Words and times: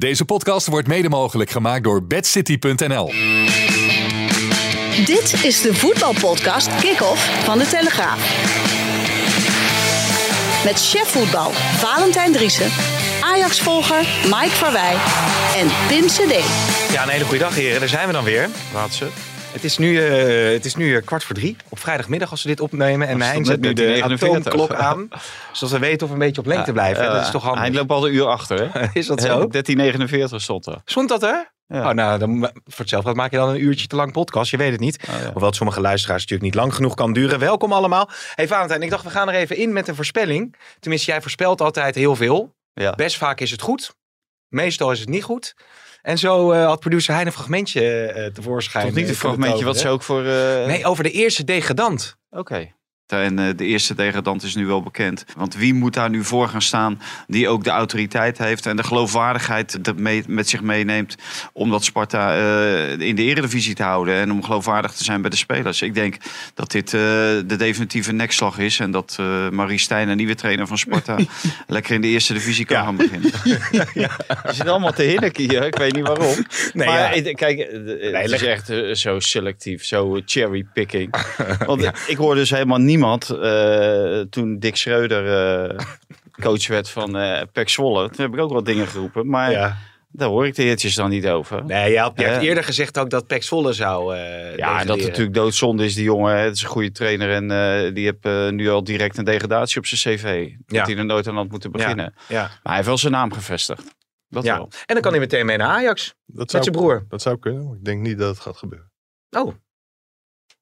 Deze 0.00 0.24
podcast 0.24 0.66
wordt 0.66 0.88
mede 0.88 1.08
mogelijk 1.08 1.50
gemaakt 1.50 1.84
door 1.84 2.04
bedcity.nl. 2.04 3.12
Dit 5.04 5.44
is 5.44 5.60
de 5.60 5.74
voetbalpodcast 5.74 6.68
Kick-Off 6.80 7.44
van 7.44 7.58
de 7.58 7.66
Telegraaf. 7.66 8.18
Met 10.64 10.88
chef 10.90 11.08
voetbal 11.08 11.50
Valentijn 11.76 12.32
Driessen, 12.32 12.70
Ajax-volger 13.20 14.06
Mike 14.24 14.54
Verwij 14.54 14.94
en 15.56 15.68
Pim 15.88 16.06
CD. 16.06 16.44
Ja, 16.92 17.02
een 17.02 17.08
hele 17.08 17.24
goede 17.24 17.44
dag 17.44 17.54
heren. 17.54 17.80
Daar 17.80 17.88
zijn 17.88 18.06
we 18.06 18.12
dan 18.12 18.24
weer. 18.24 18.48
Laatste. 18.74 19.06
Het 19.52 19.64
is 19.64 19.78
nu, 19.78 19.98
eh, 19.98 20.52
het 20.52 20.64
is 20.64 20.74
nu 20.74 20.96
eh, 20.96 21.04
kwart 21.04 21.24
voor 21.24 21.34
drie 21.34 21.56
op 21.68 21.78
vrijdagmiddag 21.78 22.30
als 22.30 22.42
we 22.42 22.48
dit 22.48 22.60
opnemen. 22.60 23.08
En 23.08 23.20
Hein 23.20 23.44
zet 23.44 23.60
nu 23.60 23.72
de 23.72 23.82
13.49. 23.84 24.02
atoomklok 24.02 24.74
aan. 24.74 25.08
Zodat 25.52 25.74
we 25.74 25.78
weten 25.78 26.02
of 26.02 26.06
we 26.06 26.12
een 26.12 26.26
beetje 26.26 26.40
op 26.40 26.46
lengte 26.46 26.72
blijven. 26.72 27.04
dat 27.04 27.22
is 27.22 27.30
toch 27.30 27.42
handig. 27.42 27.62
Hij 27.62 27.72
loopt 27.72 27.90
al 27.90 28.06
een 28.06 28.14
uur 28.14 28.26
achter, 28.26 28.70
hè? 28.72 28.86
Is 29.00 29.06
dat 29.06 29.20
zo? 29.20 29.48
13.49 29.50 30.34
stond 30.36 30.66
er. 30.66 30.80
Stond 30.84 31.08
dat 31.08 31.22
er? 31.22 31.52
Ja. 31.66 31.88
Oh, 31.88 31.94
nou, 31.94 32.18
dan, 32.18 32.40
voor 32.40 32.52
hetzelfde 32.76 33.14
maak 33.14 33.30
je 33.30 33.36
dan 33.36 33.48
een 33.48 33.62
uurtje 33.62 33.86
te 33.86 33.96
lang 33.96 34.12
podcast. 34.12 34.50
Je 34.50 34.56
weet 34.56 34.70
het 34.70 34.80
niet. 34.80 34.98
Oh, 35.08 35.14
ja. 35.14 35.24
Hoewel 35.24 35.46
het 35.46 35.56
sommige 35.56 35.80
luisteraars 35.80 36.20
natuurlijk 36.20 36.50
niet 36.52 36.60
lang 36.62 36.74
genoeg 36.74 36.94
kan 36.94 37.12
duren. 37.12 37.38
Welkom 37.38 37.72
allemaal. 37.72 38.08
Hey 38.34 38.48
Valentijn, 38.48 38.82
ik 38.82 38.90
dacht 38.90 39.04
we 39.04 39.10
gaan 39.10 39.28
er 39.28 39.34
even 39.34 39.56
in 39.56 39.72
met 39.72 39.88
een 39.88 39.94
voorspelling. 39.94 40.56
Tenminste, 40.80 41.10
jij 41.10 41.20
voorspelt 41.20 41.60
altijd 41.60 41.94
heel 41.94 42.16
veel. 42.16 42.54
Ja. 42.72 42.92
Best 42.92 43.16
vaak 43.16 43.40
is 43.40 43.50
het 43.50 43.62
goed. 43.62 43.94
Meestal 44.48 44.92
is 44.92 45.00
het 45.00 45.08
niet 45.08 45.24
goed. 45.24 45.54
En 46.02 46.18
zo 46.18 46.52
eh, 46.52 46.66
had 46.66 46.80
producer 46.80 47.14
Hein 47.14 47.26
een 47.26 47.32
fragmentje 47.32 48.06
eh 48.06 48.26
tevoorschijn. 48.26 48.86
Toch 48.86 48.94
niet 48.94 49.04
eh, 49.04 49.10
een 49.10 49.16
fragmentje 49.16 49.64
wat 49.64 49.78
ze 49.78 49.88
ook 49.88 50.02
voor... 50.02 50.22
Nee, 50.22 50.84
over 50.84 51.04
de 51.04 51.10
eerste 51.10 51.44
degradant. 51.44 52.16
Oké. 52.30 52.72
En 53.18 53.38
eh, 53.38 53.46
de 53.56 53.64
eerste 53.64 53.94
degradant 53.94 54.42
is 54.42 54.54
nu 54.54 54.66
wel 54.66 54.82
bekend. 54.82 55.24
Want 55.36 55.54
wie 55.56 55.74
moet 55.74 55.94
daar 55.94 56.10
nu 56.10 56.24
voor 56.24 56.48
gaan 56.48 56.62
staan 56.62 57.00
die 57.26 57.48
ook 57.48 57.64
de 57.64 57.70
autoriteit 57.70 58.38
heeft 58.38 58.66
en 58.66 58.76
de 58.76 58.82
geloofwaardigheid 58.84 59.84
dat 59.84 59.96
mee- 59.96 60.24
met 60.26 60.48
zich 60.48 60.62
meeneemt 60.62 61.14
om 61.52 61.70
dat 61.70 61.84
Sparta 61.84 62.36
eh, 62.36 62.98
in 63.08 63.16
de 63.16 63.22
eredivisie 63.22 63.74
te 63.74 63.82
houden 63.82 64.14
en 64.14 64.32
om 64.32 64.44
geloofwaardig 64.44 64.92
te 64.92 65.04
zijn 65.04 65.20
bij 65.20 65.30
de 65.30 65.36
spelers. 65.36 65.82
Ik 65.82 65.94
denk 65.94 66.16
dat 66.54 66.70
dit 66.70 66.94
eh, 66.94 67.00
de 67.00 67.54
definitieve 67.58 68.12
nekslag 68.12 68.58
is 68.58 68.78
en 68.80 68.90
dat 68.90 69.16
eh, 69.20 69.48
Marie 69.48 69.78
Stijn, 69.78 70.08
een 70.08 70.16
nieuwe 70.16 70.34
trainer 70.34 70.66
van 70.66 70.78
Sparta, 70.78 71.16
lekker 71.66 71.94
in 71.94 72.00
de 72.00 72.08
eerste 72.08 72.32
divisie 72.32 72.64
kan 72.64 72.76
Ja. 72.76 72.84
gaan 72.84 72.96
beginnen. 72.96 73.30
Je 73.94 74.08
zit 74.54 74.68
allemaal 74.68 74.92
te 74.92 75.02
hinniken 75.02 75.48
hier, 75.50 75.66
ik 75.66 75.76
weet 75.76 75.94
niet 75.94 76.06
waarom. 76.06 76.34
Nee, 76.72 76.86
maar 76.86 77.16
ja. 77.16 77.32
kijk, 77.32 77.58
het 78.12 78.30
is 78.32 78.42
echt 78.42 78.72
zo 78.98 79.20
selectief, 79.20 79.84
zo 79.84 80.20
cherrypicking. 80.24 81.14
Want 81.66 81.90
ik 82.06 82.16
hoorde 82.16 82.40
dus 82.40 82.50
helemaal 82.50 82.78
niemand 82.78 82.98
eh, 83.04 84.20
toen 84.20 84.58
Dick 84.58 84.76
Schreuder 84.76 85.26
eh, 85.70 85.78
coach 86.42 86.66
werd 86.66 86.90
van 86.90 87.16
eh 87.16 87.42
Pek 87.52 87.68
Zwolle. 87.68 88.10
Toen 88.10 88.24
heb 88.24 88.34
ik 88.34 88.40
ook 88.40 88.52
wel 88.52 88.62
dingen 88.64 88.86
geroepen, 88.86 89.26
maar 89.28 89.50
Ja. 89.50 89.76
daar 90.12 90.28
hoor 90.28 90.46
ik 90.46 90.54
de 90.54 90.62
heertjes 90.62 90.94
dan 90.94 91.10
niet 91.10 91.26
over. 91.26 91.64
Nee, 91.64 91.92
je, 91.92 91.98
had, 91.98 92.12
je 92.16 92.24
hebt 92.24 92.42
eerder 92.42 92.64
gezegd 92.64 92.98
ook 92.98 93.10
dat 93.10 93.26
Pek 93.26 93.42
Zwolle 93.42 93.72
zou 93.72 94.16
eh 94.16 94.56
Ja, 94.56 94.80
en 94.80 94.86
dat 94.86 94.96
het 94.98 95.06
natuurlijk 95.06 95.34
doodzonde 95.34 95.84
is, 95.84 95.94
die 95.94 96.04
jongen. 96.04 96.32
hè. 96.36 96.40
Het 96.42 96.54
is 96.54 96.62
een 96.62 96.68
goede 96.68 96.92
trainer 96.92 97.30
en 97.32 97.50
eh, 97.50 97.94
die 97.94 98.04
heeft 98.04 98.24
eh, 98.24 98.48
nu 98.48 98.70
al 98.70 98.84
direct 98.84 99.18
een 99.18 99.24
degradatie 99.24 99.78
op 99.78 99.86
zijn 99.86 100.16
cv. 100.16 100.50
Dat 100.66 100.76
Ja. 100.76 100.84
hij 100.84 100.96
er 100.96 101.04
nooit 101.04 101.26
aan 101.28 101.36
had 101.36 101.48
moeten 101.50 101.72
beginnen. 101.72 102.14
Ja. 102.28 102.40
Maar 102.42 102.58
hij 102.62 102.74
heeft 102.74 102.86
wel 102.86 102.98
zijn 102.98 103.12
naam 103.12 103.32
gevestigd. 103.32 103.94
Dat 104.28 104.44
ja. 104.44 104.56
wel. 104.56 104.68
En 104.86 104.94
dan 104.94 105.00
kan 105.00 105.10
hij 105.10 105.20
meteen 105.20 105.46
mee 105.46 105.56
naar 105.56 105.68
Ajax. 105.68 106.14
Dat 106.26 106.36
Met 106.36 106.50
zou, 106.50 106.62
zijn 106.62 106.74
broer. 106.76 107.04
dat 107.08 107.22
zou 107.22 107.38
kunnen, 107.38 107.66
maar 107.66 107.76
ik 107.76 107.84
denk 107.84 108.00
niet 108.00 108.18
dat 108.18 108.28
het 108.28 108.40
gaat 108.40 108.56
gebeuren. 108.56 108.90
Oh. 109.30 109.54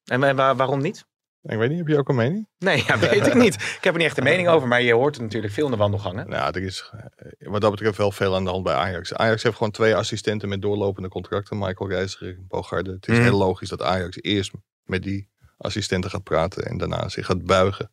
En 0.05 0.21
wa- 0.21 0.35
wa- 0.35 0.55
waarom 0.57 0.81
niet? 0.81 1.07
Ik 1.49 1.59
weet 1.59 1.69
niet, 1.69 1.79
heb 1.79 1.89
je 1.89 1.99
ook 1.99 2.09
een 2.09 2.15
mening? 2.15 2.49
Nee, 2.59 2.85
ja, 2.87 2.99
weet 2.99 3.27
ik 3.27 3.35
niet. 3.35 3.55
Ik 3.55 3.79
heb 3.85 3.93
er 3.93 3.99
niet 3.99 4.07
echt 4.09 4.19
een 4.19 4.25
mening 4.25 4.49
over, 4.49 4.69
maar 4.69 4.83
je 4.83 4.93
hoort 4.95 5.17
er 5.17 5.23
natuurlijk 5.23 5.53
veel 5.53 5.65
in 5.65 5.71
de 5.71 5.77
wandelgangen. 5.77 6.29
Nou, 6.29 6.51
er 6.55 6.63
is 6.63 6.91
eh, 6.93 7.49
wat 7.49 7.61
dat 7.61 7.71
betreft 7.71 7.97
wel 7.97 8.13
veel 8.13 8.35
aan 8.35 8.45
de 8.45 8.51
hand 8.51 8.63
bij 8.65 8.75
Ajax. 8.75 9.15
Ajax 9.15 9.43
heeft 9.43 9.57
gewoon 9.57 9.73
twee 9.73 9.95
assistenten 9.97 10.49
met 10.49 10.63
doorlopende 10.63 11.09
contracten. 11.09 11.59
Michael 11.59 11.91
Reiziger 11.91 12.29
en 12.29 12.45
Bogarde. 12.49 12.91
Het 12.93 13.09
is 13.09 13.15
Mhm. 13.15 13.23
heel 13.25 13.39
logisch 13.39 13.69
dat 13.69 13.83
Ajax 13.83 14.17
eerst 14.21 14.51
met 14.85 15.03
die 15.03 15.29
assistenten 15.59 16.11
gaat 16.11 16.23
praten. 16.23 16.65
En 16.65 16.79
daarna 16.79 17.09
zich 17.09 17.27
gaat 17.27 17.45
buigen 17.45 17.91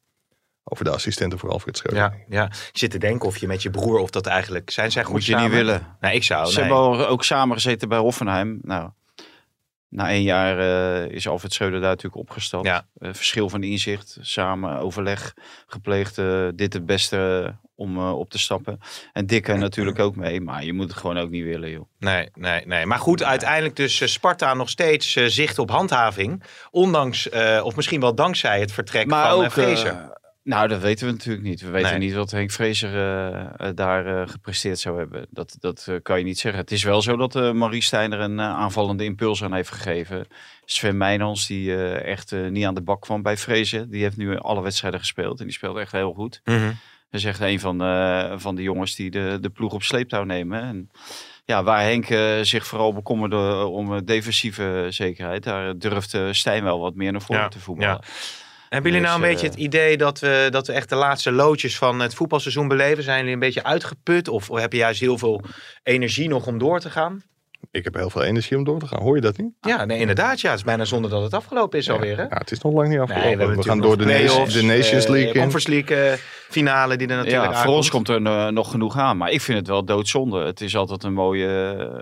over 0.64 0.84
de 0.86 0.92
assistenten 0.92 1.40
voor 1.40 1.50
Alfred 1.50 1.78
Schreuder. 1.78 2.02
Ja, 2.04 2.14
ja. 2.30 2.46
Ik 2.46 2.70
zit 2.78 2.92
te 2.92 2.98
denken 2.98 3.28
of 3.28 3.38
je 3.38 3.48
met 3.48 3.62
je 3.64 3.70
broer 3.70 4.00
of 4.00 4.10
dat 4.10 4.26
eigenlijk 4.26 4.70
zijn. 4.70 4.92
Zij 4.92 5.04
goed 5.04 5.14
Moet 5.14 5.26
je 5.26 5.32
samen? 5.32 5.46
niet 5.48 5.56
willen. 5.58 5.98
Nee, 6.00 6.16
ik 6.16 6.24
zou. 6.24 6.46
Ze 6.46 6.52
nee. 6.52 6.60
hebben 6.60 6.78
al 6.78 7.08
ook 7.08 7.24
samen 7.24 7.56
gezeten 7.56 7.90
bij 7.90 7.98
Hoffenheim. 7.98 8.60
Nou, 8.62 8.90
na 9.96 10.10
één 10.10 10.24
jaar 10.24 10.60
eh, 10.60 11.12
is 11.12 11.28
Alfred 11.28 11.54
Schreuder 11.54 11.80
daar 11.80 11.90
natuurlijk 11.90 12.22
opgestapt. 12.22 12.66
Ja. 12.66 12.86
Eh, 12.98 13.10
verschil 13.14 13.50
van 13.50 13.64
inzicht, 13.64 14.18
samen 14.22 14.80
overleg 14.80 15.34
gepleegd. 15.68 16.18
eh, 16.18 16.48
dit 16.56 16.74
het 16.74 16.86
beste 16.86 17.54
om 17.76 18.10
op 18.10 18.30
te 18.30 18.40
stappen. 18.40 18.80
En 19.14 19.26
Dikke 19.26 19.54
natuurlijk 19.54 20.00
ook 20.00 20.16
mee. 20.16 20.42
Maar 20.42 20.64
je 20.64 20.74
moet 20.74 20.88
het 20.88 20.98
gewoon 20.98 21.18
ook 21.18 21.30
niet 21.30 21.44
willen, 21.44 21.70
joh. 21.70 21.86
Nee, 22.00 22.30
nee, 22.34 22.66
nee. 22.66 22.86
Maar 22.86 23.00
goed, 23.00 23.24
uiteindelijk 23.24 23.76
dus 23.76 24.12
Sparta 24.12 24.54
nog 24.54 24.70
steeds 24.70 25.12
zicht 25.12 25.60
op 25.60 25.70
handhaving. 25.70 26.44
Ondanks, 26.72 27.30
of 27.62 27.76
misschien 27.76 28.00
wel 28.00 28.16
dankzij 28.16 28.60
het 28.60 28.72
vertrek 28.72 29.08
Maar 29.08 29.30
van 29.30 29.44
ook, 29.44 29.52
Fraser. 29.52 30.14
Nou, 30.46 30.68
dat 30.68 30.82
weten 30.82 31.06
we 31.06 31.12
natuurlijk 31.12 31.46
niet. 31.46 31.62
We 31.62 31.70
weten 31.70 31.90
Nee. 31.90 32.00
niet 32.00 32.14
wat 32.14 32.32
Henk 32.32 32.52
Vrezer 32.52 32.94
eh, 32.94 33.68
eh, 33.68 33.76
daar 33.76 34.06
eh, 34.06 34.28
gepresteerd 34.28 34.80
zou 34.80 34.98
hebben. 34.98 35.28
Dat, 35.30 35.56
dat 35.60 35.90
kan 36.02 36.18
je 36.18 36.24
niet 36.24 36.40
zeggen. 36.40 36.62
Het 36.62 36.72
is 36.72 36.84
wel 36.84 37.02
zo 37.02 37.16
dat 37.16 37.54
Marie 37.54 37.82
Stijn 37.82 38.14
er 38.14 38.20
een 38.20 38.42
aanvallende 38.42 39.04
impuls 39.04 39.44
aan 39.44 39.54
heeft 39.54 39.72
gegeven. 39.72 40.28
Sven 40.66 40.98
Meijnans, 40.98 41.48
die 41.48 41.76
echt 42.02 42.32
niet 42.50 42.66
aan 42.66 42.74
de 42.76 42.82
bak 42.82 43.02
kwam 43.02 43.22
bij 43.22 43.38
Vrezen. 43.38 43.90
Die 43.90 44.02
heeft 44.02 44.18
nu 44.18 44.38
alle 44.38 44.62
wedstrijden 44.62 45.00
gespeeld. 45.00 45.40
En 45.40 45.46
die 45.46 45.54
speelt 45.54 45.78
echt 45.78 45.92
heel 45.92 46.14
goed. 46.14 46.42
Mhm. 46.44 46.72
Dat 47.10 47.24
is 47.24 47.26
echt 47.26 47.40
een 47.40 47.60
van, 47.60 47.78
van 48.40 48.56
de 48.56 48.62
jongens 48.62 48.96
die 48.96 49.12
de, 49.12 49.38
de 49.42 49.50
ploeg 49.50 49.74
op 49.74 49.84
sleeptouw 49.84 50.24
nemen. 50.24 50.62
En 50.62 50.90
ja, 51.46 51.64
waar 51.64 51.82
Henk 51.82 52.06
zich 52.46 52.68
vooral 52.68 52.94
bekommerde 52.94 53.66
om 53.66 54.06
defensieve 54.06 54.88
zekerheid. 54.90 55.44
Daar 55.44 55.78
durft 55.78 56.14
eh, 56.14 56.28
Stijn 56.32 56.64
wel 56.64 56.80
wat 56.80 56.96
meer 56.96 57.12
naar 57.12 57.22
voren 57.22 57.42
Ja, 57.42 57.48
te 57.48 57.60
voetballen. 57.60 58.02
Hebben 58.76 58.94
jullie 58.94 59.08
nou 59.08 59.22
een 59.22 59.30
beetje 59.30 59.48
het 59.48 59.56
idee 59.56 59.98
dat 59.98 60.20
we, 60.20 60.48
dat 60.52 60.68
we 60.68 60.74
echt 60.74 60.90
de 60.90 60.96
laatste 60.96 61.32
loodjes 61.32 61.78
van 61.78 62.00
het 62.00 62.16
voetbalseizoen 62.16 62.68
beleven? 62.68 63.04
Zijn 63.04 63.18
jullie 63.18 63.34
een 63.34 63.40
beetje 63.40 63.64
uitgeput? 63.64 64.28
Of 64.28 64.48
heb 64.48 64.72
je 64.72 64.78
juist 64.78 65.00
heel 65.00 65.18
veel 65.18 65.42
energie 65.84 66.28
nog 66.28 66.48
om 66.48 66.58
door 66.58 66.80
te 66.80 66.90
gaan? 66.90 67.24
Ik 67.76 67.84
heb 67.84 67.94
heel 67.94 68.10
veel 68.10 68.24
energie 68.24 68.58
om 68.58 68.64
door 68.64 68.80
te 68.80 68.88
gaan. 68.88 69.02
Hoor 69.02 69.16
je 69.16 69.22
dat 69.22 69.38
niet? 69.38 69.54
Ja, 69.62 69.86
nee, 69.86 70.00
inderdaad. 70.00 70.42
Ja, 70.42 70.50
het 70.50 70.58
is 70.58 70.66
bijna 70.66 70.86
zonder 70.86 71.10
dat 71.10 71.24
het 71.24 71.34
afgelopen 71.34 71.80
is 71.80 71.90
alweer. 71.90 72.18
Hè? 72.18 72.24
Ja, 72.24 72.38
het 72.38 72.52
is 72.52 72.60
nog 72.60 72.74
lang 72.74 72.90
niet 72.90 73.00
afgelopen. 73.00 73.56
we 73.56 73.64
gaan 73.64 73.82
door 73.82 73.98
de, 73.98 74.06
Nations, 74.06 74.54
de 74.54 74.64
Nations 74.64 75.08
League 75.08 75.34
in. 75.34 75.42
Conference 75.42 75.70
League 75.70 75.98
eh, 75.98 76.18
finale 76.50 76.98
die 76.98 77.08
er 77.08 77.16
natuurlijk 77.16 77.54
ja, 77.54 77.64
voor 77.64 77.74
ons 77.74 77.90
komt 77.90 78.10
er 78.10 78.26
eh, 78.26 78.48
nog 78.48 78.72
genoeg 78.72 78.98
aan. 78.98 79.18
Maar 79.18 79.32
ik 79.32 79.42
vind 79.42 79.58
het 79.58 79.68
wel 79.68 79.86
doodzonde. 79.86 80.46
Het 80.46 80.62
is 80.62 80.76
altijd 80.76 81.04
een 81.04 81.14
mooie, 81.14 81.48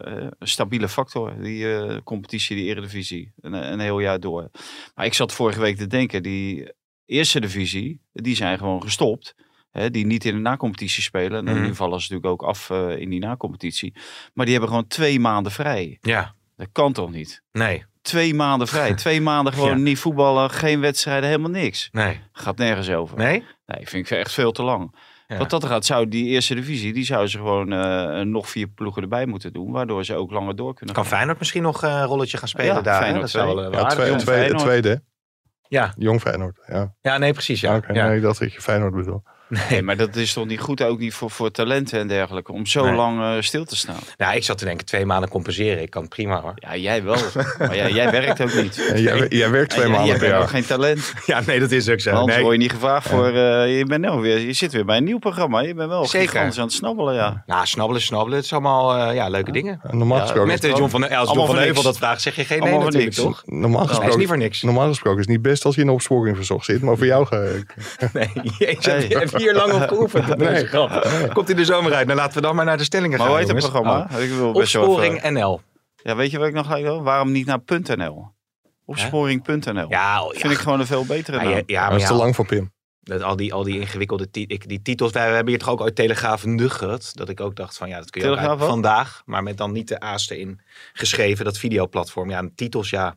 eh, 0.06 0.28
stabiele 0.40 0.90
factor. 0.90 1.42
Die 1.42 1.76
eh, 1.76 1.98
competitie, 2.04 2.56
die 2.56 2.66
eredivisie. 2.66 3.32
Een, 3.42 3.54
een 3.54 3.80
heel 3.80 4.00
jaar 4.00 4.20
door. 4.20 4.50
Maar 4.96 5.06
ik 5.06 5.14
zat 5.14 5.34
vorige 5.34 5.60
week 5.60 5.78
te 5.78 5.88
denken. 5.88 6.24
Die 6.24 6.72
eerste 7.06 7.40
divisie, 7.40 8.02
die 8.12 8.36
zijn 8.36 8.58
gewoon 8.58 8.82
gestopt. 8.82 9.36
Hè, 9.74 9.90
die 9.92 10.06
niet 10.06 10.26
in 10.26 10.34
de 10.36 10.42
nacompetitie 10.42 11.04
spelen. 11.04 11.48
En 11.48 11.54
Mhm. 11.56 11.64
nu 11.64 11.76
vallen 11.76 12.02
ze 12.02 12.14
natuurlijk 12.14 12.42
ook 12.42 12.50
af 12.50 12.70
eh, 12.70 12.98
in 12.98 13.10
die 13.10 13.20
nacompetitie. 13.20 13.94
Maar 14.34 14.46
die 14.46 14.54
hebben 14.54 14.72
gewoon 14.74 14.88
twee 14.88 15.20
maanden 15.20 15.52
vrij. 15.52 15.98
Ja, 16.02 16.34
Dat 16.58 16.68
kan 16.72 16.94
toch 16.94 17.12
niet? 17.12 17.42
nee, 17.52 17.86
Twee 18.02 18.34
maanden 18.34 18.68
vrij. 18.68 18.94
Twee 19.04 19.22
maanden 19.22 19.54
gewoon 19.54 19.70
Ja. 19.70 19.76
niet 19.76 20.00
voetballen. 20.00 20.50
Geen 20.50 20.80
wedstrijden, 20.80 21.30
helemaal 21.30 21.50
niks. 21.52 21.90
nee. 21.92 22.20
Gaat 22.32 22.58
nergens 22.58 22.90
over. 22.90 23.18
Nee? 23.18 23.44
Nee, 23.66 23.88
vind 23.88 24.12
ik 24.12 24.18
echt 24.18 24.32
veel 24.34 24.52
te 24.52 24.64
lang. 24.64 24.96
Ja. 25.28 25.38
Wat 25.38 25.50
dat 25.50 25.64
er 25.64 25.70
gaat, 25.70 25.86
zou 25.86 26.08
die 26.08 26.26
eerste 26.28 26.56
divisie, 26.56 26.94
die 26.94 27.04
zou 27.06 27.28
ze 27.28 27.38
gewoon 27.38 27.74
eh, 27.74 28.22
nog 28.22 28.50
vier 28.50 28.68
ploegen 28.68 29.02
erbij 29.02 29.26
moeten 29.26 29.54
doen. 29.54 29.72
Waardoor 29.72 30.06
ze 30.06 30.16
ook 30.16 30.32
langer 30.32 30.56
door 30.56 30.74
kunnen 30.74 30.96
Kan 30.96 31.04
gaan. 31.06 31.14
Feyenoord 31.14 31.40
misschien 31.40 31.62
nog 31.62 31.84
eh, 31.84 31.90
een 31.92 32.04
rolletje 32.06 32.38
gaan 32.38 32.48
spelen 32.48 32.76
Ja, 32.76 32.82
daar? 32.82 32.98
Feyenoord 33.00 33.22
Dat 33.22 33.30
zou 33.32 33.56
wel, 33.56 33.72
Ja, 33.72 33.86
twee, 33.86 34.54
tweede. 34.56 34.90
hè? 34.90 34.96
Ja. 35.68 35.94
Jong 35.98 36.22
Feyenoord. 36.22 36.58
Ja. 36.68 36.94
ja, 37.02 37.18
nee, 37.18 37.34
precies. 37.34 37.62
Ja. 37.62 37.76
Oké, 37.76 37.94
ja. 37.94 38.08
nee, 38.08 38.16
ik 38.16 38.22
dacht 38.22 38.40
dat 38.40 38.54
je 38.54 38.62
Feyenoord 38.62 38.94
bedoel. 38.96 39.24
Nee, 39.70 39.82
maar 39.82 39.98
dat 39.98 40.16
is 40.16 40.34
toch 40.34 40.46
niet 40.46 40.60
goed, 40.60 40.82
ook 40.84 41.00
niet 41.00 41.14
voor, 41.14 41.32
voor 41.32 41.52
talenten 41.52 42.00
en 42.00 42.08
dergelijke, 42.08 42.52
om 42.52 42.66
zo 42.66 42.86
Nee. 42.86 42.96
lang 42.96 43.20
eh, 43.22 43.42
stil 43.42 43.66
te 43.66 43.76
staan. 43.76 44.00
Nou, 44.18 44.36
ik 44.36 44.44
zat 44.44 44.58
te 44.58 44.66
denken, 44.66 44.86
twee 44.86 45.06
maanden 45.06 45.30
compenseren. 45.30 45.82
Ik 45.82 45.90
kan 45.90 46.02
het 46.02 46.10
prima 46.12 46.42
hoor. 46.42 46.54
Ja, 46.56 46.76
jij 46.76 47.04
wel. 47.04 47.18
maar 47.60 47.76
jij, 47.76 47.92
jij 47.92 48.12
werkt 48.12 48.42
ook 48.42 48.54
niet. 48.54 48.76
Jij, 48.96 49.26
jij 49.30 49.50
werkt 49.50 49.70
twee 49.70 49.84
En 49.84 49.90
jij, 49.90 49.98
maanden 49.98 50.06
jij 50.06 50.12
per 50.12 50.20
bent 50.20 50.32
jaar. 50.32 50.42
ook 50.42 50.50
geen 50.50 50.66
talent. 50.66 51.14
Ja, 51.26 51.42
nee, 51.46 51.60
dat 51.60 51.72
is 51.72 51.90
ook 51.90 52.00
zo. 52.00 52.10
Anders 52.12 52.34
Nee. 52.36 52.42
word 52.44 52.56
je 52.56 52.62
niet 52.62 52.72
gevraagd 52.72 53.08
voor... 53.10 53.26
eh, 53.28 53.78
je, 53.78 53.86
bent 53.86 54.02
nou 54.02 54.22
weer, 54.22 54.40
je 54.40 54.54
zit 54.54 54.72
weer 54.72 54.86
bij 54.86 54.98
een 54.98 55.04
nieuw 55.04 55.20
programma. 55.20 55.60
Je 55.62 55.74
bent 55.74 55.90
wel 55.90 56.06
Zeker. 56.06 56.30
gigantisch 56.30 56.58
aan 56.58 56.64
het 56.66 56.74
snabbelen, 56.74 57.14
ja. 57.14 57.44
Nou, 57.46 57.66
snabbelen, 57.66 58.02
snabbelen. 58.02 58.36
Het 58.38 58.46
is 58.46 58.54
allemaal 58.54 58.96
eh, 59.08 59.16
ja, 59.16 59.30
leuke 59.30 59.52
dingen. 59.52 59.82
Normaal 59.92 60.18
Ja, 60.18 60.24
gesproken, 60.24 60.48
Met 60.48 60.62
John 60.64 60.90
van 60.90 61.10
als 61.10 61.32
John 61.34 61.46
van 61.48 61.58
Heuvel 61.58 61.84
dat 61.84 61.98
vraagt, 61.98 62.22
zeg 62.22 62.36
je 62.36 62.46
geen 62.46 62.60
Allemaal 62.62 62.78
nee 62.80 62.86
natuurlijk, 62.90 63.16
niks. 63.18 63.28
toch? 63.28 63.44
normaal 63.46 63.72
Hij 63.80 63.84
is 63.84 63.90
gesproken, 63.90 64.20
niet 64.20 64.28
voor 64.28 64.38
niks. 64.38 64.62
normaal 64.62 64.88
gesproken 64.88 65.20
is 65.20 65.26
het 65.26 65.34
niet 65.36 65.44
best 65.44 65.66
als 65.66 65.76
je 65.76 65.82
in 65.82 65.88
een 65.88 65.94
opsporingsverzocht 65.94 66.66
zit. 66.66 66.82
Maar 66.82 66.98
voor 66.98 67.06
jou 67.06 67.26
ga 67.26 67.38
ik. 67.42 67.74
Nee, 68.14 68.30
jezus, 68.58 69.08
Hebt 69.34 69.44
hier 69.44 69.54
lang 69.68 69.74
op 69.74 69.88
geoefend. 69.88 70.32
op 70.32 70.38
deze 70.40 70.52
Nee. 70.52 70.66
grap. 70.68 71.08
Komt 71.34 71.50
in 71.50 71.56
de 71.56 71.66
zomer 71.66 71.94
uit. 71.94 72.06
Nou, 72.08 72.18
laten 72.20 72.36
we 72.36 72.42
dan 72.42 72.56
maar 72.56 72.66
naar 72.66 72.78
de 72.78 72.84
stellingen 72.84 73.18
Maar 73.18 73.28
gaan, 73.28 73.36
hoe 73.38 73.38
heet 73.46 73.48
het 73.48 73.58
programma? 73.72 74.04
Ik 74.10 74.10
wil 74.30 74.50
even- 74.50 74.54
Opsporing 74.54 75.22
NL. 75.30 75.62
Ja, 76.04 76.16
weet 76.16 76.32
je 76.32 76.38
wat 76.38 76.48
ik 76.48 76.54
nog 76.54 76.68
ga 76.68 76.78
doen? 76.82 77.04
Waarom 77.04 77.32
niet 77.32 77.46
naar 77.46 77.60
.nl? 77.98 78.32
Opsporing.nl. 78.86 79.86
Ja, 79.90 80.24
oh, 80.24 80.34
ja. 80.34 80.40
Vind 80.40 80.54
ik 80.54 80.60
gewoon 80.60 80.80
een 80.80 80.86
veel 80.86 81.06
betere 81.06 81.38
naam. 81.38 81.50
ja, 81.50 81.62
ja, 81.66 81.82
dat 81.82 81.90
maar 81.90 82.00
is 82.00 82.08
te 82.08 82.14
ja, 82.14 82.20
lang 82.20 82.36
voor 82.36 82.46
Pim. 82.46 82.72
Dat 83.02 83.22
al, 83.22 83.36
die, 83.36 83.54
al 83.54 83.64
die 83.64 83.80
ingewikkelde 83.80 84.30
ti- 84.30 84.46
ik, 84.48 84.68
die 84.68 84.82
titels. 84.82 85.12
Wij 85.12 85.26
hebben 85.34 85.48
hier 85.48 85.58
toch 85.60 85.70
ook 85.70 85.82
ooit 85.82 85.96
Telegraaf 85.96 86.46
Nugget. 86.46 87.12
Dat 87.16 87.30
ik 87.30 87.40
ook 87.42 87.56
dacht 87.56 87.78
van 87.78 87.90
ja, 87.90 87.98
dat 87.98 88.10
kun 88.10 88.22
je 88.22 88.28
Telegraaf 88.28 88.60
uit- 88.60 88.70
vandaag. 88.70 89.22
Maar 89.26 89.44
met 89.44 89.58
dan 89.58 89.72
niet 89.72 89.88
de 89.88 90.00
A's 90.00 90.30
erin 90.30 90.62
geschreven. 90.94 91.46
Dat 91.46 91.58
videoplatform. 91.58 92.30
Ja, 92.30 92.50
titels 92.56 92.90
ja. 92.90 93.16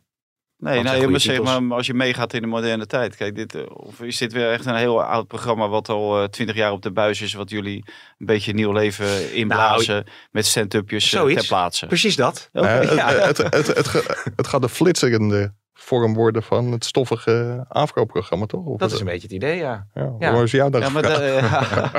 Nee, 0.59 0.73
zijn 0.73 0.85
nee 0.85 0.93
goede 0.95 1.11
maar, 1.11 1.19
zeg 1.19 1.35
titels? 1.37 1.59
maar 1.59 1.77
als 1.77 1.87
je 1.87 1.93
meegaat 1.93 2.33
in 2.33 2.41
de 2.41 2.47
moderne 2.47 2.85
tijd. 2.85 3.15
Kijk, 3.15 3.35
dit, 3.35 3.55
eh, 3.55 3.61
of 3.67 4.01
is 4.01 4.17
dit 4.17 4.33
weer 4.33 4.51
echt 4.51 4.65
een 4.65 4.75
heel 4.75 5.03
oud 5.03 5.27
programma 5.27 5.67
wat 5.67 5.89
al 5.89 6.29
twintig 6.29 6.55
jaar 6.55 6.71
op 6.71 6.81
de 6.81 6.91
buis 6.91 7.21
is. 7.21 7.33
Wat 7.33 7.49
jullie 7.49 7.83
een 8.17 8.25
beetje 8.25 8.53
nieuw 8.53 8.71
leven 8.71 9.33
inblazen 9.33 10.03
met 10.31 10.45
stand-upjes 10.45 11.13
eh, 11.13 11.25
ter 11.25 11.45
plaatse. 11.47 11.85
Precies 11.85 12.15
dat. 12.15 12.49
Eh, 12.53 12.79
het, 12.79 12.93
Ja. 12.93 13.09
het, 13.11 13.37
het, 13.37 13.53
het, 13.53 13.67
het, 13.67 13.87
ge- 13.87 14.31
het 14.35 14.47
gaat 14.47 14.61
de 14.61 14.69
flitserende 14.69 15.53
vorm 15.87 16.13
worden 16.13 16.43
van 16.43 16.71
het 16.71 16.85
stoffige 16.85 17.65
AFCO-programma, 17.67 18.45
toch? 18.45 18.65
Of 18.65 18.79
Dat 18.79 18.91
is 18.91 18.99
een 18.99 19.05
beetje 19.05 19.21
het 19.21 19.31
idee, 19.31 19.57
ja. 19.57 19.87
Ja, 19.93 20.13
ja. 20.19 20.41
Is 20.41 20.51
jou 20.51 20.71
dat 20.71 20.81
Ja, 20.81 20.89
maar, 20.89 21.03
gegaan? 21.05 21.19
da- 21.21 21.35
ja. 21.81 21.91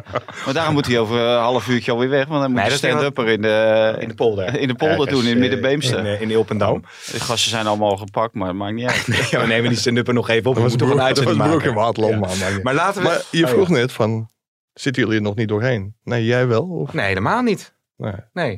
maar 0.44 0.55
daarom 0.55 0.75
moet 0.75 0.87
hij 0.87 0.99
over 0.99 1.19
een 1.20 1.38
half 1.38 1.69
uurtje 1.69 1.93
alweer 1.93 2.08
weg. 2.08 2.26
Want 2.26 2.40
dan 2.40 2.50
moet 2.50 2.61
Nee, 2.61 2.70
je 2.70 2.76
stand-upper 2.76 3.29
in 3.29 3.43
de, 3.43 3.96
In 3.99 4.08
de 4.08 4.14
polder. 4.14 4.58
in 4.61 4.69
de 4.69 4.75
polder 4.75 4.99
Ergens, 4.99 5.20
doen, 5.20 5.26
in 5.29 5.35
eh, 5.35 5.40
Middenbeemster. 5.40 5.99
In, 5.99 6.06
eh, 6.06 6.20
in 6.20 6.31
Ilpendam. 6.31 6.81
De 7.12 7.20
gasten 7.20 7.50
zijn 7.50 7.67
allemaal 7.67 7.96
gepakt, 7.96 8.35
maar 8.35 8.49
het 8.49 8.56
maakt 8.56 8.75
niet 8.75 8.87
uit. 8.87 9.29
Ja, 9.31 9.40
we 9.40 9.46
nemen 9.46 9.69
die 9.70 9.79
stand-upper 9.79 10.14
nog 10.14 10.29
even 10.29 10.50
op. 10.50 10.56
We 10.56 10.61
Dat 10.61 10.69
moeten 10.70 10.79
toch 10.88 10.96
een 10.99 11.02
broek, 11.05 11.14
dat 11.14 11.25
was 11.25 11.34
uitzending 11.37 11.64
in 11.64 11.75
maken. 11.75 11.75
Waterland, 11.75 12.41
man. 12.52 12.62
Maar 12.62 12.75
laten 12.75 13.02
we... 13.02 13.08
Maar 13.08 13.23
je 13.31 13.44
Oh, 13.44 13.50
vroeg 13.50 13.69
ja. 13.69 13.75
net 13.75 13.93
van, 13.93 14.29
zitten 14.73 15.02
jullie 15.02 15.17
er 15.19 15.23
nog 15.25 15.34
niet 15.34 15.49
doorheen? 15.49 15.94
Nee, 16.05 16.25
jij 16.25 16.46
wel? 16.46 16.62
Of? 16.62 16.93
Nee, 16.93 17.06
helemaal 17.06 17.43
niet. 17.43 17.76
Nee. 17.99 18.15
Nee. 18.33 18.53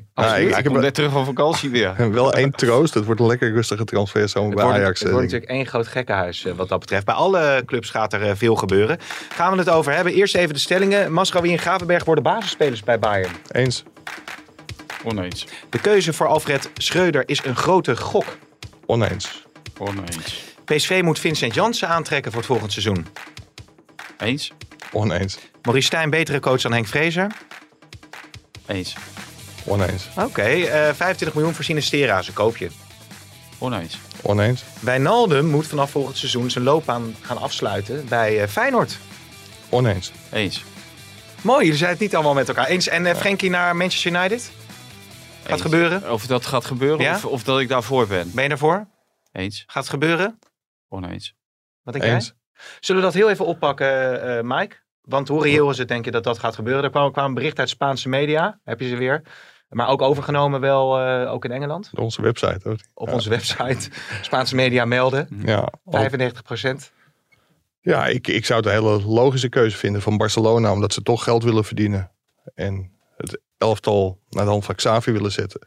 Ik- 0.47 0.53
komt 0.53 0.65
heb- 0.65 0.73
net 0.73 0.95
terug 0.95 1.13
van 1.13 1.25
vakantie 1.25 1.71
weer. 1.71 1.95
En 1.97 2.13
wel 2.21 2.33
één 2.33 2.51
troost, 2.51 2.95
het 2.95 3.05
wordt 3.05 3.21
een 3.21 3.27
lekker 3.27 3.53
rustige 3.53 3.85
transfer 3.85 4.29
zomer 4.29 4.49
Het 4.49 4.57
bij 4.59 4.65
wordt, 4.67 4.81
Ajax. 4.81 5.01
het 5.01 5.11
wordt 5.11 5.25
ik. 5.25 5.31
natuurlijk 5.33 5.59
één 5.59 5.67
groot 5.71 5.87
gekkenhuis 5.89 6.45
eh, 6.45 6.53
wat 6.53 6.69
dat 6.69 6.81
betreft. 6.81 7.05
Bij 7.05 7.15
alle 7.15 7.63
clubs 7.67 7.91
gaat 7.91 8.13
er 8.13 8.23
eh, 8.29 8.33
veel 8.35 8.55
gebeuren. 8.55 8.99
Gaan 9.33 9.53
we 9.53 9.59
het 9.59 9.69
over 9.69 9.93
hebben. 9.95 10.13
Eerst 10.13 10.35
even 10.37 10.55
de 10.55 10.61
stellingen. 10.61 11.13
Masraoui 11.13 11.53
en 11.53 11.59
Gravenberg 11.59 12.05
worden 12.05 12.25
basisspelers 12.25 12.83
bij 12.83 12.99
Bayern. 12.99 13.33
Eens, 13.51 13.83
Oneens. 15.05 15.47
De 15.71 15.79
keuze 15.81 16.13
voor 16.13 16.27
Alfred 16.27 16.71
Schreuder 16.75 17.23
is 17.29 17.45
een 17.45 17.57
grote 17.57 17.97
gok. 17.97 18.37
oneens, 18.87 19.47
Oneens. 19.79 20.45
PSV 20.65 21.01
moet 21.05 21.19
Vincent 21.19 21.55
Janssen 21.55 21.89
aantrekken 21.89 22.31
voor 22.33 22.41
het 22.41 22.51
volgend 22.51 22.73
seizoen. 22.73 23.07
Eens? 24.19 24.53
oneens, 24.93 25.39
Maurice 25.63 25.87
Stijn 25.87 26.11
betere 26.11 26.41
coach 26.41 26.61
dan 26.61 26.73
Henk 26.73 26.87
Vrezer. 26.87 27.27
Eens. 28.67 28.97
Oneens, 29.71 30.09
Oké, 30.17 30.43
eh 30.43 30.69
25 30.95 31.35
miljoen 31.35 31.55
voor 31.55 31.65
Sinistera. 31.65 32.23
Ze 32.23 32.33
koop 32.33 32.57
je. 32.57 32.71
Oneens. 33.59 33.99
oneens, 34.23 34.65
Wijnaldum 34.81 35.47
moet 35.47 35.67
vanaf 35.67 35.91
volgend 35.91 36.17
seizoen 36.17 36.51
zijn 36.51 36.65
loopbaan 36.65 37.15
gaan 37.21 37.39
afsluiten 37.39 38.07
bij 38.09 38.43
eh, 38.43 38.49
Feyenoord. 38.49 38.99
oneens. 39.69 40.13
Eens. 40.33 40.65
Mooi, 41.43 41.63
jullie 41.65 41.79
zijn 41.79 41.91
het 41.91 42.01
niet 42.01 42.15
allemaal 42.15 42.35
met 42.35 42.49
elkaar 42.49 42.67
eens. 42.67 42.89
En 42.89 43.07
eh, 43.07 43.15
Frenkie 43.15 43.51
naar 43.51 43.77
Manchester 43.77 44.13
United? 44.15 44.51
Gaat 45.43 45.51
Eens. 45.53 45.61
gebeuren? 45.61 46.13
Of 46.13 46.27
dat 46.27 46.47
gaat 46.47 46.65
gebeuren 46.65 47.01
Ja? 47.05 47.15
of, 47.15 47.25
of 47.25 47.43
dat 47.43 47.61
ik 47.61 47.69
daarvoor 47.69 48.07
ben. 48.07 48.31
Ben 48.35 48.43
je 48.43 48.49
daarvoor? 48.49 48.87
Eens. 49.33 49.63
Gaat 49.67 49.83
het 49.83 49.93
gebeuren? 49.93 50.39
Oneens. 50.89 51.35
Wat 51.83 51.95
denk 51.95 52.05
jij? 52.07 52.15
Eens. 52.15 52.35
Zullen 52.81 53.01
we 53.01 53.07
dat 53.07 53.17
heel 53.17 53.31
even 53.31 53.47
oppakken, 53.47 54.23
eh 54.23 54.43
Mike? 54.43 54.77
Want 55.01 55.29
hoe 55.29 55.43
reëel 55.43 55.71
is 55.71 55.79
het, 55.79 55.89
denk 55.89 56.05
je, 56.05 56.11
dat 56.11 56.25
dat 56.25 56.39
gaat 56.39 56.55
gebeuren? 56.55 56.85
Er 56.85 56.91
kwam, 56.91 57.13
kwam 57.13 57.25
een 57.25 57.35
bericht 57.35 57.59
uit 57.59 57.69
Spaanse 57.69 58.09
media. 58.09 58.61
Heb 58.65 58.81
je 58.81 58.89
ze 58.89 58.97
weer? 58.97 59.23
Maar 59.71 59.89
ook 59.89 60.03
overgenomen 60.03 60.61
wel, 60.61 60.99
eh, 61.01 61.33
ook 61.33 61.45
in 61.45 61.51
Engeland. 61.53 61.91
Door 61.93 62.05
onze 62.05 62.23
website. 62.23 62.61
Hoor. 62.63 62.77
Op 62.95 63.07
Ja. 63.09 63.13
onze 63.15 63.29
website. 63.29 63.91
Spaanse 64.23 64.55
media 64.55 64.85
melden. 64.85 65.29
Ja, 65.45 65.57
al- 65.59 65.73
95 65.85 66.43
procent. 66.43 66.93
ja 67.81 68.07
ik, 68.07 68.29
ik 68.29 68.45
zou 68.45 68.61
het 68.61 68.69
een 68.69 68.75
hele 68.75 69.03
logische 69.05 69.49
keuze 69.49 69.77
vinden 69.77 70.03
van 70.03 70.17
Barcelona, 70.17 70.73
omdat 70.73 70.93
ze 70.93 71.03
toch 71.03 71.25
geld 71.25 71.43
willen 71.45 71.65
verdienen. 71.65 72.11
En 72.55 72.93
het 73.17 73.41
elftal 73.59 74.19
naar 74.29 74.45
de 74.45 74.51
hand 74.51 74.65
van 74.65 74.75
Xavi 74.75 75.13
willen 75.13 75.33
zetten. 75.33 75.67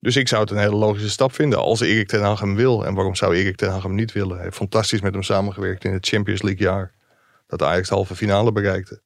Dus 0.00 0.16
ik 0.16 0.28
zou 0.28 0.40
het 0.42 0.50
een 0.50 0.58
hele 0.58 0.74
logische 0.76 1.10
stap 1.10 1.32
vinden 1.34 1.58
als 1.58 1.80
Erik 1.80 2.08
ten 2.08 2.22
Hag 2.22 2.40
hem 2.40 2.54
wil. 2.56 2.86
En 2.86 2.94
waarom 2.94 3.14
zou 3.14 3.34
Erik 3.36 3.56
ten 3.56 3.70
Hag 3.70 3.82
hem 3.82 3.94
niet 3.94 4.12
willen? 4.12 4.34
Hij 4.34 4.44
heeft 4.44 4.56
fantastisch 4.56 5.00
met 5.00 5.12
hem 5.12 5.22
samengewerkt 5.22 5.84
in 5.84 5.92
het 5.92 6.06
Champions 6.08 6.42
League 6.42 6.62
jaar. 6.62 6.92
Dat 7.46 7.62
Ajax 7.62 7.88
de 7.88 7.94
halve 7.94 8.16
finale 8.16 8.52
bereikte. 8.52 9.00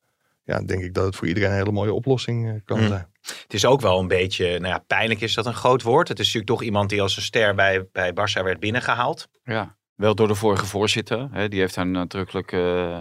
Ja, 0.49 0.61
denk 0.63 0.83
ik 0.83 0.95
dat 0.95 1.05
het 1.05 1.17
voor 1.17 1.27
iedereen 1.29 1.51
een 1.51 1.57
hele 1.57 1.73
mooie 1.73 1.93
oplossing 1.93 2.49
eh, 2.49 2.55
kan 2.65 2.79
Hmm. 2.79 2.89
zijn. 2.89 3.11
Het 3.23 3.55
is 3.55 3.65
ook 3.65 3.81
wel 3.81 3.99
een 3.99 4.09
beetje, 4.09 4.47
nou 4.59 4.73
ja, 4.75 4.79
pijnlijk 4.87 5.21
is 5.21 5.35
dat 5.35 5.47
een 5.47 5.55
groot 5.55 5.83
woord. 5.83 6.09
Het 6.09 6.19
is 6.19 6.25
natuurlijk 6.27 6.53
toch 6.53 6.63
iemand 6.63 6.91
die 6.91 7.03
als 7.03 7.17
een 7.17 7.23
ster 7.23 7.55
bij, 7.55 7.89
bij 7.93 8.11
Barça 8.13 8.43
werd 8.45 8.61
binnengehaald. 8.61 9.29
Ja. 9.45 9.77
Wel 9.95 10.15
door 10.15 10.29
de 10.29 10.35
vorige 10.35 10.67
voorzitter. 10.67 11.29
Hè, 11.33 11.49
die 11.49 11.61
heeft 11.61 11.75
daar 11.75 11.87
nadrukkelijk 11.87 12.53
eh, 12.53 12.99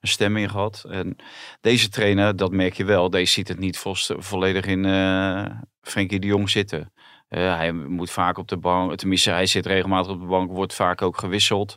een 0.00 0.08
stem 0.08 0.36
in 0.36 0.50
gehad. 0.50 0.84
En 0.88 1.16
deze 1.60 1.88
trainer, 1.88 2.36
dat 2.36 2.50
merk 2.52 2.74
je 2.74 2.84
wel. 2.84 3.10
Deze 3.10 3.32
ziet 3.32 3.48
het 3.48 3.58
niet 3.58 3.78
vo- 3.78 3.94
volledig 4.18 4.64
in 4.66 4.84
eh 4.84 5.44
Frenkie 5.82 6.20
de 6.20 6.26
Jong 6.26 6.50
zitten. 6.50 6.92
Eh, 7.28 7.56
hij 7.56 7.72
moet 7.72 8.10
vaak 8.10 8.38
op 8.38 8.48
de 8.48 8.56
bank. 8.56 8.96
Tenminste, 8.96 9.30
hij 9.30 9.46
zit 9.46 9.66
regelmatig 9.66 10.12
op 10.12 10.20
de 10.20 10.26
bank. 10.26 10.50
Wordt 10.50 10.74
vaak 10.74 11.02
ook 11.02 11.18
gewisseld. 11.18 11.76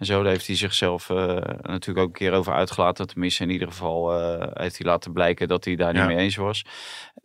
En 0.00 0.06
zo 0.06 0.24
heeft 0.24 0.46
hij 0.46 0.56
zichzelf 0.56 1.10
eh, 1.10 1.16
natuurlijk 1.62 1.98
ook 1.98 2.06
een 2.06 2.12
keer 2.12 2.32
over 2.32 2.52
uitgelaten. 2.52 3.06
Tenminste, 3.06 3.42
in 3.42 3.50
ieder 3.50 3.68
geval 3.68 4.12
eh, 4.20 4.46
heeft 4.52 4.78
hij 4.78 4.86
laten 4.86 5.12
blijken 5.12 5.48
dat 5.48 5.64
hij 5.64 5.76
daar 5.76 5.94
Ja. 5.94 5.98
niet 6.06 6.14
mee 6.16 6.24
eens 6.24 6.36
was. 6.36 6.64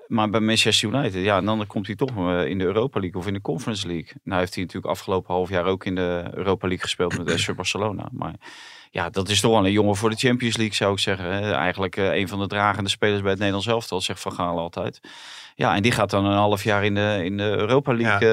Maar 0.07 0.29
bij 0.29 0.39
Manchester 0.39 0.89
United, 0.93 1.23
ja, 1.23 1.37
en 1.37 1.45
dan 1.45 1.67
komt 1.67 1.87
hij 1.87 1.95
toch 1.95 2.09
eh, 2.17 2.45
in 2.45 2.57
de 2.57 2.63
Europa 2.63 2.99
League 2.99 3.19
of 3.21 3.27
in 3.27 3.33
de 3.33 3.41
Conference 3.41 3.87
League. 3.87 4.13
Nou 4.23 4.39
heeft 4.39 4.53
hij 4.55 4.63
natuurlijk 4.63 4.93
afgelopen 4.93 5.33
half 5.33 5.49
jaar 5.49 5.65
ook 5.65 5.85
in 5.85 5.95
de 5.95 6.23
Europa 6.33 6.67
League 6.67 6.83
gespeeld 6.85 7.17
met 7.17 7.29
SV 7.39 7.53
Barcelona. 7.55 8.07
Maar 8.11 8.33
ja, 8.91 9.09
dat 9.09 9.29
is 9.29 9.39
toch 9.39 9.51
wel 9.51 9.65
een 9.65 9.71
jongen 9.71 9.95
voor 9.95 10.09
de 10.09 10.15
Champions 10.15 10.57
League, 10.57 10.75
zou 10.75 10.93
ik 10.93 10.99
zeggen. 10.99 11.25
hè. 11.25 11.51
Eigenlijk 11.53 11.95
een 11.95 12.27
van 12.27 12.39
de 12.39 12.47
dragende 12.47 12.89
spelers 12.89 13.19
bij 13.21 13.29
het 13.29 13.39
Nederlands 13.39 13.67
elftal, 13.67 14.01
zegt 14.01 14.19
Van 14.19 14.31
Gaal 14.31 14.59
altijd. 14.59 14.99
Ja, 15.55 15.75
en 15.75 15.81
die 15.81 15.91
gaat 15.91 16.09
dan 16.09 16.25
een 16.25 16.37
half 16.37 16.63
jaar 16.63 16.83
in 16.85 16.95
de, 16.95 17.21
in 17.23 17.37
de 17.37 17.43
Europa 17.57 17.93
League. 17.93 18.29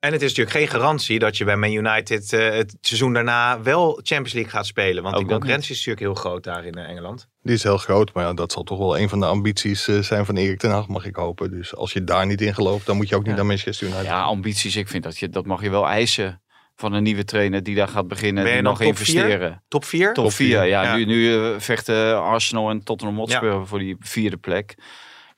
En 0.00 0.12
het 0.12 0.22
is 0.22 0.28
natuurlijk 0.28 0.56
geen 0.56 0.68
garantie 0.80 1.18
dat 1.18 1.36
je 1.36 1.44
bij 1.44 1.56
Man 1.56 1.72
United 1.72 2.32
eh, 2.32 2.50
het 2.50 2.76
seizoen 2.80 3.12
daarna 3.12 3.62
wel 3.62 3.92
Champions 3.92 4.32
League 4.32 4.50
gaat 4.52 4.66
spelen. 4.66 5.02
Want 5.02 5.14
Ook 5.14 5.20
die 5.20 5.30
concurrentie 5.30 5.70
is 5.70 5.76
natuurlijk 5.86 6.00
heel 6.00 6.14
groot 6.30 6.44
daar 6.44 6.64
in 6.64 6.74
eh, 6.74 6.88
Engeland. 6.88 7.28
Die 7.42 7.54
is 7.54 7.62
heel 7.62 7.76
groot, 7.76 8.12
maar 8.12 8.24
ja, 8.24 8.32
dat 8.34 8.52
zal 8.52 8.62
toch 8.62 8.78
wel 8.78 8.98
een 8.98 9.08
van 9.08 9.20
de 9.20 9.26
ambities 9.26 9.88
eh, 9.88 9.98
zijn 9.98 10.24
van 10.26 10.36
Erik 10.36 10.58
ten 10.58 10.70
Hag, 10.70 10.88
mag 10.88 11.04
ik 11.04 11.16
hopen. 11.16 11.50
Dus 11.50 11.74
als 11.76 11.92
je 11.92 12.04
daar 12.04 12.26
niet 12.26 12.40
in 12.40 12.54
gelooft, 12.54 12.86
dan 12.86 12.96
moet 12.96 13.08
je 13.08 13.14
ook 13.14 13.20
niet 13.20 13.30
Ja. 13.30 13.36
naar 13.36 13.46
Manchester 13.46 13.86
United. 13.86 14.06
ja, 14.06 14.22
ambities, 14.22 14.76
ik 14.76 14.88
vind 14.88 15.02
dat 15.02 15.18
je 15.18 15.28
dat 15.28 15.46
mag 15.46 15.62
je 15.62 15.70
wel 15.70 15.86
eisen 15.88 16.42
van 16.76 16.92
een 16.92 17.02
nieuwe 17.02 17.24
trainer 17.24 17.62
die 17.62 17.74
daar 17.74 17.88
gaat 17.88 18.08
beginnen. 18.08 18.42
Ben 18.42 18.52
je 18.52 18.58
die 18.58 18.68
nog 18.68 18.78
top 18.78 18.96
vier? 18.96 19.14
investeren. 19.16 19.62
Top 19.68 19.84
4? 19.84 20.12
Top 20.12 20.32
4, 20.32 20.48
ja. 20.64 20.82
Ja. 20.82 20.96
Nu, 20.96 21.04
nu 21.04 21.54
vechten 21.60 22.22
Arsenal 22.22 22.70
en 22.70 22.84
Tottenham 22.84 23.16
Hotspur 23.16 23.66
voor 23.66 23.78
die 23.78 23.96
vierde 23.98 24.36
plek. 24.36 24.74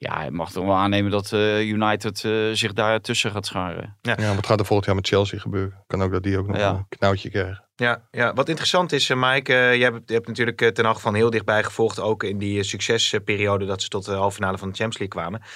Ja, 0.03 0.17
hij 0.19 0.31
mag 0.31 0.53
toch 0.53 0.65
wel 0.65 0.75
aannemen 0.75 1.11
dat 1.11 1.33
eh, 1.33 1.69
United 1.69 2.25
eh, 2.25 2.33
zich 2.53 2.73
daar 2.73 3.01
tussen 3.01 3.31
gaat 3.31 3.47
scharen. 3.47 3.97
Ja, 4.01 4.35
wat 4.35 4.47
gaat 4.47 4.59
er 4.61 4.67
volgend 4.67 4.87
jaar 4.87 4.97
met 4.97 5.07
Chelsea 5.07 5.39
gebeuren? 5.39 5.85
Kan 5.87 6.03
ook 6.03 6.13
dat 6.13 6.23
die 6.23 6.39
ook 6.39 6.47
nog 6.47 6.57
Ja. 6.57 6.71
een 6.71 6.87
knoutje 6.89 7.31
krijgen. 7.31 7.65
Ja, 7.77 8.09
ja, 8.11 8.33
wat 8.35 8.49
interessant 8.49 8.93
is, 8.93 9.11
eh, 9.11 9.17
Mike, 9.33 9.53
eh, 9.55 9.75
jij 9.75 9.91
hebt, 9.91 10.03
je 10.07 10.15
hebt 10.15 10.27
natuurlijk 10.27 10.71
ten 10.75 10.85
Hag 10.85 11.01
van 11.01 11.15
heel 11.15 11.31
dichtbij 11.31 11.63
gevolgd, 11.63 12.01
ook 12.01 12.23
in 12.23 12.39
die 12.39 12.63
succesperiode 12.63 13.65
dat 13.65 13.83
ze 13.83 13.89
tot 13.89 14.05
de 14.05 14.13
halve 14.13 14.35
finale 14.35 14.59
van 14.59 14.69
de 14.69 14.75
Champions 14.77 14.99
League 15.13 15.21
kwamen. 15.31 15.49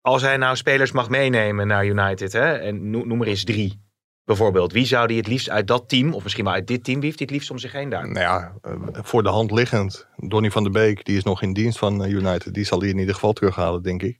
Als 0.00 0.22
hij 0.22 0.36
nou 0.36 0.56
spelers 0.56 0.92
mag 0.92 1.08
meenemen 1.08 1.66
naar 1.66 1.86
United, 1.86 2.32
hè, 2.32 2.52
en 2.54 2.90
noem, 2.90 3.08
noem 3.08 3.20
er 3.20 3.26
eens 3.28 3.44
drie, 3.44 3.83
bijvoorbeeld. 4.24 4.72
Wie 4.72 4.86
zou 4.86 5.06
die 5.06 5.16
het 5.16 5.26
liefst 5.26 5.50
uit 5.50 5.66
dat 5.66 5.88
team, 5.88 6.14
of 6.14 6.22
misschien 6.22 6.44
wel 6.44 6.52
uit 6.52 6.66
dit 6.66 6.84
team, 6.84 6.96
wie 6.96 7.06
heeft 7.06 7.18
hij 7.18 7.26
het 7.26 7.36
liefst 7.36 7.50
om 7.50 7.58
zich 7.58 7.72
heen 7.72 7.88
daar? 7.88 8.08
Nou 8.08 8.20
ja, 8.20 8.54
eh, 8.62 8.72
voor 8.92 9.22
de 9.22 9.28
hand 9.28 9.50
liggend. 9.50 10.06
Donny 10.16 10.50
van 10.50 10.62
der 10.62 10.72
Beek, 10.72 11.04
die 11.04 11.16
is 11.16 11.22
nog 11.22 11.42
in 11.42 11.52
dienst 11.52 11.78
van 11.78 12.04
eh, 12.04 12.10
United. 12.10 12.54
Die 12.54 12.64
zal 12.64 12.80
hij 12.80 12.88
in 12.88 12.98
ieder 12.98 13.14
geval 13.14 13.32
terughalen, 13.32 13.82
denk 13.82 14.02
ik. 14.02 14.18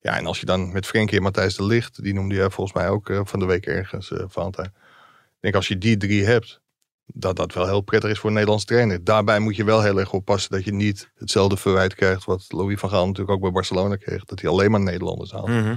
Ja, 0.00 0.16
en 0.16 0.26
als 0.26 0.40
je 0.40 0.46
dan 0.46 0.72
met 0.72 0.86
Frenkie 0.86 1.16
en 1.16 1.22
Matthijs 1.22 1.56
de 1.56 1.64
Ligt, 1.64 2.02
die 2.02 2.14
noemde 2.14 2.34
jij 2.34 2.50
volgens 2.50 2.76
mij 2.76 2.88
ook 2.88 3.08
eh, 3.08 3.20
van 3.24 3.38
de 3.38 3.46
week 3.46 3.66
ergens, 3.66 4.12
Valentijn. 4.14 4.72
Ik 5.26 5.40
denk 5.40 5.54
als 5.54 5.68
je 5.68 5.78
die 5.78 5.96
drie 5.96 6.24
hebt, 6.24 6.60
dat 7.06 7.36
dat 7.36 7.54
wel 7.54 7.66
heel 7.66 7.80
prettig 7.80 8.10
is 8.10 8.18
voor 8.18 8.28
een 8.28 8.34
Nederlands 8.34 8.64
trainer. 8.64 9.04
Daarbij 9.04 9.38
moet 9.38 9.56
je 9.56 9.64
wel 9.64 9.82
heel 9.82 9.98
erg 9.98 10.12
oppassen 10.12 10.50
dat 10.50 10.64
je 10.64 10.72
niet 10.72 11.10
hetzelfde 11.14 11.56
verwijt 11.56 11.94
krijgt 11.94 12.24
wat 12.24 12.44
Louis 12.48 12.78
van 12.78 12.90
Gaal 12.90 13.06
natuurlijk 13.06 13.30
ook 13.30 13.40
bij 13.40 13.50
Barcelona 13.50 13.96
kreeg. 13.96 14.24
Dat 14.24 14.40
hij 14.40 14.50
alleen 14.50 14.70
maar 14.70 14.80
Nederlanders 14.80 15.32
haalt. 15.32 15.48
Mhm. 15.48 15.76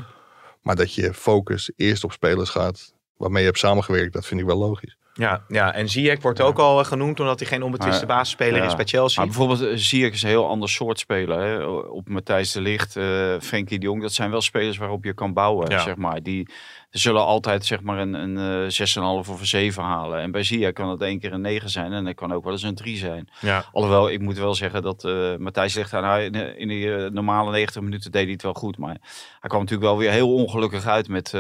Maar 0.62 0.76
dat 0.76 0.94
je 0.94 1.14
focus 1.14 1.72
eerst 1.76 2.04
op 2.04 2.12
spelers 2.12 2.50
gaat 2.50 2.95
waarmee 3.18 3.42
je 3.42 3.48
hebt 3.48 3.60
samengewerkt, 3.60 4.14
dat 4.14 4.26
vind 4.26 4.40
ik 4.40 4.46
wel 4.46 4.58
logisch. 4.58 4.98
Ja, 5.18 5.44
ja, 5.48 5.74
en 5.74 5.90
Ziyech 5.90 6.22
wordt 6.22 6.42
ook 6.42 6.60
al 6.60 6.80
eh, 6.80 6.86
genoemd 6.86 7.20
omdat 7.20 7.40
hij 7.40 7.48
geen 7.48 7.64
onbetwiste 7.64 8.06
basisspeler 8.06 8.64
is 8.64 8.76
bij 8.76 8.86
Chelsea. 8.86 9.18
Maar 9.24 9.34
bijvoorbeeld 9.36 9.62
eh, 9.72 9.78
Ziyech 9.78 10.14
is 10.14 10.22
een 10.24 10.30
heel 10.30 10.48
ander 10.48 10.70
soort 10.70 11.00
speler. 11.00 11.40
Hè. 11.40 11.64
Op 11.66 12.10
Matthijs 12.10 12.52
de 12.52 12.62
Ligt, 12.62 12.96
eh 12.96 13.36
Frenkie 13.42 13.80
de 13.80 13.86
Jong. 13.86 14.02
Dat 14.02 14.14
zijn 14.14 14.32
wel 14.32 14.42
spelers 14.42 14.78
waarop 14.78 15.04
je 15.04 15.14
kan 15.14 15.34
bouwen, 15.34 15.70
zeg 15.80 15.96
maar. 15.96 16.24
Die 16.24 16.50
zullen 16.90 17.26
altijd 17.26 17.66
zeg 17.66 17.82
maar 17.82 17.98
een, 18.00 18.14
een 18.14 18.68
eh 18.70 18.88
6,5 18.98 19.30
of 19.30 19.40
een 19.40 19.46
7 19.46 19.84
halen. 19.84 20.20
En 20.20 20.32
bij 20.32 20.44
Ziyech 20.44 20.74
kan 20.74 20.90
het 20.90 21.02
één 21.02 21.20
keer 21.20 21.34
een 21.34 21.42
9 21.42 21.70
zijn. 21.70 21.94
En 21.94 22.06
dat 22.06 22.16
kan 22.16 22.34
ook 22.34 22.44
wel 22.44 22.54
eens 22.54 22.64
een 22.64 22.76
3 22.76 22.98
zijn. 22.98 23.30
ja. 23.42 23.66
Alhoewel, 23.72 24.10
ik 24.10 24.20
moet 24.22 24.38
wel 24.38 24.54
zeggen 24.56 24.82
dat 24.82 25.04
eh 25.04 25.36
Matthijs 25.38 25.74
de 25.74 25.80
Ligt... 25.80 25.92
nou, 25.92 26.22
in, 26.22 26.32
de- 26.32 26.56
in 26.58 27.14
normale 27.14 27.52
90 27.52 27.82
minuten 27.82 28.12
deed 28.12 28.24
hij 28.24 28.32
het 28.32 28.42
wel 28.42 28.54
goed. 28.54 28.78
Maar 28.78 28.98
hij 29.40 29.50
kwam 29.50 29.60
natuurlijk 29.62 29.90
wel 29.90 29.98
weer 29.98 30.12
heel 30.12 30.34
ongelukkig 30.34 30.86
uit 30.86 31.08
met, 31.08 31.34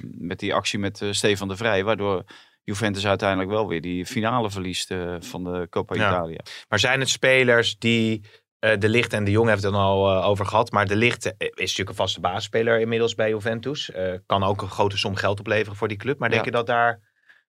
met 0.00 0.38
die 0.38 0.54
actie 0.54 0.78
met 0.78 1.02
eh, 1.02 1.08
Stefan 1.12 1.48
de 1.48 1.56
Vrij. 1.56 1.84
Waardoor 1.84 2.24
Juventus 2.66 3.06
uiteindelijk 3.06 3.50
wel 3.50 3.68
weer 3.68 3.80
die 3.80 4.06
finale 4.06 4.50
verliest 4.50 4.90
eh, 4.90 5.14
van 5.20 5.44
de 5.44 5.66
Coppa 5.70 5.94
Ja. 5.94 6.08
Italia. 6.08 6.40
Maar 6.68 6.78
zijn 6.78 7.00
het 7.00 7.08
spelers 7.08 7.78
die 7.78 8.24
eh, 8.58 8.78
De 8.78 8.88
Licht 8.88 9.12
en 9.12 9.24
De 9.24 9.30
Jong 9.30 9.48
hebben 9.48 9.64
het 9.64 9.74
dan 9.74 9.82
al 9.82 10.10
eh, 10.16 10.26
over 10.28 10.46
gehad. 10.46 10.70
Maar 10.72 10.86
De 10.86 10.96
Licht 10.96 11.24
is 11.26 11.34
natuurlijk 11.48 11.88
een 11.88 11.94
vaste 11.94 12.20
basisspeler 12.20 12.80
inmiddels 12.80 13.14
bij 13.14 13.28
Juventus. 13.28 13.90
Eh, 13.90 14.12
kan 14.26 14.42
ook 14.42 14.62
een 14.62 14.68
grote 14.70 14.98
som 14.98 15.14
geld 15.14 15.38
opleveren 15.40 15.76
voor 15.76 15.88
die 15.88 15.96
club. 15.96 16.18
Maar 16.18 16.28
denk 16.28 16.44
Ja. 16.44 16.50
je 16.50 16.56
dat 16.56 16.66
daar 16.66 17.00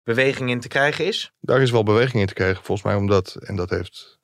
beweging 0.03 0.49
in 0.49 0.59
te 0.59 0.67
krijgen 0.67 1.05
is? 1.05 1.31
Daar 1.39 1.61
is 1.61 1.71
wel 1.71 1.83
beweging 1.83 2.21
in 2.21 2.27
te 2.27 2.33
krijgen, 2.33 2.63
volgens 2.63 2.87
mij, 2.87 2.95
omdat, 2.95 3.35
en 3.35 3.55
dat 3.55 3.69
heeft 3.69 4.19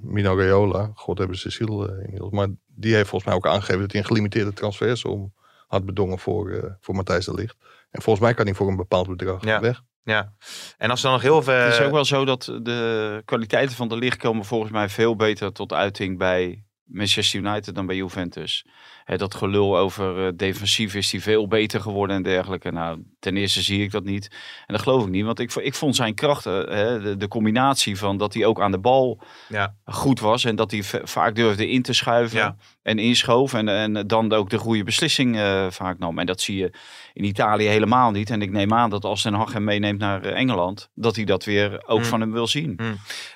Mino 0.00 0.36
Raiola, 0.36 0.90
god 0.94 1.18
hebben 1.18 1.36
ze 1.38 1.50
Cecile 1.50 1.88
eh, 1.92 2.04
inmiddels, 2.04 2.32
maar 2.32 2.48
die 2.66 2.94
heeft 2.94 3.08
volgens 3.08 3.24
mij 3.30 3.34
ook 3.34 3.46
aangegeven 3.46 3.80
dat 3.80 3.92
hij 3.92 4.00
een 4.00 4.06
gelimiteerde 4.06 4.52
transfersom 4.52 5.34
had 5.66 5.84
bedongen 5.86 6.18
voor, 6.18 6.50
eh, 6.50 6.70
voor 6.80 6.94
Matthijs 6.94 7.24
de 7.24 7.34
Ligt. 7.34 7.56
En 7.90 8.02
volgens 8.02 8.24
mij 8.24 8.34
kan 8.34 8.44
hij 8.46 8.54
voor 8.54 8.68
een 8.68 8.76
bepaald 8.76 9.08
bedrag 9.08 9.44
Ja. 9.44 9.60
weg. 9.60 9.82
Ja. 10.08 10.32
En 10.78 10.90
als 10.90 10.98
er 10.98 11.04
dan 11.04 11.12
nog 11.12 11.22
heel 11.22 11.42
veel... 11.42 11.54
Het 11.54 11.72
is 11.72 11.80
ook 11.80 11.92
wel 11.92 12.04
zo 12.04 12.24
dat 12.24 12.44
de 12.62 13.22
kwaliteiten 13.24 13.76
van 13.76 13.88
de 13.88 13.96
licht 13.96 14.16
komen 14.18 14.44
volgens 14.44 14.72
mij 14.72 14.88
veel 14.88 15.16
beter 15.16 15.52
tot 15.52 15.72
uiting 15.72 16.18
bij 16.18 16.62
Manchester 16.84 17.40
United 17.40 17.74
dan 17.74 17.86
bij 17.86 17.96
Juventus. 17.96 18.64
Hè, 19.04 19.16
dat 19.16 19.34
gelul 19.34 19.78
over 19.78 20.26
eh, 20.26 20.32
defensief 20.36 20.94
is 20.94 21.12
hij 21.12 21.20
veel 21.20 21.48
beter 21.48 21.80
geworden 21.80 22.16
en 22.16 22.22
dergelijke. 22.22 22.72
Nou, 22.72 23.02
ten 23.18 23.36
eerste 23.36 23.62
zie 23.62 23.82
ik 23.82 23.90
dat 23.90 24.04
niet. 24.04 24.28
En 24.66 24.74
dat 24.74 24.82
geloof 24.82 25.02
ik 25.02 25.08
niet, 25.10 25.24
want 25.24 25.38
ik, 25.38 25.54
ik 25.54 25.74
vond 25.74 25.96
zijn 25.96 26.14
krachten, 26.14 26.72
hè, 26.76 27.00
de, 27.00 27.16
de 27.16 27.28
combinatie 27.28 27.98
van 27.98 28.16
dat 28.16 28.34
hij 28.34 28.44
ook 28.44 28.60
aan 28.60 28.70
de 28.70 28.78
bal 28.78 29.20
Ja. 29.48 29.74
goed 29.84 30.20
was 30.20 30.44
en 30.44 30.56
dat 30.56 30.70
hij 30.70 30.82
vaak 31.04 31.34
durfde 31.34 31.68
in 31.68 31.82
te 31.82 31.92
schuiven 31.92 32.38
Ja. 32.38 32.56
En 32.88 32.98
inschoof 32.98 33.54
en, 33.54 33.68
en 33.68 34.06
dan 34.06 34.32
ook 34.32 34.50
de 34.50 34.58
goede 34.58 34.84
beslissing 34.84 35.36
eh, 35.36 35.66
vaak 35.70 35.98
nam. 35.98 36.18
En 36.18 36.26
dat 36.26 36.40
zie 36.40 36.56
je 36.56 36.70
in 37.12 37.24
Italië 37.24 37.66
helemaal 37.66 38.10
niet. 38.10 38.30
En 38.30 38.42
ik 38.42 38.50
neem 38.50 38.72
aan 38.74 38.90
dat 38.90 39.04
als 39.04 39.22
Den 39.22 39.34
Haag 39.34 39.52
hem 39.52 39.64
meeneemt 39.64 39.98
naar 39.98 40.22
eh, 40.24 40.38
Engeland, 40.38 40.90
dat 40.94 41.16
hij 41.16 41.24
dat 41.24 41.44
weer 41.44 41.82
ook 41.86 41.98
Mm. 41.98 42.04
van 42.04 42.20
hem 42.20 42.32
wil 42.32 42.46
zien. 42.46 42.80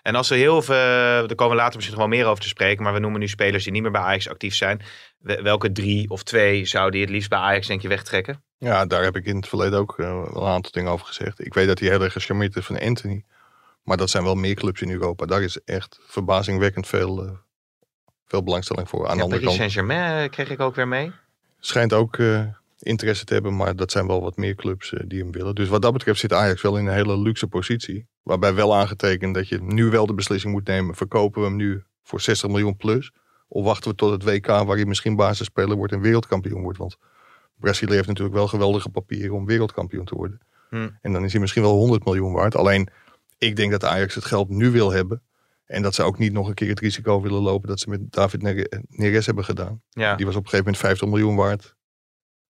En 0.02 0.14
als 0.14 0.30
er 0.30 0.36
heel 0.36 0.62
veel, 0.62 0.74
daar 1.26 1.34
komen 1.34 1.56
we 1.56 1.62
later 1.62 1.76
misschien 1.76 1.98
nog 1.98 2.08
wel 2.08 2.18
meer 2.18 2.26
over 2.26 2.42
te 2.42 2.48
spreken, 2.48 2.82
maar 2.82 2.92
we 2.92 2.98
noemen 2.98 3.20
nu 3.20 3.28
spelers 3.28 3.64
die 3.64 3.72
niet 3.72 3.82
meer 3.82 3.90
bij 3.90 4.00
Ajax 4.00 4.28
actief 4.28 4.54
zijn. 4.54 4.80
Wel- 5.18 5.42
Welke 5.42 5.72
drie 5.72 6.10
of 6.10 6.22
twee 6.22 6.64
zou 6.64 6.90
die 6.90 7.00
het 7.00 7.10
liefst 7.10 7.28
bij 7.28 7.38
Ajax 7.38 7.66
denk 7.66 7.82
je 7.82 7.88
wegtrekken? 7.88 8.42
Ja, 8.58 8.86
daar 8.86 9.02
heb 9.02 9.16
ik 9.16 9.24
in 9.24 9.36
het 9.36 9.48
verleden 9.48 9.78
ook 9.78 9.98
eh, 9.98 10.06
wel 10.06 10.42
een 10.42 10.52
aantal 10.52 10.70
dingen 10.72 10.90
over 10.92 11.06
gezegd. 11.06 11.46
Ik 11.46 11.54
weet 11.54 11.66
dat 11.66 11.78
hij 11.78 11.88
heel 11.88 12.02
erg 12.02 12.12
gecharmeerd 12.12 12.56
is 12.56 12.64
van 12.66 12.80
Anthony. 12.80 13.24
Maar 13.82 13.96
dat 13.96 14.10
zijn 14.10 14.24
wel 14.24 14.34
meer 14.34 14.54
clubs 14.54 14.80
in 14.82 14.90
Europa. 14.90 15.26
Daar 15.26 15.42
is 15.42 15.58
echt 15.64 15.98
verbazingwekkend 16.06 16.86
veel, 16.86 17.24
eh, 17.24 17.30
veel 18.32 18.42
belangstelling 18.42 18.88
voor. 18.88 19.08
Aan 19.08 19.16
de 19.16 19.22
andere 19.22 19.40
Paris 19.40 19.44
kant 19.44 19.72
Saint-Germain 19.72 20.22
eh, 20.22 20.30
kreeg 20.30 20.50
ik 20.50 20.60
ook 20.60 20.74
weer 20.74 20.88
mee. 20.88 21.12
schijnt 21.58 21.92
ook 21.92 22.16
eh, 22.16 22.44
interesse 22.78 23.24
te 23.24 23.34
hebben. 23.34 23.56
Maar 23.56 23.76
dat 23.76 23.90
zijn 23.90 24.06
wel 24.06 24.20
wat 24.20 24.36
meer 24.36 24.54
clubs 24.54 24.92
eh, 24.92 25.00
die 25.06 25.22
hem 25.22 25.32
willen. 25.32 25.54
Dus 25.54 25.68
wat 25.68 25.82
dat 25.82 25.92
betreft 25.92 26.20
zit 26.20 26.32
Ajax 26.32 26.62
wel 26.62 26.78
in 26.78 26.86
een 26.86 26.94
hele 26.94 27.18
luxe 27.18 27.46
positie. 27.46 28.06
Waarbij 28.22 28.54
wel 28.54 28.76
aangetekend 28.76 29.34
dat 29.34 29.48
je 29.48 29.62
nu 29.62 29.90
wel 29.90 30.06
de 30.06 30.14
beslissing 30.14 30.52
moet 30.52 30.66
nemen. 30.66 30.94
Verkopen 30.94 31.40
we 31.40 31.46
hem 31.46 31.56
nu 31.56 31.82
voor 32.02 32.20
60 32.20 32.48
miljoen 32.48 32.76
plus? 32.76 33.10
Of 33.48 33.64
wachten 33.64 33.90
we 33.90 33.96
tot 33.96 34.10
het 34.10 34.22
WK 34.22 34.46
waar 34.46 34.76
hij 34.76 34.84
misschien 34.84 35.16
basisspeler 35.16 35.76
wordt 35.76 35.92
en 35.92 36.00
wereldkampioen 36.00 36.62
wordt? 36.62 36.78
Want 36.78 36.96
Brazilië 37.58 37.94
heeft 37.94 38.08
natuurlijk 38.08 38.36
wel 38.36 38.48
geweldige 38.48 38.88
papieren 38.88 39.34
om 39.34 39.46
wereldkampioen 39.46 40.04
te 40.04 40.14
worden. 40.14 40.40
Hmm. 40.68 40.98
En 41.02 41.12
dan 41.12 41.24
is 41.24 41.32
hij 41.32 41.40
misschien 41.40 41.62
wel 41.62 41.76
100 41.76 42.04
miljoen 42.04 42.32
waard. 42.32 42.56
Alleen, 42.56 42.88
ik 43.38 43.56
denk 43.56 43.70
dat 43.70 43.84
Ajax 43.84 44.14
het 44.14 44.24
geld 44.24 44.48
nu 44.48 44.70
wil 44.70 44.92
hebben. 44.92 45.22
En 45.72 45.82
dat 45.82 45.94
ze 45.94 46.02
ook 46.02 46.18
niet 46.18 46.32
nog 46.32 46.48
een 46.48 46.54
keer 46.54 46.68
het 46.68 46.80
risico 46.80 47.20
willen 47.20 47.40
lopen 47.42 47.68
dat 47.68 47.80
ze 47.80 47.88
met 47.88 48.12
David 48.12 48.42
Nere- 48.42 48.82
Neres 48.88 49.26
hebben 49.26 49.44
gedaan. 49.44 49.82
Ja. 49.88 50.16
Die 50.16 50.26
was 50.26 50.34
op 50.36 50.42
een 50.44 50.48
gegeven 50.48 50.72
moment 50.72 50.84
50 50.84 51.08
miljoen 51.08 51.36
waard. 51.36 51.74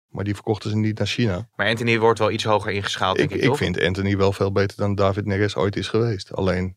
Maar 0.08 0.24
die 0.24 0.34
verkochten 0.34 0.70
ze 0.70 0.76
niet 0.76 0.98
naar 0.98 1.06
China. 1.06 1.48
Maar 1.54 1.68
Anthony 1.68 1.98
wordt 1.98 2.18
wel 2.18 2.30
iets 2.30 2.44
hoger 2.44 2.72
ingeschaald, 2.72 3.16
denk 3.16 3.30
Ik, 3.30 3.36
ik, 3.42 3.50
ik 3.50 3.56
vind 3.56 3.80
Anthony 3.80 4.16
wel 4.16 4.32
veel 4.32 4.52
beter 4.52 4.76
dan 4.76 4.94
David 4.94 5.24
Neres 5.26 5.56
ooit 5.56 5.76
is 5.76 5.88
geweest. 5.88 6.32
Alleen, 6.32 6.76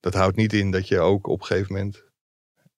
dat 0.00 0.14
houdt 0.14 0.36
niet 0.36 0.52
in 0.52 0.70
dat 0.70 0.88
je 0.88 0.98
ook 0.98 1.26
op 1.26 1.40
een 1.40 1.46
gegeven 1.46 1.72
moment 1.72 2.04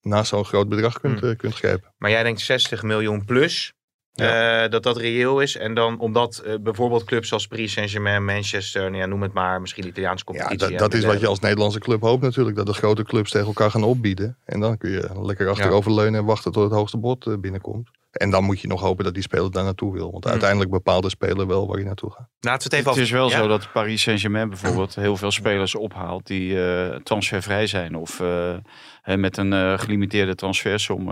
naast 0.00 0.28
zo'n 0.28 0.44
groot 0.44 0.68
bedrag 0.68 1.00
kunt, 1.00 1.20
Hmm. 1.20 1.28
eh, 1.30 1.37
kunt 1.37 1.54
grijpen. 1.54 1.94
Maar 1.99 2.11
jij 2.11 2.23
denkt 2.23 2.40
60 2.40 2.82
miljoen 2.82 3.25
plus. 3.25 3.73
Eh, 4.16 4.70
dat 4.70 4.82
dat 4.82 4.96
reëel 4.96 5.40
is. 5.40 5.56
En 5.56 5.75
dan 5.75 5.99
omdat 5.99 6.38
eh, 6.38 6.54
bijvoorbeeld 6.61 7.04
clubs 7.04 7.32
als 7.32 7.46
Paris 7.46 7.73
Saint-Germain, 7.73 8.25
Manchester, 8.25 8.82
nou 8.82 8.96
ja, 8.96 9.06
noem 9.06 9.23
het 9.23 9.32
maar, 9.32 9.61
misschien 9.61 9.82
de 9.82 9.88
Italiaanse 9.88 10.25
Ja, 10.26 10.32
competitie. 10.32 10.70
dat, 10.70 10.78
dat 10.90 10.94
is 10.94 11.04
wat 11.04 11.20
je 11.20 11.26
als 11.26 11.40
Nederlandse 11.40 11.78
club 11.80 12.00
hoopt 12.00 12.23
natuurlijk. 12.23 12.56
Dat 12.56 12.66
de 12.66 12.75
grote 12.75 13.02
clubs 13.04 13.30
tegen 13.30 13.46
elkaar 13.46 13.70
gaan 13.70 13.85
opbieden. 13.85 14.37
En 14.44 14.61
dan 14.61 14.78
kun 14.78 14.90
je 14.90 15.11
lekker 15.23 15.49
achteroverleunen 15.49 16.20
en 16.20 16.26
wachten 16.26 16.52
tot 16.52 16.62
het 16.62 16.73
hoogste 16.73 16.96
bod 16.99 17.26
eh, 17.26 17.35
binnenkomt. 17.38 17.88
En 18.11 18.30
dan 18.30 18.44
moet 18.44 18.61
je 18.61 18.68
nog 18.68 18.80
hopen 18.80 19.04
dat 19.04 19.14
die 19.14 19.23
speler 19.23 19.50
daar 19.50 19.64
naartoe 19.64 19.92
wil. 19.92 20.11
Want 20.11 20.23
Hmm. 20.25 20.32
uiteindelijk 20.32 20.70
bepaalt 20.70 21.02
de 21.02 21.08
speler 21.08 21.46
wel 21.46 21.66
waar 21.66 21.76
hij 21.76 21.85
naartoe 21.85 22.11
gaat. 22.11 22.28
Laten 22.40 22.70
we 22.70 22.76
het 22.76 22.85
even 22.87 22.90
Het 22.90 23.06
is 23.06 23.11
wel 23.11 23.30
ja? 23.30 23.37
zo 23.37 23.49
dat 23.49 23.73
Paris 23.73 24.02
Saint-Germain 24.02 24.49
bijvoorbeeld 24.49 24.94
heel 24.94 25.16
veel 25.16 25.30
spelers 25.30 25.75
ophaalt 25.75 26.26
die 26.26 26.64
eh, 26.64 26.96
transfervrij 26.96 27.66
zijn. 27.66 27.94
Of 27.96 28.20
eh, 28.20 28.54
hè, 29.02 29.16
met 29.16 29.37
een 29.37 29.52
eh, 29.52 29.78
gelimiteerde 29.78 30.35
transfersom. 30.35 31.11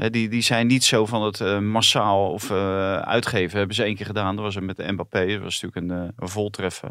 Hè, 0.00 0.10
die, 0.10 0.28
die 0.28 0.42
zijn 0.42 0.66
niet 0.66 0.84
zo 0.84 1.06
van 1.06 1.22
het 1.22 1.40
eh, 1.40 1.58
massaal 1.58 2.30
of 2.32 2.50
eh, 2.50 2.96
uitgeven. 2.98 3.58
Hebben 3.58 3.76
ze 3.76 3.82
één 3.82 3.96
keer 3.96 4.06
gedaan. 4.06 4.34
Dat 4.36 4.44
was 4.44 4.54
het 4.54 4.64
met 4.64 4.76
de 4.76 4.92
Mbappé. 4.92 5.26
Dat 5.26 5.42
was 5.42 5.60
natuurlijk 5.62 5.92
een, 5.92 6.02
eh, 6.06 6.12
een 6.16 6.28
voltreffer. 6.28 6.88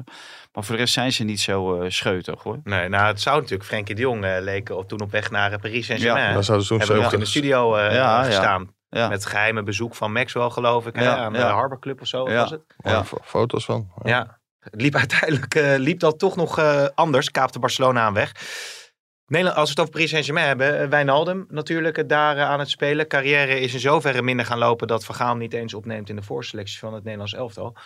Maar 0.54 0.64
voor 0.64 0.76
de 0.76 0.82
rest 0.82 0.94
zijn 0.94 1.12
ze 1.12 1.24
niet 1.24 1.40
zo 1.40 1.82
eh, 1.82 1.90
scheutig 1.90 2.44
hoor. 2.44 2.60
Nee, 2.64 2.90
nou 2.90 3.08
het 3.08 3.22
zou 3.22 3.36
natuurlijk 3.36 3.70
Frenkie 3.70 3.96
de 3.96 4.02
Jong 4.02 4.24
eh, 4.26 4.36
leken 4.40 4.78
op, 4.78 4.88
toen 4.88 5.02
op 5.02 5.12
weg 5.12 5.32
naar 5.32 5.60
Paris 5.60 5.86
Saint-Germain. 5.86 6.34
Dan 6.34 6.44
zouden 6.44 6.68
ze 6.68 6.74
zo'n 6.74 6.82
hebben 6.86 7.04
nog 7.04 7.14
in 7.14 7.20
de 7.20 7.26
70 7.26 7.30
studio 7.30 7.76
eh, 7.76 7.96
Ja, 7.96 8.20
ja. 8.20 8.24
gestaan. 8.24 8.74
Ja. 8.90 9.08
Met 9.08 9.26
geheime 9.26 9.64
bezoek 9.64 9.96
van 9.96 10.12
Maxwell, 10.12 10.50
geloof 10.50 10.88
ik. 10.88 10.96
hè, 10.96 11.04
Ja, 11.04 11.16
aan 11.18 11.34
ja. 11.34 11.48
de 11.48 11.54
Harbor 11.54 11.80
Club 11.80 12.02
of 12.02 12.08
zo 12.08 12.30
Ja. 12.30 12.36
was 12.42 12.50
het. 12.52 12.62
Ja. 12.78 13.04
fo- 13.06 13.18
foto's 13.24 13.66
van. 13.66 13.92
Ja. 14.04 14.10
Ja. 14.10 14.38
Het 14.60 14.82
liep 14.82 14.96
uiteindelijk 14.96 15.56
eh, 15.56 15.74
liep 15.78 16.00
dat 16.00 16.20
toch 16.20 16.36
nog 16.36 16.58
eh, 16.60 16.86
anders. 16.96 17.32
Kaapte 17.32 17.60
Barcelona 17.60 18.02
aan 18.02 18.14
weg. 18.14 18.32
Nederland, 19.30 19.58
als 19.58 19.66
we 19.66 19.70
het 19.70 19.80
over 19.80 19.94
Paris 19.94 20.10
Saint-Germain 20.10 20.48
hebben. 20.48 20.80
eh, 20.80 20.88
Wijnaldum 20.88 21.46
natuurlijk 21.50 21.98
eh, 21.98 22.08
daar 22.08 22.38
eh, 22.38 22.44
aan 22.44 22.60
het 22.60 22.70
spelen. 22.70 23.08
Carrière 23.08 23.60
is 23.60 23.74
in 23.74 23.80
zoverre 23.80 24.22
minder 24.22 24.46
gaan 24.46 24.58
lopen 24.58 24.88
dat 24.88 25.06
Van 25.06 25.16
Gaal 25.16 25.30
hem 25.30 25.38
niet 25.38 25.54
eens 25.54 25.74
opneemt 25.74 26.10
in 26.10 26.16
de 26.16 26.22
voorselectie 26.22 26.80
van 26.80 26.94
het 26.94 27.04
Nederlands 27.04 27.34
elftal. 27.34 27.78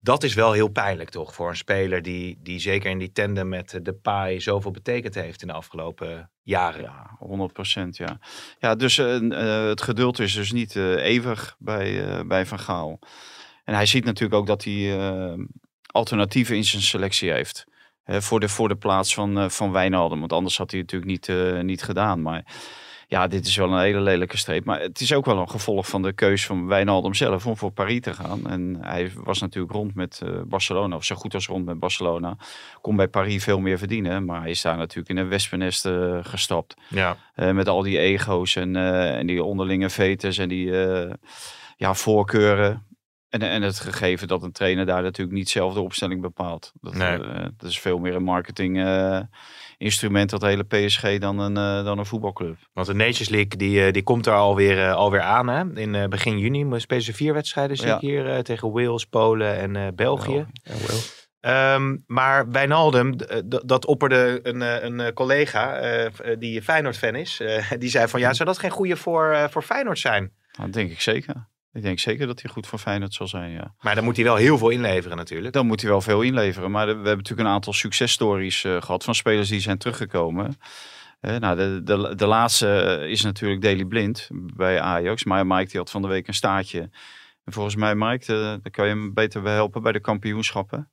Dat 0.00 0.22
is 0.22 0.34
wel 0.34 0.52
heel 0.52 0.68
pijnlijk 0.68 1.10
toch 1.10 1.34
voor 1.34 1.48
een 1.48 1.56
speler 1.56 2.02
die, 2.02 2.38
die 2.42 2.58
zeker 2.58 2.90
in 2.90 2.98
die 2.98 3.12
tandem 3.12 3.48
met 3.48 3.74
eh, 3.74 3.80
Depay 3.82 4.40
zoveel 4.40 4.70
betekend 4.70 5.14
heeft 5.14 5.42
in 5.42 5.48
de 5.48 5.54
afgelopen 5.54 6.30
jaren. 6.42 6.82
Ja, 6.82 7.16
100 7.18 7.52
procent, 7.52 7.96
ja. 7.96 8.18
Ja, 8.58 8.74
dus 8.74 8.96
het 8.96 9.82
geduld 9.82 10.18
is 10.18 10.34
dus 10.34 10.52
niet 10.52 10.76
eh, 10.76 10.94
eeuwig 10.94 11.56
bij, 11.58 12.26
bij 12.26 12.46
Van 12.46 12.58
Gaal. 12.58 12.98
En 13.64 13.74
hij 13.74 13.86
ziet 13.86 14.04
natuurlijk 14.04 14.40
ook 14.40 14.46
dat 14.46 14.64
hij 14.64 14.98
alternatieven 15.86 16.56
in 16.56 16.64
zijn 16.64 16.82
selectie 16.82 17.30
heeft. 17.30 17.66
Voor, 18.10 18.40
de, 18.40 18.48
voor 18.48 18.68
de 18.68 18.76
plaats 18.76 19.14
van, 19.14 19.38
eh, 19.38 19.48
van 19.48 19.72
Wijnaldum. 19.72 20.18
Want 20.18 20.32
anders 20.32 20.58
had 20.58 20.70
hij 20.70 20.80
het 20.80 20.92
natuurlijk 20.92 21.26
niet, 21.26 21.36
eh, 21.36 21.60
niet 21.60 21.82
gedaan. 21.82 22.22
Maar 22.22 22.44
ja, 23.08 23.26
dit 23.26 23.46
is 23.46 23.56
wel 23.56 23.72
een 23.72 23.80
hele 23.80 24.00
lelijke 24.00 24.36
streep. 24.36 24.64
Maar 24.64 24.80
het 24.80 25.00
is 25.00 25.12
ook 25.12 25.24
wel 25.24 25.38
een 25.38 25.50
gevolg 25.50 25.88
van 25.88 26.02
de 26.02 26.12
keus 26.12 26.46
van 26.46 26.66
Wijnaldum 26.66 27.14
zelf 27.14 27.46
om 27.46 27.56
voor 27.56 27.70
Paris 27.70 28.00
te 28.00 28.14
gaan. 28.14 28.46
En 28.46 28.78
hij 28.80 29.12
was 29.14 29.40
natuurlijk 29.40 29.72
rond 29.72 29.94
met 29.94 30.20
eh, 30.24 30.30
Barcelona, 30.46 30.96
of 30.96 31.04
zo 31.04 31.14
goed 31.14 31.34
als 31.34 31.46
rond 31.46 31.64
met 31.64 31.78
Barcelona. 31.78 32.36
Kon 32.80 32.96
bij 32.96 33.08
Paris 33.08 33.44
veel 33.44 33.60
meer 33.60 33.78
verdienen. 33.78 34.24
Maar 34.24 34.40
hij 34.40 34.50
is 34.50 34.62
daar 34.62 34.76
natuurlijk 34.76 35.08
in 35.08 35.16
een 35.16 35.28
wespennest 35.28 35.88
gestapt. 36.22 36.76
Ja. 36.88 37.16
Met 37.34 37.68
al 37.68 37.82
die 37.82 37.98
ego's 37.98 38.56
en, 38.56 38.76
en 38.76 39.26
die 39.26 39.44
onderlinge 39.44 39.90
vetes 39.90 40.38
en 40.38 40.48
die 40.48 40.70
ja, 41.76 41.94
voorkeuren. 41.94 42.86
En, 43.28 43.42
en 43.42 43.62
het 43.62 43.80
gegeven 43.80 44.28
dat 44.28 44.42
een 44.42 44.52
trainer 44.52 44.86
daar 44.86 45.02
natuurlijk 45.02 45.36
niet 45.36 45.48
zelf 45.48 45.74
de 45.74 45.80
opstelling 45.80 46.20
bepaalt. 46.20 46.72
Dat, 46.80 46.94
Nee. 46.94 47.22
eh, 47.22 47.44
dat 47.56 47.68
is 47.70 47.80
veel 47.80 47.98
meer 47.98 48.14
een 48.14 48.22
marketing 48.22 48.78
eh, 48.84 49.20
instrument, 49.76 50.30
dat 50.30 50.42
hele 50.42 50.64
PSG, 50.64 51.18
dan 51.18 51.38
een, 51.38 51.56
eh, 51.56 51.84
dan 51.84 51.98
een 51.98 52.06
voetbalclub. 52.06 52.56
Want 52.72 52.86
de 52.86 52.94
Nations 52.94 53.28
League 53.28 53.56
die, 53.56 53.92
die 53.92 54.02
komt 54.02 54.26
er 54.26 54.32
alweer, 54.34 54.92
alweer 54.92 55.20
aan. 55.20 55.48
Hè? 55.48 55.80
In 55.80 56.08
begin 56.10 56.38
juni 56.38 56.80
spelen 56.80 57.02
ze 57.02 57.12
vier 57.12 57.32
wedstrijden 57.34 57.76
zie 57.76 57.86
Ja. 57.86 57.94
ik 57.94 58.00
hier. 58.00 58.42
tegen 58.42 58.72
Wales, 58.72 59.04
Polen 59.06 59.56
en 59.76 59.94
België. 59.94 60.46
Ja. 60.62 60.74
Ehm, 61.40 61.96
maar 62.06 62.50
Wijnaldum, 62.50 63.16
dat 63.64 63.86
opperde 63.86 64.40
een, 64.42 64.60
een 64.60 65.12
collega 65.12 65.80
die 66.38 66.62
Feyenoord-fan 66.62 67.14
is. 67.14 67.40
die 67.78 67.90
zei 67.90 68.08
van 68.08 68.20
ja, 68.20 68.32
zou 68.32 68.48
dat 68.48 68.58
geen 68.58 68.70
goede 68.70 68.96
voor, 68.96 69.46
voor 69.50 69.62
Feyenoord 69.62 69.98
zijn? 69.98 70.32
Dat 70.52 70.72
denk 70.72 70.90
ik 70.90 71.00
zeker. 71.00 71.48
Ik 71.78 71.84
denk 71.84 71.98
zeker 71.98 72.26
dat 72.26 72.42
hij 72.42 72.50
goed 72.50 72.66
voor 72.66 72.78
Feyenoord 72.78 73.14
zal 73.14 73.26
zijn, 73.26 73.50
ja. 73.50 73.74
Maar 73.80 73.94
dan 73.94 74.04
moet 74.04 74.16
hij 74.16 74.24
wel 74.24 74.36
heel 74.36 74.58
veel 74.58 74.68
inleveren 74.68 75.16
natuurlijk. 75.16 75.52
Dan 75.54 75.66
moet 75.66 75.80
hij 75.80 75.90
wel 75.90 76.00
veel 76.00 76.22
inleveren. 76.22 76.70
Maar 76.70 76.86
we 76.86 76.92
hebben 76.92 77.16
natuurlijk 77.16 77.48
een 77.48 77.54
aantal 77.54 77.72
successtories 77.72 78.64
eh, 78.64 78.82
gehad 78.82 79.04
van 79.04 79.14
spelers 79.14 79.48
die 79.48 79.60
zijn 79.60 79.78
teruggekomen. 79.78 80.58
Eh, 81.20 81.36
nou, 81.36 81.56
de, 81.56 81.80
de, 81.84 82.14
de 82.14 82.26
laatste 82.26 82.80
eh, 82.80 83.10
is 83.10 83.22
natuurlijk 83.22 83.62
Daley 83.62 83.84
Blind 83.84 84.28
bij 84.32 84.80
Ajax. 84.80 85.24
Maar 85.24 85.46
Mike 85.46 85.70
die 85.70 85.78
had 85.78 85.90
van 85.90 86.02
de 86.02 86.08
week 86.08 86.28
een 86.28 86.34
staartje. 86.34 86.80
En 87.44 87.52
volgens 87.52 87.76
mij, 87.76 87.94
Mike, 87.94 88.32
daar 88.62 88.70
kan 88.70 88.86
je 88.86 88.90
hem 88.90 89.14
beter 89.14 89.42
bij 89.42 89.54
helpen 89.54 89.82
bij 89.82 89.92
de 89.92 90.00
kampioenschappen. 90.00 90.90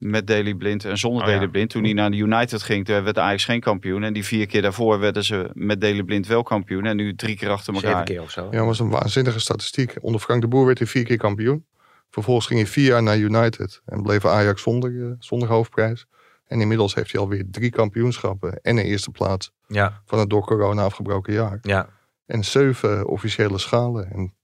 Met 0.00 0.26
Daley 0.26 0.54
Blind 0.54 0.84
en 0.84 0.98
zonder 0.98 1.22
Oh, 1.26 1.40
ja. 1.40 1.46
Blind. 1.48 1.70
Toen 1.70 1.84
hij 1.84 1.92
naar 1.92 2.10
de 2.10 2.16
United 2.16 2.62
ging, 2.62 2.84
toen 2.84 3.02
werd 3.04 3.18
Ajax 3.18 3.44
geen 3.44 3.60
kampioen. 3.60 4.02
En 4.02 4.12
die 4.12 4.24
vier 4.24 4.46
keer 4.46 4.62
daarvoor 4.62 4.98
werden 4.98 5.24
ze 5.24 5.50
met 5.52 5.80
Daley 5.80 6.02
Blind 6.02 6.26
wel 6.26 6.42
kampioen. 6.42 6.84
En 6.84 6.96
nu 6.96 7.14
drie 7.14 7.36
keer 7.36 7.48
achter 7.50 7.74
elkaar. 7.74 7.90
Zeven 7.90 8.04
keer 8.04 8.22
of 8.22 8.30
zo. 8.30 8.44
Ja, 8.44 8.56
dat 8.56 8.66
was 8.66 8.78
een 8.78 8.88
waanzinnige 8.90 9.40
statistiek. 9.40 9.94
Onder 10.00 10.20
Frank 10.20 10.40
de 10.40 10.48
Boer 10.48 10.66
werd 10.66 10.78
hij 10.78 10.86
vier 10.86 11.04
keer 11.04 11.16
kampioen. 11.16 11.66
Vervolgens 12.10 12.46
ging 12.46 12.60
hij 12.60 12.68
vier 12.68 12.86
jaar 12.86 13.02
naar 13.02 13.18
United 13.18 13.82
en 13.84 14.02
bleef 14.02 14.24
Ajax 14.26 14.62
zonder, 14.62 15.02
eh, 15.04 15.10
zonder 15.18 15.48
hoofdprijs. 15.48 16.06
En 16.46 16.60
inmiddels 16.60 16.94
heeft 16.94 17.12
hij 17.12 17.20
alweer 17.20 17.44
drie 17.50 17.70
kampioenschappen 17.70 18.58
en 18.62 18.76
een 18.76 18.84
eerste 18.84 19.10
plaats 19.10 19.52
Ja, 19.66 20.02
van 20.06 20.18
het 20.18 20.30
door 20.30 20.44
corona 20.44 20.82
afgebroken 20.84 21.32
jaar. 21.32 21.58
ja. 21.62 21.88
En 22.26 22.44
zeven 22.44 23.06
officiële 23.08 23.58
schalen. 23.58 24.10
En 24.10 24.34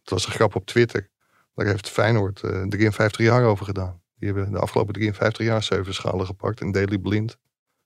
het 0.00 0.10
was 0.10 0.26
een 0.26 0.32
grap 0.32 0.54
op 0.54 0.66
Twitter. 0.66 1.08
Daar 1.54 1.66
heeft 1.66 1.88
Feyenoord 1.88 2.42
eh 2.42 2.62
53 2.62 3.20
jaar 3.26 3.44
over 3.44 3.64
gedaan. 3.64 4.00
Die 4.18 4.32
hebben 4.32 4.52
de 4.52 4.58
afgelopen 4.58 4.94
53 4.94 5.46
jaar 5.46 5.62
zeven 5.62 5.94
schalen 5.94 6.26
gepakt. 6.26 6.60
En 6.60 6.72
Daily 6.72 6.98
Blind 6.98 7.36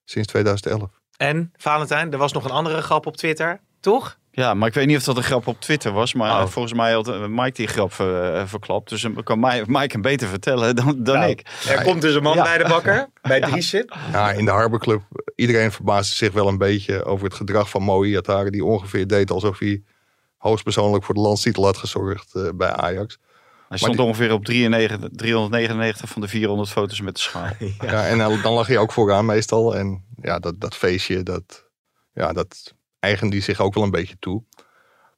sinds 0.04 0.28
2011. 0.28 0.88
En, 1.16 1.52
Valentijn, 1.56 2.12
er 2.12 2.18
was 2.18 2.32
nog 2.32 2.44
een 2.44 2.50
andere 2.50 2.82
grap 2.82 3.06
op 3.06 3.16
Twitter, 3.16 3.60
toch? 3.80 4.18
Ja, 4.32 4.54
maar 4.54 4.68
ik 4.68 4.74
weet 4.74 4.86
niet 4.86 4.96
of 4.96 5.02
dat 5.04 5.16
een 5.16 5.22
grap 5.22 5.46
op 5.46 5.60
Twitter 5.60 5.92
was. 5.92 6.14
Maar 6.14 6.34
Oh. 6.34 6.40
eh, 6.40 6.46
volgens 6.46 6.74
mij 6.74 6.92
had 6.92 7.08
eh, 7.08 7.26
Mike 7.26 7.52
die 7.52 7.66
grap 7.66 7.92
eh, 7.98 8.42
verklapt. 8.46 8.88
Dus 8.88 9.02
dan 9.02 9.22
kan 9.22 9.40
Mi- 9.40 9.62
Mike 9.66 9.92
hem 9.92 10.02
beter 10.02 10.28
vertellen 10.28 10.76
dan, 10.76 11.02
dan 11.04 11.14
Nou, 11.18 11.30
ik. 11.30 11.42
Er 11.68 11.82
komt 11.82 12.02
dus 12.02 12.14
een 12.14 12.22
man 12.22 12.36
Ja. 12.36 12.42
bij 12.42 12.58
de 12.58 12.68
bakker, 12.68 13.08
bij 13.22 13.40
Driessen. 13.40 13.88
Ja, 14.12 14.30
in 14.32 14.44
de 14.44 14.50
Harbor 14.50 14.78
Club, 14.78 15.02
iedereen 15.36 15.72
verbaasde 15.72 16.14
zich 16.16 16.32
wel 16.32 16.48
een 16.48 16.58
beetje 16.58 17.04
over 17.04 17.24
het 17.24 17.34
gedrag 17.34 17.70
van 17.70 17.82
Mooi 17.82 18.16
Atari. 18.16 18.50
Die 18.50 18.64
ongeveer 18.64 19.06
deed 19.06 19.30
alsof 19.30 19.58
hij 19.58 19.82
hoogstpersoonlijk 20.36 21.04
voor 21.04 21.14
de 21.14 21.20
landstitel 21.20 21.64
had 21.64 21.76
gezorgd 21.76 22.34
eh, 22.34 22.48
bij 22.54 22.70
Ajax. 22.72 23.18
Hij 23.70 23.78
stond 23.78 23.96
die- 23.96 24.06
ongeveer 24.06 24.32
op 24.32 24.44
93, 24.44 25.08
399 25.12 26.08
van 26.08 26.20
de 26.20 26.28
400 26.28 26.70
foto's 26.70 27.00
met 27.00 27.14
de 27.14 27.20
schaal. 27.20 27.50
Ja. 27.80 28.06
en 28.08 28.18
dan 28.18 28.52
lag 28.52 28.66
hij 28.66 28.78
ook 28.78 28.92
vooraan 28.92 29.24
meestal. 29.26 29.76
En 29.76 30.04
ja, 30.22 30.38
dat, 30.38 30.60
dat 30.60 30.74
feestje, 30.76 31.22
dat, 31.22 31.68
ja, 32.14 32.32
dat 32.32 32.74
eigende 32.98 33.34
hij 33.36 33.44
zich 33.44 33.60
ook 33.60 33.74
wel 33.74 33.82
een 33.84 33.90
beetje 33.90 34.16
toe. 34.18 34.44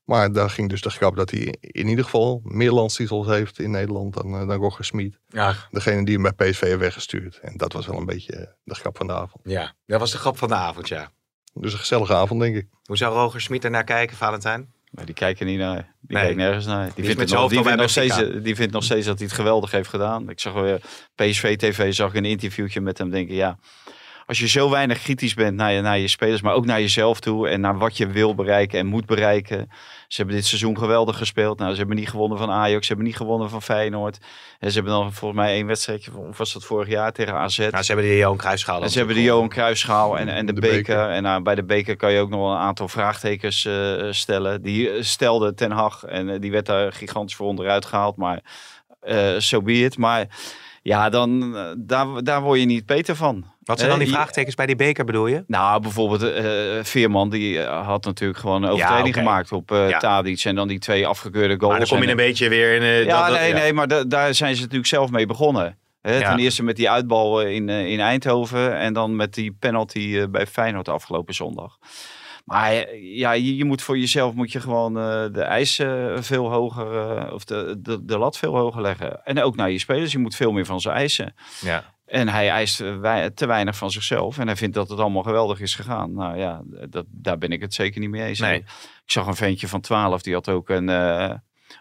Maar 0.04 0.32
daar 0.32 0.50
ging 0.50 0.68
dus 0.68 0.80
de 0.80 0.90
grap 0.90 1.16
dat 1.16 1.30
hij 1.30 1.54
in 1.60 1.88
ieder 1.88 2.04
geval 2.04 2.40
meer 2.44 2.70
landstitels 2.72 3.26
heeft 3.26 3.58
in 3.58 3.70
Nederland 3.70 4.14
dan, 4.14 4.34
eh, 4.40 4.48
dan 4.48 4.60
Roger 4.60 4.84
Smit. 4.84 5.18
Ja, 5.28 5.54
Degene 5.70 6.04
die 6.04 6.18
hem 6.18 6.32
bij 6.36 6.50
PSV 6.50 6.60
heeft 6.60 6.78
weggestuurd. 6.78 7.38
En 7.42 7.56
dat 7.56 7.72
was 7.72 7.86
wel 7.86 7.96
een 7.98 8.06
beetje 8.06 8.56
de 8.64 8.74
grap 8.74 8.96
van 8.96 9.06
de 9.06 9.12
avond. 9.12 9.40
ja, 9.44 9.74
dat 9.86 10.00
was 10.00 10.10
de 10.10 10.18
grap 10.18 10.38
van 10.38 10.48
de 10.48 10.54
avond, 10.54 10.88
ja. 10.88 11.10
Dus 11.54 11.72
een 11.72 11.78
gezellige 11.78 12.14
avond, 12.14 12.40
denk 12.40 12.56
ik. 12.56 12.68
Hoe 12.84 12.96
zou 12.96 13.14
Roger 13.14 13.40
Smit 13.40 13.64
ernaar 13.64 13.84
kijken, 13.84 14.16
Valentijn? 14.16 14.72
Maar 14.90 15.04
die 15.04 15.14
kijken 15.14 15.46
niet 15.46 15.58
naar. 15.58 15.91
Die 16.04 16.16
Nee. 16.16 16.22
kijkt 16.26 16.38
nergens 16.38 16.66
naar. 16.66 16.90
Die, 16.94 17.04
vindt, 17.04 17.32
nog, 17.32 17.48
die, 17.50 17.62
vindt 17.62 17.80
nog 17.80 17.90
steeds, 17.90 18.16
die 18.42 18.54
vindt 18.54 18.72
nog 18.72 18.84
steeds 18.84 19.06
dat 19.06 19.18
hij 19.18 19.26
het 19.26 19.36
geweldig 19.36 19.70
heeft 19.70 19.88
gedaan. 19.88 20.30
Ik 20.30 20.40
zag 20.40 20.52
weer 20.52 20.80
PSV 21.14 21.56
TV 21.56 21.94
zag 21.94 22.08
ik 22.08 22.14
een 22.16 22.24
interviewtje 22.24 22.80
met 22.80 22.98
hem 22.98 23.10
denken. 23.10 23.34
Ja, 23.34 23.58
als 24.26 24.38
je 24.38 24.48
zo 24.48 24.70
weinig 24.70 25.02
kritisch 25.02 25.34
bent 25.34 25.56
naar 25.56 25.72
je, 25.72 25.80
naar 25.80 25.98
je 25.98 26.08
spelers, 26.08 26.40
maar 26.40 26.54
ook 26.54 26.66
naar 26.66 26.80
jezelf 26.80 27.20
toe 27.20 27.48
en 27.48 27.60
naar 27.60 27.78
wat 27.78 27.96
je 27.96 28.06
wil 28.06 28.34
bereiken 28.34 28.78
en 28.78 28.86
moet 28.86 29.06
bereiken. 29.06 29.70
Ze 30.08 30.16
hebben 30.16 30.36
dit 30.36 30.46
seizoen 30.46 30.78
geweldig 30.78 31.16
gespeeld. 31.16 31.58
Nou, 31.58 31.72
ze 31.72 31.78
hebben 31.78 31.96
niet 31.96 32.08
gewonnen 32.08 32.38
van 32.38 32.50
Ajax, 32.50 32.86
ze 32.86 32.92
hebben 32.92 33.06
niet 33.06 33.16
gewonnen 33.16 33.50
van 33.50 33.62
Feyenoord. 33.62 34.18
En 34.58 34.68
ze 34.68 34.74
hebben 34.74 34.92
dan 34.92 35.12
volgens 35.12 35.40
mij 35.40 35.52
één 35.52 35.66
wedstrijdje, 35.66 36.10
of 36.16 36.38
was 36.38 36.52
dat 36.52 36.64
vorig 36.64 36.88
jaar 36.88 37.12
tegen 37.12 37.34
AZ. 37.34 37.58
Nou, 37.58 37.82
ze 37.82 37.92
hebben 37.92 38.04
de 38.04 38.16
Johan 38.16 38.36
Cruijffschaal. 38.36 38.82
En 38.82 38.90
ze 38.90 38.98
hebben 38.98 39.16
de 39.16 39.22
Johan 39.22 39.48
Cruijffschaal 39.48 40.18
en, 40.18 40.28
en 40.28 40.46
de, 40.46 40.52
De 40.52 40.60
beker. 40.60 40.76
beker. 40.76 41.08
En 41.08 41.22
nou, 41.22 41.42
bij 41.42 41.54
de 41.54 41.64
beker 41.64 41.96
kan 41.96 42.12
je 42.12 42.20
ook 42.20 42.30
nog 42.30 42.40
wel 42.40 42.50
een 42.50 42.58
aantal 42.58 42.88
vraagtekens 42.88 43.64
eh, 43.64 44.06
stellen. 44.10 44.62
Die 44.62 44.90
eh, 44.90 45.02
stelde 45.02 45.54
Ten 45.54 45.70
Hag 45.70 46.04
en 46.04 46.40
die 46.40 46.50
werd 46.50 46.66
daar 46.66 46.92
gigantisch 46.92 47.36
voor 47.36 47.46
onderuit 47.46 47.84
gehaald. 47.84 48.16
Maar 48.16 48.40
zo 49.04 49.38
so 49.38 49.62
be 49.62 49.72
it. 49.72 49.98
Maar 49.98 50.26
ja, 50.82 51.08
dan, 51.08 51.56
eh, 51.56 51.64
daar, 51.78 52.06
daar 52.24 52.42
word 52.42 52.58
je 52.60 52.66
niet 52.66 52.86
beter 52.86 53.16
van. 53.16 53.44
Wat 53.64 53.78
zijn 53.78 53.90
dan 53.90 53.98
die 53.98 54.08
Eh, 54.08 54.14
vraagtekens 54.14 54.54
bij 54.54 54.66
die 54.66 54.76
beker, 54.76 55.04
bedoel 55.04 55.26
je? 55.26 55.44
Nou, 55.46 55.80
bijvoorbeeld 55.80 56.22
eh 56.22 56.44
Veerman, 56.82 57.30
die 57.30 57.60
had 57.60 58.04
natuurlijk 58.04 58.38
gewoon 58.40 58.62
een 58.62 58.70
overtreding 58.70 59.14
gemaakt 59.14 59.52
op 59.52 59.70
Ja. 59.70 59.98
Tadic. 59.98 60.44
En 60.44 60.54
dan 60.54 60.68
die 60.68 60.78
twee 60.78 61.06
afgekeurde 61.06 61.54
goals. 61.58 61.70
Maar 61.70 61.78
dan 61.78 61.88
kom 61.88 61.98
je 61.98 62.04
En- 62.04 62.10
een 62.10 62.16
beetje 62.16 62.48
weer 62.48 62.74
in... 62.82 63.04
ja, 63.04 63.20
dat- 63.20 63.28
dat- 63.30 63.40
nee, 63.40 63.52
nee, 63.52 63.72
maar 63.72 63.88
da- 63.88 64.04
daar 64.04 64.34
zijn 64.34 64.54
ze 64.54 64.60
natuurlijk 64.60 64.88
zelf 64.88 65.10
mee 65.10 65.26
begonnen. 65.26 65.78
Hè. 66.02 66.20
Ten 66.20 66.38
eerste 66.38 66.62
met 66.62 66.76
die 66.76 66.90
uitbal 66.90 67.42
in, 67.42 67.68
in 67.68 68.00
Eindhoven 68.00 68.78
en 68.78 68.92
dan 68.92 69.16
met 69.16 69.34
die 69.34 69.56
penalty 69.58 70.28
bij 70.28 70.46
Feyenoord 70.46 70.88
afgelopen 70.88 71.34
zondag. 71.34 71.78
Maar 72.44 72.72
eh, 72.72 73.16
ja, 73.16 73.32
je, 73.32 73.56
je 73.56 73.64
moet 73.64 73.82
voor 73.82 73.98
jezelf 73.98 74.34
moet 74.34 74.52
je 74.52 74.60
gewoon 74.60 74.98
eh, 74.98 75.26
de 75.32 75.42
eisen 75.42 76.24
veel 76.24 76.50
hoger, 76.50 77.16
eh, 77.16 77.32
of 77.32 77.44
de, 77.44 77.78
de, 77.78 78.04
de 78.04 78.18
lat 78.18 78.38
veel 78.38 78.56
hoger 78.56 78.82
leggen. 78.82 79.24
En 79.24 79.42
ook 79.42 79.56
naar 79.56 79.70
je 79.70 79.78
spelers, 79.78 80.12
je 80.12 80.18
moet 80.18 80.36
veel 80.36 80.52
meer 80.52 80.66
van 80.66 80.80
ze 80.80 80.90
eisen. 80.90 81.34
Ja. 81.60 81.84
En 82.06 82.28
hij 82.28 82.48
eist 82.48 82.76
te 83.34 83.46
weinig 83.46 83.76
van 83.76 83.90
zichzelf. 83.90 84.38
En 84.38 84.46
hij 84.46 84.56
vindt 84.56 84.74
dat 84.74 84.88
het 84.88 84.98
allemaal 84.98 85.22
geweldig 85.22 85.60
is 85.60 85.74
gegaan. 85.74 86.12
Nou 86.12 86.38
ja, 86.38 86.62
dat, 86.88 87.06
daar 87.08 87.38
ben 87.38 87.50
ik 87.50 87.60
het 87.60 87.74
zeker 87.74 88.00
niet 88.00 88.10
mee 88.10 88.22
eens. 88.22 88.38
Nee. 88.38 88.58
Ik 88.58 89.10
zag 89.10 89.26
een 89.26 89.34
ventje 89.34 89.68
van 89.68 89.80
12, 89.80 90.22
die 90.22 90.34
had 90.34 90.48
ook 90.48 90.68
een, 90.68 90.88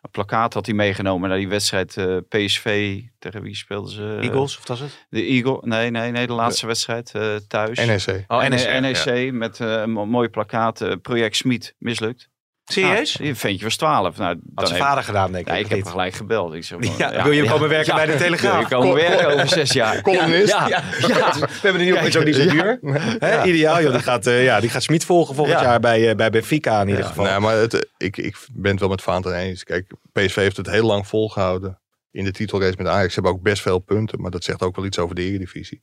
een 0.02 0.10
plakkaat 0.12 0.54
had 0.54 0.66
hij 0.66 0.76
meegenomen 0.76 1.30
naar 1.30 1.38
die 1.38 1.48
wedstrijd 1.48 1.98
eh, 1.98 2.18
PSV. 2.30 3.00
Tegen 3.20 3.42
wie 3.42 3.56
speelden 3.56 3.92
ze? 3.92 4.18
Eagles, 4.22 4.58
of 4.58 4.68
was 4.68 4.80
het? 4.80 5.06
De 5.10 5.22
Eagle. 5.24 5.60
Nee, 5.62 5.90
nee, 5.90 6.12
nee, 6.12 6.28
de 6.28 6.34
laatste 6.34 6.68
wedstrijd 6.68 7.12
eh, 7.16 7.36
thuis. 7.48 7.78
NEC. 8.08 8.24
Oh, 8.28 8.48
NEC, 8.48 8.80
NEC, 8.82 9.32
met 9.34 9.60
eh, 9.60 9.72
een 9.82 9.92
mo- 9.92 10.06
mooi 10.06 10.30
plakkaat. 10.30 11.02
Project 11.02 11.36
Smit 11.36 11.76
mislukt. 11.78 12.30
Serieus? 12.72 13.16
Nou, 13.18 13.36
ventje 13.36 13.64
was 13.66 13.76
12. 13.76 14.18
Nou, 14.18 14.30
Had 14.30 14.38
dan 14.56 14.66
zijn 14.68 14.78
heeft- 14.78 14.88
vader 14.90 15.04
gedaan, 15.04 15.32
denk 15.32 15.48
ik. 15.48 15.54
ja, 15.54 15.60
ik 15.60 15.68
heb 15.68 15.80
hem 15.80 15.88
gelijk 15.88 16.14
gebeld. 16.14 16.54
Ik 16.54 16.64
zeg, 16.64 16.78
Ja, 16.98 17.24
wil 17.24 17.32
je 17.32 17.44
komen 17.46 17.70
werken 17.70 17.96
bij 17.96 18.06
de 18.06 18.16
Telegraaf? 18.16 18.54
Wil 18.54 18.62
je 18.62 18.86
komen 18.86 18.96
werken 19.10 19.34
over 19.34 19.48
zes 19.48 19.72
jaar? 19.72 20.02
Columnist. 20.12 20.48
Ja, 20.54 20.68
ja. 20.68 20.84
We 21.40 21.48
hebben 21.62 21.74
een 21.74 21.78
nieuwe 21.82 21.98
ook 21.98 22.04
niet 22.04 22.14
zo 22.14 22.24
duur. 22.24 22.80
Hè, 23.20 23.44
Ideaal, 23.44 23.82
joh. 23.82 23.92
Die 23.92 24.02
gaat, 24.02 24.28
eh, 24.28 24.44
ja, 24.44 24.60
die 24.60 24.70
gaat 24.70 24.84
Smit 24.84 25.06
volgen 25.06 25.36
volgend 25.36 25.60
Ja. 25.60 25.64
jaar 25.66 25.80
bij, 25.80 26.10
eh, 26.10 26.16
bij 26.16 26.30
Benfica 26.30 26.82
in 26.82 26.88
ieder 26.88 27.06
geval. 27.06 27.26
Nee, 27.26 27.40
maar 27.40 27.56
het, 27.56 27.90
ik, 27.98 28.18
ik 28.18 28.36
ben 28.54 28.72
het 28.72 28.80
wel 28.80 28.90
met 28.90 29.02
Vaanten 29.02 29.36
eens. 29.36 29.64
Kijk, 29.64 29.92
PSV 30.12 30.36
heeft 30.36 30.58
het 30.58 30.70
heel 30.70 30.86
lang 30.86 31.08
volgehouden 31.08 31.80
in 32.12 32.24
de 32.24 32.32
titelrace 32.32 32.74
met 32.78 32.88
Ajax. 32.88 33.08
Ze 33.14 33.20
hebben 33.20 33.32
ook 33.32 33.42
best 33.44 33.62
veel 33.62 33.80
punten, 33.80 34.22
maar 34.22 34.32
dat 34.32 34.44
zegt 34.44 34.62
ook 34.62 34.76
wel 34.76 34.86
iets 34.86 35.00
over 35.00 35.16
de 35.16 35.22
Eredivisie. 35.22 35.80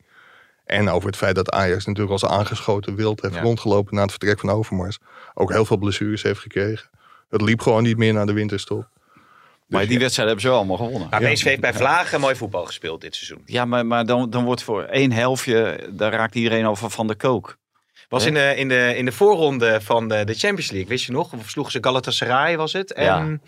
En 0.69 0.89
over 0.89 1.07
het 1.09 1.17
feit 1.17 1.35
dat 1.35 1.51
Ajax 1.51 1.87
natuurlijk 1.87 2.13
als 2.23 2.25
aangeschoten 2.31 2.95
wild 2.95 3.23
heeft 3.23 3.35
Ja. 3.35 3.41
rondgelopen 3.41 3.95
na 3.95 4.01
het 4.03 4.11
vertrek 4.11 4.39
van 4.41 4.51
Overmars. 4.51 4.99
Ook 5.35 5.53
heel 5.53 5.65
veel 5.65 5.77
blessures 5.77 6.23
heeft 6.23 6.41
gekregen. 6.41 6.91
Het 7.29 7.41
liep 7.41 7.61
gewoon 7.61 7.83
niet 7.83 7.97
meer 7.97 8.13
naar 8.13 8.27
de 8.27 8.33
winterstop. 8.33 8.89
Maar 9.67 9.87
die 9.87 9.99
wedstrijd 9.99 10.29
hebben 10.29 10.41
ze 10.41 10.49
wel 10.51 10.57
allemaal 10.59 10.77
gewonnen. 10.77 11.09
Maar 11.11 11.33
PSV 11.33 11.45
heeft 11.45 11.61
bij 11.61 11.75
Vlagen 11.75 12.21
mooi 12.21 12.35
voetbal 12.37 12.65
gespeeld 12.65 13.01
dit 13.01 13.15
seizoen. 13.15 13.43
Ja, 13.45 13.65
maar, 13.65 13.87
maar 13.87 14.07
dan, 14.07 14.31
dan 14.31 14.45
wordt 14.45 14.63
voor 14.63 14.83
één 14.83 15.13
helftje, 15.13 15.89
daar 15.91 16.13
raakt 16.13 16.35
iedereen 16.35 16.77
van, 16.77 16.91
van 16.91 17.07
de 17.07 17.15
kook. 17.15 17.57
Was 18.09 18.27
in 18.27 18.35
de, 18.35 18.53
in, 18.57 18.69
de, 18.69 18.93
in 18.97 19.05
de 19.05 19.13
voorronde 19.13 19.81
van 19.83 20.09
de, 20.09 20.25
de 20.25 20.35
Champions 20.35 20.71
League, 20.71 20.89
wist 20.89 21.05
je 21.07 21.13
nog? 21.13 21.33
Of 21.33 21.49
sloegen 21.51 21.73
ze 21.73 21.79
Galatasaray, 21.81 22.57
was 22.57 22.73
het? 22.73 22.93
En 22.93 23.05
Ja. 23.05 23.39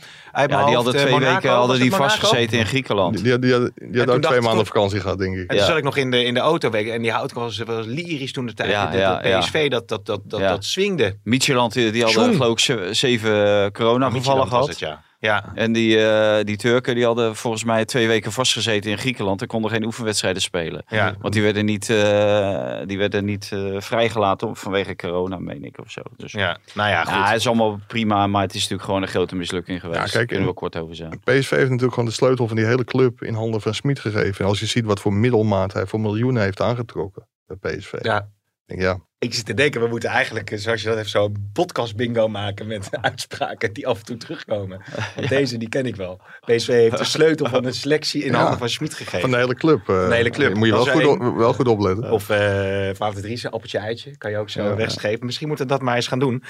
Ja, 0.47 0.67
die 0.67 0.75
hadden 0.75 0.95
eh, 0.95 1.01
twee 1.01 1.13
Monaco, 1.13 1.33
weken 1.35 1.51
hadden 1.51 1.81
die 1.81 1.91
vastgezeten 1.95 2.59
in 2.59 2.67
Griekenland. 2.67 3.25
Die, 3.25 3.39
die, 3.39 3.53
hadden 3.53 4.11
ook 4.15 4.23
twee 4.23 4.41
maanden 4.41 4.67
vakantie 4.67 5.01
gehad, 5.01 5.19
denk 5.19 5.35
ik. 5.35 5.41
En 5.41 5.47
toen 5.47 5.57
Ja. 5.57 5.65
zat 5.65 5.77
ik 5.77 5.85
nog 5.85 5.97
in 5.97 6.11
de, 6.11 6.25
in 6.25 6.35
de 6.35 6.41
auto 6.41 6.71
en 6.71 7.03
die 7.03 7.11
hout 7.13 7.33
was, 7.33 7.59
was 7.59 7.87
lyrisch 7.87 8.33
toen 8.33 8.47
de 8.47 8.55
tijd. 8.55 8.71
Ja, 8.71 8.85
dat, 8.87 9.01
ja, 9.01 9.21
dat. 9.21 9.41
PSV 9.41 9.69
dat, 9.71 9.89
dat, 9.89 10.07
dat, 10.07 10.21
dat, 10.25 10.41
Ja. 10.41 10.49
dat 10.49 10.65
swingde. 10.65 11.17
Micheland, 11.25 11.73
die, 11.73 11.91
die 11.91 12.03
hadden 12.05 12.35
geloof 12.35 12.53
ik 12.53 12.59
ze- 12.59 12.89
zeven 12.91 13.73
coronagevallen 13.73 14.47
gehad. 14.49 14.69
het, 14.69 14.79
ja. 14.79 15.03
Ja. 15.21 15.53
En 15.55 15.73
die, 15.73 16.07
eh, 16.07 16.45
die 16.45 16.57
Turken 16.57 16.95
die 16.95 17.05
hadden 17.05 17.37
volgens 17.37 17.65
mij 17.65 17.85
twee 17.85 18.07
weken 18.07 18.33
vastgezeten 18.33 18.91
in 18.91 18.99
Griekenland. 18.99 19.41
En 19.41 19.47
konden 19.47 19.71
geen 19.71 19.85
oefenwedstrijden 19.85 20.43
spelen. 20.43 20.83
Ja. 20.89 21.15
Want 21.19 21.35
die 21.35 21.43
werden 21.43 21.65
niet, 21.65 21.91
eh, 21.91 22.79
die 22.87 22.99
werden 22.99 23.25
niet 23.25 23.51
eh, 23.53 23.81
vrijgelaten 23.81 24.57
vanwege 24.57 24.97
corona, 24.97 25.39
meen 25.39 25.65
ik 25.65 25.79
of 25.79 25.91
zo. 25.91 26.01
Dus 26.17 26.33
ja, 26.33 26.59
nou 26.75 26.91
ja, 26.91 27.05
goed. 27.05 27.29
het 27.29 27.37
is 27.37 27.47
allemaal 27.47 27.81
prima, 27.87 28.27
maar 28.27 28.43
het 28.43 28.55
is 28.55 28.61
natuurlijk 28.61 28.85
gewoon 28.85 29.03
een 29.03 29.09
grote 29.09 29.37
mislukking 29.37 29.81
geweest. 29.81 29.99
Ja, 29.99 30.05
kijk, 30.05 30.15
Daar 30.15 30.27
kunnen 30.27 30.47
we 30.47 30.55
kort 30.55 30.77
over 30.77 30.95
zijn. 30.95 31.21
PSV 31.25 31.51
heeft 31.51 31.51
natuurlijk 31.63 31.95
gewoon 31.95 32.09
de 32.09 32.15
sleutel 32.15 32.47
van 32.47 32.57
die 32.57 32.67
hele 32.67 32.85
club 32.85 33.23
in 33.23 33.35
handen 33.35 33.61
van 33.61 33.75
Smit 33.75 34.01
gegeven. 34.01 34.45
En 34.45 34.51
als 34.51 34.61
je 34.61 34.67
ziet 34.67 34.85
wat 34.85 35.01
voor 35.01 35.13
middelmaat 35.13 35.73
hij 35.73 35.87
voor 35.87 36.01
miljoenen 36.01 36.43
heeft 36.43 36.61
aangetrokken 36.61 37.27
bij 37.47 37.77
PSV. 37.77 37.93
ja. 38.01 38.29
Denk 38.71 38.83
ja, 38.83 38.99
Ik 39.19 39.35
zit 39.35 39.47
te 39.47 39.55
denken, 39.55 39.81
we 39.81 39.89
moeten 39.89 40.09
eigenlijk, 40.09 40.51
eh, 40.51 40.59
zoals 40.59 40.83
je 40.83 40.89
dat 40.89 40.97
heeft, 40.97 41.11
zo'n 41.11 41.51
podcast 41.53 41.97
bingo 41.97 42.29
maken 42.29 42.67
met 42.67 42.89
uitspraken 43.01 43.73
die 43.73 43.87
af 43.87 43.99
en 43.99 44.05
toe 44.05 44.17
terugkomen. 44.17 44.83
Want 45.17 45.29
deze, 45.29 45.57
die 45.57 45.69
ken 45.69 45.87
ik 45.87 45.97
wel. 45.97 46.21
PSV 46.41 46.67
heeft 46.67 46.99
de 46.99 47.05
sleutel 47.05 47.47
van 47.49 47.63
de 47.63 47.73
selectie 47.73 48.25
in 48.25 48.33
Ja. 48.33 48.39
handen 48.39 48.59
van 48.59 48.69
Schmid 48.69 48.95
gegeven. 48.95 49.21
van 49.21 49.31
de 49.31 49.37
hele 49.37 49.55
club. 49.55 49.89
eh, 49.89 50.09
de 50.09 50.15
hele 50.15 50.31
club. 50.31 50.55
Moet 50.55 50.67
je 50.67 50.73
wel 50.73 50.87
goed, 50.87 51.07
op- 51.07 51.37
wel 51.37 51.53
goed 51.53 51.69
opletten. 51.69 52.11
Of 52.11 52.23
uh, 52.31 52.37
de 52.37 53.21
Driessen, 53.21 53.51
appeltje 53.51 53.79
eitje. 53.79 54.17
Kan 54.17 54.31
je 54.31 54.37
ook 54.39 54.51
zo 54.51 54.63
Ja. 54.79 55.17
Misschien 55.21 55.49
moeten 55.49 55.67
we 55.67 55.73
dat 55.73 55.83
maar 55.83 55.97
eens 55.97 56.07
gaan 56.09 56.19
doen. 56.19 56.43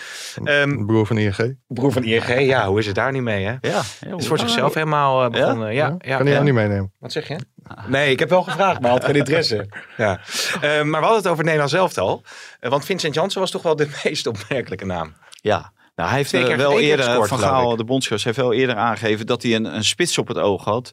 Ehm, 0.45 0.85
broer 0.87 1.07
van 1.07 1.19
ING. 1.19 1.59
broer 1.67 1.93
van 1.93 2.05
ING, 2.05 2.41
ja, 2.41 2.69
hoe 2.69 2.79
is 2.79 2.87
het 2.87 2.95
daar 2.95 3.13
nu 3.13 3.23
mee? 3.23 3.45
Hè? 3.45 3.55
Ja, 3.61 3.83
Is 4.17 4.27
voor 4.27 4.39
zichzelf 4.39 4.75
helemaal 4.75 5.25
eh, 5.25 5.31
begonnen. 5.31 5.75
Ja, 5.75 5.97
ja, 5.99 6.17
kan 6.17 6.25
hij 6.27 6.33
ja. 6.35 6.39
ook 6.39 6.45
niet 6.45 6.55
meenemen. 6.55 6.93
Wat 6.99 7.13
zeg 7.13 7.29
je? 7.29 7.37
Nee, 7.87 8.11
ik 8.11 8.19
heb 8.19 8.29
wel 8.29 8.43
gevraagd, 8.43 8.81
maar 8.81 8.91
had 8.91 9.05
geen 9.05 9.15
interesse. 9.15 9.69
Ja. 9.97 10.21
Eh, 10.61 10.61
maar 10.83 11.01
we 11.01 11.07
hadden 11.07 11.17
het 11.17 11.27
over 11.27 11.37
het 11.37 11.43
Nederlands 11.45 11.73
elftal. 11.73 12.23
Uh, 12.61 12.71
want 12.71 12.85
Vincent 12.85 13.15
Janssen 13.15 13.41
was 13.41 13.51
toch 13.51 13.63
wel 13.63 13.77
de 13.77 13.89
meest 14.05 14.27
opmerkelijke 14.27 14.87
naam. 14.87 15.15
Ja, 15.41 15.73
nou, 15.97 16.09
hij 16.09 16.19
heeft 16.19 16.33
eh, 16.33 16.45
keer- 16.45 16.57
wel 16.57 16.81
eerder, 16.81 17.05
gescoord, 17.05 17.29
Van 17.29 17.39
Gaal, 17.39 17.77
de 17.77 17.85
bondscoach, 17.85 18.25
heeft 18.25 18.37
wel 18.37 18.53
eerder 18.53 18.77
aangegeven 18.77 19.27
dat 19.27 19.43
hij 19.43 19.55
een, 19.55 19.75
een 19.75 19.85
spits 19.85 20.19
op 20.19 20.29
het 20.29 20.39
oog 20.39 20.65
had. 20.65 20.93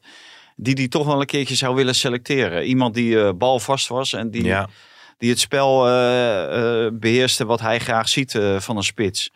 Die 0.55 0.73
hij 0.73 0.87
toch 0.87 1.05
wel 1.05 1.19
een 1.19 1.25
keertje 1.25 1.55
zou 1.55 1.75
willen 1.75 1.95
selecteren. 1.95 2.63
Iemand 2.63 2.93
die 2.93 3.21
eh 3.21 3.29
balvast 3.35 3.87
was 3.87 4.13
en 4.13 4.31
die, 4.31 4.55
die 5.17 5.29
het 5.29 5.39
spel 5.39 5.87
eh, 5.87 6.85
eh, 6.85 6.91
beheerste 6.93 7.45
wat 7.45 7.59
hij 7.59 7.79
graag 7.79 8.09
ziet 8.09 8.35
eh, 8.35 8.59
van 8.59 8.77
een 8.77 8.83
spits. 8.83 9.31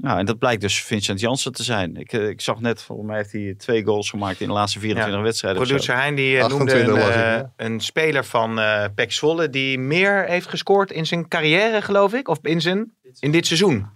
Nou, 0.00 0.18
en 0.18 0.26
dat 0.26 0.38
blijkt 0.38 0.60
dus 0.60 0.82
Vincent 0.82 1.20
Janssen 1.20 1.52
te 1.52 1.62
zijn. 1.62 1.96
Ik, 1.96 2.12
eh, 2.12 2.28
ik 2.28 2.40
zag 2.40 2.60
net, 2.60 2.82
volgens 2.82 3.08
mij 3.08 3.16
heeft 3.16 3.32
hij 3.32 3.54
twee 3.58 3.84
goals 3.84 4.10
gemaakt 4.10 4.40
in 4.40 4.46
de 4.46 4.52
laatste 4.52 4.78
24 4.78 5.22
wedstrijden. 5.22 5.62
Producer 5.62 5.96
Hein 5.96 6.14
die 6.14 6.38
eh, 6.38 6.48
noemde 6.48 6.72
28 6.74 6.94
een, 6.94 7.10
eh, 7.10 7.16
ja. 7.16 7.52
een 7.56 7.80
speler 7.80 8.24
van 8.24 8.58
eh 8.58 8.84
Pek 8.94 9.12
Zwolle 9.12 9.50
die 9.50 9.78
meer 9.78 10.24
heeft 10.24 10.48
gescoord 10.48 10.90
in 10.90 11.06
zijn 11.06 11.28
carrière, 11.28 11.82
geloof 11.82 12.14
ik. 12.14 12.28
Of 12.28 12.38
in, 12.42 12.60
zijn, 12.60 12.92
in 13.18 13.30
dit 13.30 13.46
seizoen. 13.46 13.86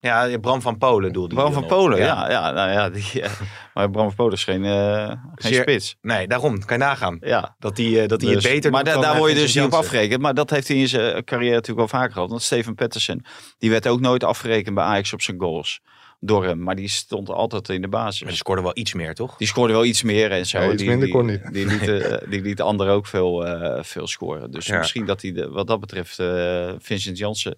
Ja, 0.00 0.38
Bram 0.38 0.60
van 0.62 0.78
Polen 0.78 1.12
doelde 1.12 1.34
Bram 1.34 1.52
van. 1.52 1.66
Polen, 1.66 1.98
ja. 1.98 2.30
ja, 2.30 2.50
nou 2.50 2.70
ja 2.70 2.90
die, 2.90 3.22
eh, 3.22 3.30
maar 3.74 3.90
Bram 3.90 4.06
van 4.06 4.14
Polen 4.14 4.32
is 4.32 4.44
geen, 4.44 4.64
eh, 4.64 5.06
geen 5.34 5.52
Zeer- 5.52 5.62
spits. 5.62 5.96
Nee, 6.00 6.26
daarom. 6.26 6.64
Kan 6.64 6.78
je 6.78 6.84
nagaan. 6.84 7.16
Ja. 7.20 7.56
Dat 7.58 7.76
hij 7.76 8.06
dat 8.06 8.20
hij 8.20 8.32
Dus- 8.34 8.42
het 8.44 8.52
beter 8.52 8.70
maar 8.70 8.84
doet 8.84 8.92
da- 8.94 9.00
daar 9.00 9.12
eh, 9.12 9.18
word 9.18 9.32
je 9.32 9.38
dus 9.38 9.54
niet 9.54 9.64
op 9.64 9.72
afgerekend. 9.72 10.20
Maar 10.22 10.34
dat 10.34 10.50
heeft 10.50 10.68
hij 10.68 10.76
in 10.76 10.88
zijn 10.88 11.24
carrière 11.24 11.54
natuurlijk 11.54 11.90
wel 11.90 12.00
vaker 12.00 12.12
gehad. 12.12 12.28
Want 12.30 12.42
Steven 12.42 12.74
Pettersen, 12.74 13.24
die 13.58 13.70
werd 13.70 13.86
ook 13.86 14.00
nooit 14.00 14.24
afgerekend 14.24 14.74
bij 14.74 14.84
Ajax 14.84 15.12
op 15.12 15.22
zijn 15.22 15.40
goals. 15.40 15.80
Door 16.20 16.44
hem. 16.44 16.62
Maar 16.62 16.74
die 16.76 16.88
stond 16.88 17.30
altijd 17.30 17.68
in 17.68 17.82
de 17.82 17.88
Maar 17.88 18.04
basis. 18.04 18.26
die 18.28 18.36
scoorde 18.36 18.62
wel 18.62 18.70
iets 18.74 18.94
meer, 18.94 19.14
toch? 19.14 19.36
Die 19.36 19.46
scoorde 19.46 19.72
wel 19.72 19.84
iets 19.84 20.02
meer 20.02 20.30
en 20.30 20.46
zo. 20.46 20.58
Ja, 20.60 20.66
iets 20.72 20.76
die, 20.76 20.88
minder 20.88 21.06
die, 21.06 21.14
kon 21.16 21.26
niet. 21.26 21.52
Die 21.52 21.66
liet, 21.66 21.88
eh, 21.88 22.18
die 22.30 22.40
liet 22.42 22.60
anderen 22.60 22.92
ook 22.92 23.06
veel, 23.06 23.46
eh, 23.46 23.82
veel 23.82 24.06
scoren. 24.06 24.50
Dus 24.50 24.66
Ja. 24.66 24.78
misschien 24.78 25.04
dat 25.06 25.22
hij 25.22 25.32
de- 25.32 25.48
wat 25.48 25.66
dat 25.66 25.80
betreft 25.80 26.18
eh, 26.18 26.70
Vincent 26.78 27.18
Janssen 27.18 27.56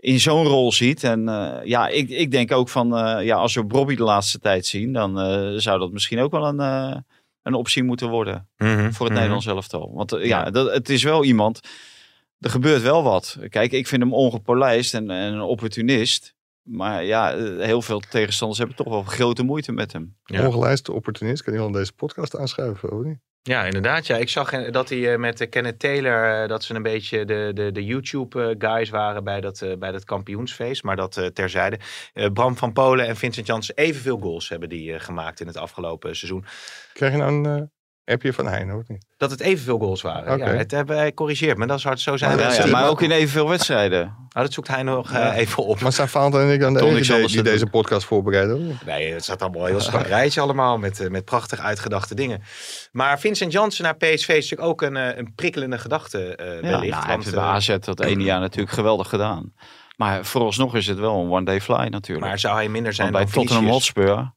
in 0.00 0.20
zo'n 0.20 0.46
rol 0.46 0.72
ziet. 0.72 1.04
En 1.04 1.28
eh, 1.28 1.64
ja, 1.64 1.88
ik, 1.88 2.08
ik 2.08 2.30
denk 2.30 2.52
ook 2.52 2.68
van, 2.68 2.96
eh, 2.96 3.24
ja, 3.24 3.36
als 3.36 3.54
we 3.54 3.64
Bobby 3.64 3.94
de 3.94 4.02
laatste 4.02 4.38
tijd 4.38 4.66
zien, 4.66 4.92
dan 4.92 5.20
eh, 5.20 5.52
zou 5.56 5.78
dat 5.78 5.92
misschien 5.92 6.20
ook 6.20 6.30
wel 6.30 6.46
een, 6.46 6.60
eh, 6.60 6.96
een 7.42 7.54
optie 7.54 7.82
moeten 7.82 8.08
worden 8.08 8.48
Mhm, 8.56 8.76
voor 8.76 8.86
het 8.88 8.98
mhm. 8.98 9.14
Nederlands 9.14 9.46
elftal. 9.46 9.92
Want 9.94 10.16
ja, 10.20 10.50
dat, 10.50 10.72
het 10.72 10.88
is 10.88 11.02
wel 11.02 11.24
iemand, 11.24 11.60
er 12.38 12.50
gebeurt 12.50 12.82
wel 12.82 13.02
wat. 13.02 13.38
Kijk, 13.48 13.72
ik 13.72 13.86
vind 13.86 14.02
hem 14.02 14.14
ongepolijst 14.14 14.94
en, 14.94 15.10
en 15.10 15.32
een 15.32 15.40
opportunist. 15.40 16.34
Maar 16.62 17.04
ja, 17.04 17.36
heel 17.58 17.82
veel 17.82 18.00
tegenstanders 18.00 18.58
hebben 18.58 18.76
toch 18.76 18.88
wel 18.88 19.02
grote 19.02 19.42
moeite 19.42 19.72
met 19.72 19.92
hem. 19.92 20.16
Ja. 20.24 20.46
Ongelijste 20.46 20.92
opportunist. 20.92 21.42
Kan 21.42 21.52
iemand 21.52 21.74
deze 21.74 21.92
podcast 21.92 22.36
aanschuiven, 22.36 22.92
of 22.92 23.04
niet? 23.04 23.18
Ja, 23.42 23.64
inderdaad. 23.64 24.06
Ja. 24.06 24.16
Ik 24.16 24.28
zag 24.28 24.52
eh, 24.52 24.72
dat 24.72 24.88
hij 24.88 25.12
eh, 25.12 25.18
met 25.18 25.40
eh, 25.40 25.48
Kenneth 25.48 25.78
Taylor, 25.78 26.48
dat 26.48 26.64
ze 26.64 26.74
een 26.74 26.82
beetje 26.82 27.24
de, 27.24 27.50
de, 27.54 27.72
de 27.72 27.84
YouTube-guys 27.84 28.90
waren 28.90 29.24
bij 29.24 29.40
dat, 29.40 29.64
bij 29.78 29.92
dat 29.92 30.04
kampioensfeest. 30.04 30.82
Maar 30.82 30.96
dat 30.96 31.30
terzijde. 31.34 31.78
Bram 32.32 32.56
van 32.56 32.72
Polen 32.72 33.06
en 33.06 33.16
Vincent 33.16 33.46
Janssen 33.46 33.76
evenveel 33.76 34.18
goals 34.18 34.48
hebben 34.48 34.68
die 34.68 34.98
gemaakt 34.98 35.40
in 35.40 35.46
het 35.46 35.56
afgelopen 35.56 36.16
seizoen. 36.16 36.44
Krijg 36.92 37.12
je 37.12 37.18
nou 37.18 37.32
een 37.32 37.70
eh, 38.04 38.14
appje 38.14 38.32
van 38.32 38.46
Hein, 38.46 38.74
of 38.74 38.88
niet? 38.88 39.06
Dat 39.16 39.30
het 39.30 39.40
evenveel 39.40 39.78
goals 39.78 40.02
waren. 40.02 40.38
Ja, 40.38 40.46
het 40.46 40.70
hebben 40.70 40.96
hij 40.96 41.14
corrigeert 41.14 41.58
me. 41.58 41.66
Dat 41.66 41.80
zou 41.80 41.94
het 41.94 42.02
zo 42.02 42.16
zijn. 42.16 42.36
Maar 42.36 42.54
Ja, 42.54 42.64
ja, 42.64 42.70
maar 42.70 42.88
ook 42.88 43.02
in 43.02 43.10
evenveel 43.10 43.48
wedstrijden. 43.48 44.14
Oh, 44.32 44.42
dat 44.42 44.52
zoekt 44.52 44.68
hij 44.68 44.82
nog 44.82 45.12
eh, 45.12 45.36
even 45.36 45.64
op. 45.64 45.80
Maar 45.80 45.92
zijn 45.92 46.08
Valentijn 46.08 46.46
en 46.46 46.52
ik 46.52 46.60
dan 46.60 46.74
de 46.74 46.80
enige 46.80 47.16
die, 47.16 47.26
die 47.26 47.42
deze 47.42 47.66
podcast 47.66 48.06
voorbereiden? 48.06 48.78
Nee, 48.86 49.12
het 49.12 49.24
staat 49.24 49.42
allemaal 49.42 49.64
heel 49.64 49.80
strak 49.80 50.06
rijtje 50.06 50.40
allemaal 50.40 50.78
met, 50.78 51.00
eh, 51.00 51.08
met 51.08 51.24
prachtig 51.24 51.58
uitgedachte 51.58 52.14
dingen. 52.14 52.42
Maar 52.92 53.20
Vincent 53.20 53.52
Janssen 53.52 53.84
naar 53.84 53.96
PSV 53.96 54.28
is 54.28 54.50
natuurlijk 54.50 54.68
ook 54.68 54.82
een, 54.82 54.96
eh, 54.96 55.16
een 55.16 55.34
prikkelende 55.34 55.78
gedachte 55.78 56.36
eh 56.36 56.46
Ja, 56.46 56.60
nou, 56.60 56.74
hij 56.74 56.80
heeft 56.80 57.06
want, 57.06 57.24
het 57.24 57.34
bij 57.34 57.44
AZ 57.44 57.76
dat 57.78 58.00
ene 58.00 58.22
jaar 58.22 58.40
natuurlijk 58.40 58.74
geweldig 58.74 59.08
gedaan. 59.08 59.52
Maar 59.96 60.24
vooralsnog 60.24 60.76
is 60.76 60.86
het 60.86 60.98
wel 60.98 61.20
een 61.20 61.30
one-day 61.30 61.60
fly 61.60 61.86
natuurlijk. 61.86 62.26
maar 62.26 62.38
zou 62.38 62.54
hij 62.54 62.68
minder 62.68 62.92
zijn 62.92 63.12
Want 63.12 63.24
bij 63.24 63.34
dan 63.34 63.42
Tottenham? 63.42 63.72
Hotspur... 63.72 64.32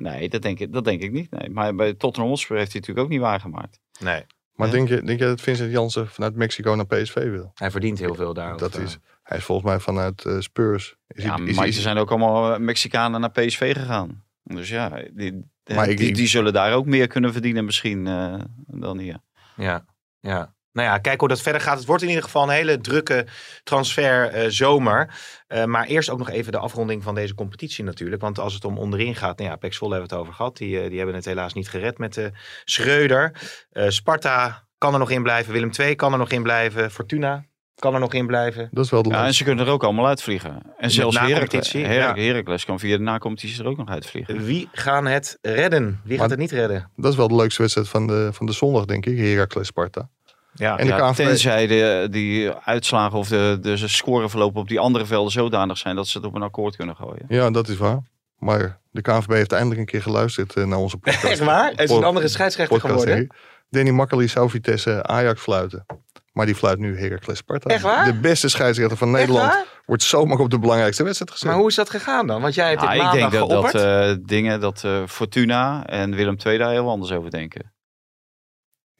Nee, 0.00 0.28
dat 0.28 0.42
denk, 0.42 0.58
ik, 0.58 0.72
dat 0.72 0.84
denk 0.84 1.02
ik 1.02 1.12
niet. 1.12 1.30
Nee. 1.30 1.50
Maar 1.50 1.74
bij 1.74 1.94
Tottenham 1.94 2.30
Hotspur 2.30 2.56
heeft 2.56 2.72
hij 2.72 2.80
natuurlijk 2.80 3.06
ook 3.06 3.12
niet 3.12 3.22
waargemaakt. 3.22 3.80
Nee, 3.98 4.24
Maar 4.54 4.66
Ja. 4.66 4.72
denk, 4.72 4.88
je, 4.88 5.02
denk 5.02 5.18
je 5.18 5.24
dat 5.24 5.40
Vincent 5.40 5.70
Jansen 5.72 6.08
vanuit 6.08 6.34
Mexico 6.34 6.74
naar 6.74 6.86
PSV 6.86 7.14
wil? 7.30 7.50
hij 7.54 7.70
verdient 7.70 7.98
heel 7.98 8.14
veel 8.14 8.34
daar. 8.34 8.56
Dat 8.56 8.76
is, 8.78 8.98
hij 9.22 9.38
is 9.38 9.44
volgens 9.44 9.68
mij 9.68 9.78
vanuit 9.80 10.24
eh, 10.24 10.38
Spurs. 10.38 10.96
Is 11.06 11.24
Ja, 11.24 11.34
hij- 11.36 11.46
is- 11.46 11.56
maar 11.56 11.66
is- 11.66 11.76
er 11.76 11.82
zijn 11.82 11.96
ook 11.96 12.10
allemaal 12.10 12.52
eh, 12.54 12.58
Mexicanen 12.60 13.20
naar 13.20 13.30
PSV 13.30 13.72
gegaan. 13.74 14.24
Dus 14.42 14.68
ja, 14.68 15.02
die, 15.12 15.50
Maar 15.74 15.86
die, 15.86 16.08
ik- 16.08 16.14
die 16.14 16.26
zullen 16.26 16.52
daar 16.52 16.72
ook 16.74 16.86
meer 16.86 17.06
kunnen 17.06 17.32
verdienen 17.32 17.64
misschien 17.64 18.06
eh, 18.06 18.34
dan 18.66 18.98
hier. 18.98 19.18
Ja, 19.56 19.84
ja. 20.20 20.54
Nou 20.72 20.88
ja, 20.88 20.98
kijk 20.98 21.20
hoe 21.20 21.28
dat 21.28 21.40
verder 21.40 21.60
gaat. 21.60 21.78
Het 21.78 21.86
wordt 21.86 22.02
in 22.02 22.08
ieder 22.08 22.24
geval 22.24 22.42
een 22.42 22.48
hele 22.48 22.80
drukke 22.80 23.26
transfer 23.62 24.28
eh, 24.28 24.48
zomer. 24.48 25.14
Eh, 25.46 25.64
maar 25.64 25.86
eerst 25.86 26.10
ook 26.10 26.18
nog 26.18 26.30
even 26.30 26.52
de 26.52 26.58
afronding 26.58 27.02
van 27.02 27.14
deze 27.14 27.34
competitie 27.34 27.84
natuurlijk. 27.84 28.22
Want 28.22 28.38
als 28.38 28.54
het 28.54 28.64
om 28.64 28.78
onderin 28.78 29.14
gaat, 29.14 29.38
nou 29.38 29.50
ja, 29.50 29.56
Pek 29.56 29.74
Zwolle 29.74 29.92
hebben 29.92 30.10
we 30.10 30.16
het 30.16 30.24
over 30.24 30.36
gehad. 30.36 30.56
Die, 30.56 30.80
eh, 30.80 30.88
die 30.88 30.96
hebben 30.96 31.14
het 31.14 31.24
helaas 31.24 31.52
niet 31.52 31.68
gered 31.68 31.98
met 31.98 32.14
de 32.14 32.30
Schreuder. 32.64 33.34
Eh, 33.70 33.88
Sparta 33.88 34.66
kan 34.78 34.92
er 34.92 34.98
nog 34.98 35.10
in 35.10 35.22
blijven. 35.22 35.52
Willem 35.52 35.70
II 35.78 35.94
kan 35.94 36.12
er 36.12 36.18
nog 36.18 36.30
in 36.30 36.42
blijven. 36.42 36.90
Fortuna 36.90 37.44
kan 37.74 37.94
er 37.94 38.00
nog 38.00 38.14
in 38.14 38.26
blijven. 38.26 38.68
Dat 38.70 38.84
is 38.84 38.90
wel 38.90 39.02
de 39.02 39.08
Ja, 39.08 39.26
en 39.26 39.34
ze 39.34 39.44
kunnen 39.44 39.66
er 39.66 39.72
ook 39.72 39.84
allemaal 39.84 40.06
uitvliegen. 40.06 40.62
En 40.78 40.90
zelfs 40.90 41.18
Heracles, 41.18 42.64
kan 42.64 42.78
via 42.78 42.96
de 42.96 43.02
nacompetitie 43.02 43.62
er 43.62 43.68
ook 43.68 43.76
nog 43.76 43.88
uitvliegen. 43.88 44.44
Wie 44.44 44.68
gaan 44.72 45.06
het 45.06 45.38
redden? 45.40 46.00
Wie 46.04 46.18
gaat 46.18 46.30
het 46.30 46.38
niet 46.38 46.50
redden? 46.50 46.90
Dat 46.96 47.10
is 47.10 47.16
wel 47.16 47.28
de 47.28 47.34
leukste 47.34 47.60
wedstrijd 47.60 47.88
van 47.88 48.06
de, 48.06 48.28
van 48.32 48.46
de 48.46 48.52
zondag, 48.52 48.84
denk 48.84 49.06
ik. 49.06 49.18
Heracles 49.18 49.66
Sparta. 49.66 50.08
Ja, 50.54 50.78
En 50.78 50.86
de 50.86 50.92
Ja, 50.92 51.10
KNVB 51.10 51.26
tenzij 51.26 51.66
de, 51.66 52.08
die 52.10 52.50
uitslagen 52.50 53.18
of 53.18 53.28
de, 53.28 53.58
de 53.60 53.88
scoreverlopen 53.88 54.60
op 54.60 54.68
die 54.68 54.80
andere 54.80 55.06
velden 55.06 55.32
zodanig 55.32 55.78
zijn 55.78 55.96
dat 55.96 56.08
ze 56.08 56.18
het 56.18 56.26
op 56.26 56.34
een 56.34 56.42
akkoord 56.42 56.76
kunnen 56.76 56.96
gooien. 56.96 57.24
Ja, 57.28 57.50
dat 57.50 57.68
is 57.68 57.76
waar. 57.76 58.02
Maar 58.38 58.78
de 58.90 59.02
KNVB 59.02 59.30
heeft 59.32 59.52
eindelijk 59.52 59.80
een 59.80 59.86
keer 59.86 60.02
geluisterd 60.02 60.54
eh, 60.54 60.64
naar 60.64 60.78
onze 60.78 60.96
podcast. 61.04 61.24
Echt 61.24 61.38
waar? 61.40 61.70
Het 61.70 61.80
is 61.80 61.90
een 61.90 62.04
andere 62.04 62.28
scheidsrechter 62.28 62.80
geworden. 62.80 63.18
ik. 63.18 63.32
Danny 63.70 63.90
Makkely 63.90 64.26
zou 64.26 64.50
Vitesse 64.50 65.02
Ajax 65.02 65.40
fluiten. 65.40 65.86
Maar 66.32 66.46
die 66.46 66.54
fluit 66.54 66.78
nu 66.78 66.98
Heracles 66.98 67.38
Sparta. 67.38 67.70
Echt 67.70 67.82
waar? 67.82 68.04
De 68.04 68.14
beste 68.14 68.48
scheidsrechter 68.48 68.96
van 68.96 69.08
Echt 69.08 69.18
Nederland 69.18 69.52
waar? 69.52 69.64
wordt 69.86 70.02
zomaar 70.02 70.38
op 70.38 70.50
de 70.50 70.58
belangrijkste 70.58 71.02
wedstrijd 71.02 71.30
gezet. 71.30 71.48
Maar 71.48 71.58
hoe 71.58 71.68
is 71.68 71.74
dat 71.74 71.90
gegaan 71.90 72.26
dan? 72.26 72.40
Want 72.40 72.54
jij 72.54 72.68
hebt 72.68 72.80
Ja, 72.80 72.86
dit 72.86 72.96
ik 72.96 73.02
maandag 73.02 73.30
denk 73.30 73.50
dat, 73.50 73.74
eh, 73.74 74.14
dingen 74.20 74.60
dat 74.60 74.84
eh, 74.84 75.02
Fortuna 75.06 75.86
en 75.86 76.14
Willem 76.14 76.36
II 76.46 76.58
daar 76.58 76.70
heel 76.70 76.88
anders 76.88 77.12
over 77.12 77.30
denken. 77.30 77.72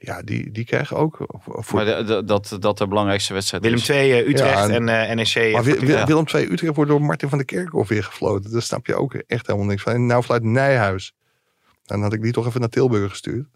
Ja, 0.03 0.23
die, 0.23 0.51
die 0.51 0.65
krijgen 0.65 0.97
ook... 0.97 1.17
Voor, 1.17 1.65
voor- 1.65 1.85
Maar 1.85 1.97
de- 1.97 2.05
de- 2.05 2.25
dat, 2.25 2.57
dat 2.61 2.79
de 2.79 2.89
belangrijkste 2.89 3.33
wedstrijd 3.33 3.63
Willem 3.63 3.79
is. 3.79 3.89
II, 3.89 4.13
eh, 4.13 4.29
Utrecht 4.29 4.69
Ja, 4.69 4.69
en 4.69 4.89
eh, 4.89 5.15
NEC. 5.15 5.53
maar 5.53 5.63
Wi- 5.65 5.71
Fortuna. 5.71 5.99
Wi- 5.99 6.05
Willem 6.07 6.25
II 6.35 6.45
Utrecht 6.53 6.75
wordt 6.75 6.91
door 6.91 7.03
Martin 7.03 7.29
van 7.29 7.39
der 7.39 7.47
Kerkhoff 7.47 7.89
weer 7.89 8.05
gefloten. 8.05 8.53
Daar 8.53 8.63
snap 8.63 8.87
je 8.87 8.95
ook 8.95 9.15
echt 9.15 9.47
helemaal 9.47 9.69
niks 9.69 9.83
van. 9.83 9.93
En 9.93 10.07
nou 10.07 10.23
fluit 10.23 10.43
Nijhuis. 10.43 11.13
Dan 11.85 12.03
had 12.03 12.13
ik 12.13 12.23
die 12.23 12.33
toch 12.33 12.47
even 12.47 12.61
naar 12.61 12.69
Tilburg 12.69 13.11
gestuurd. 13.11 13.47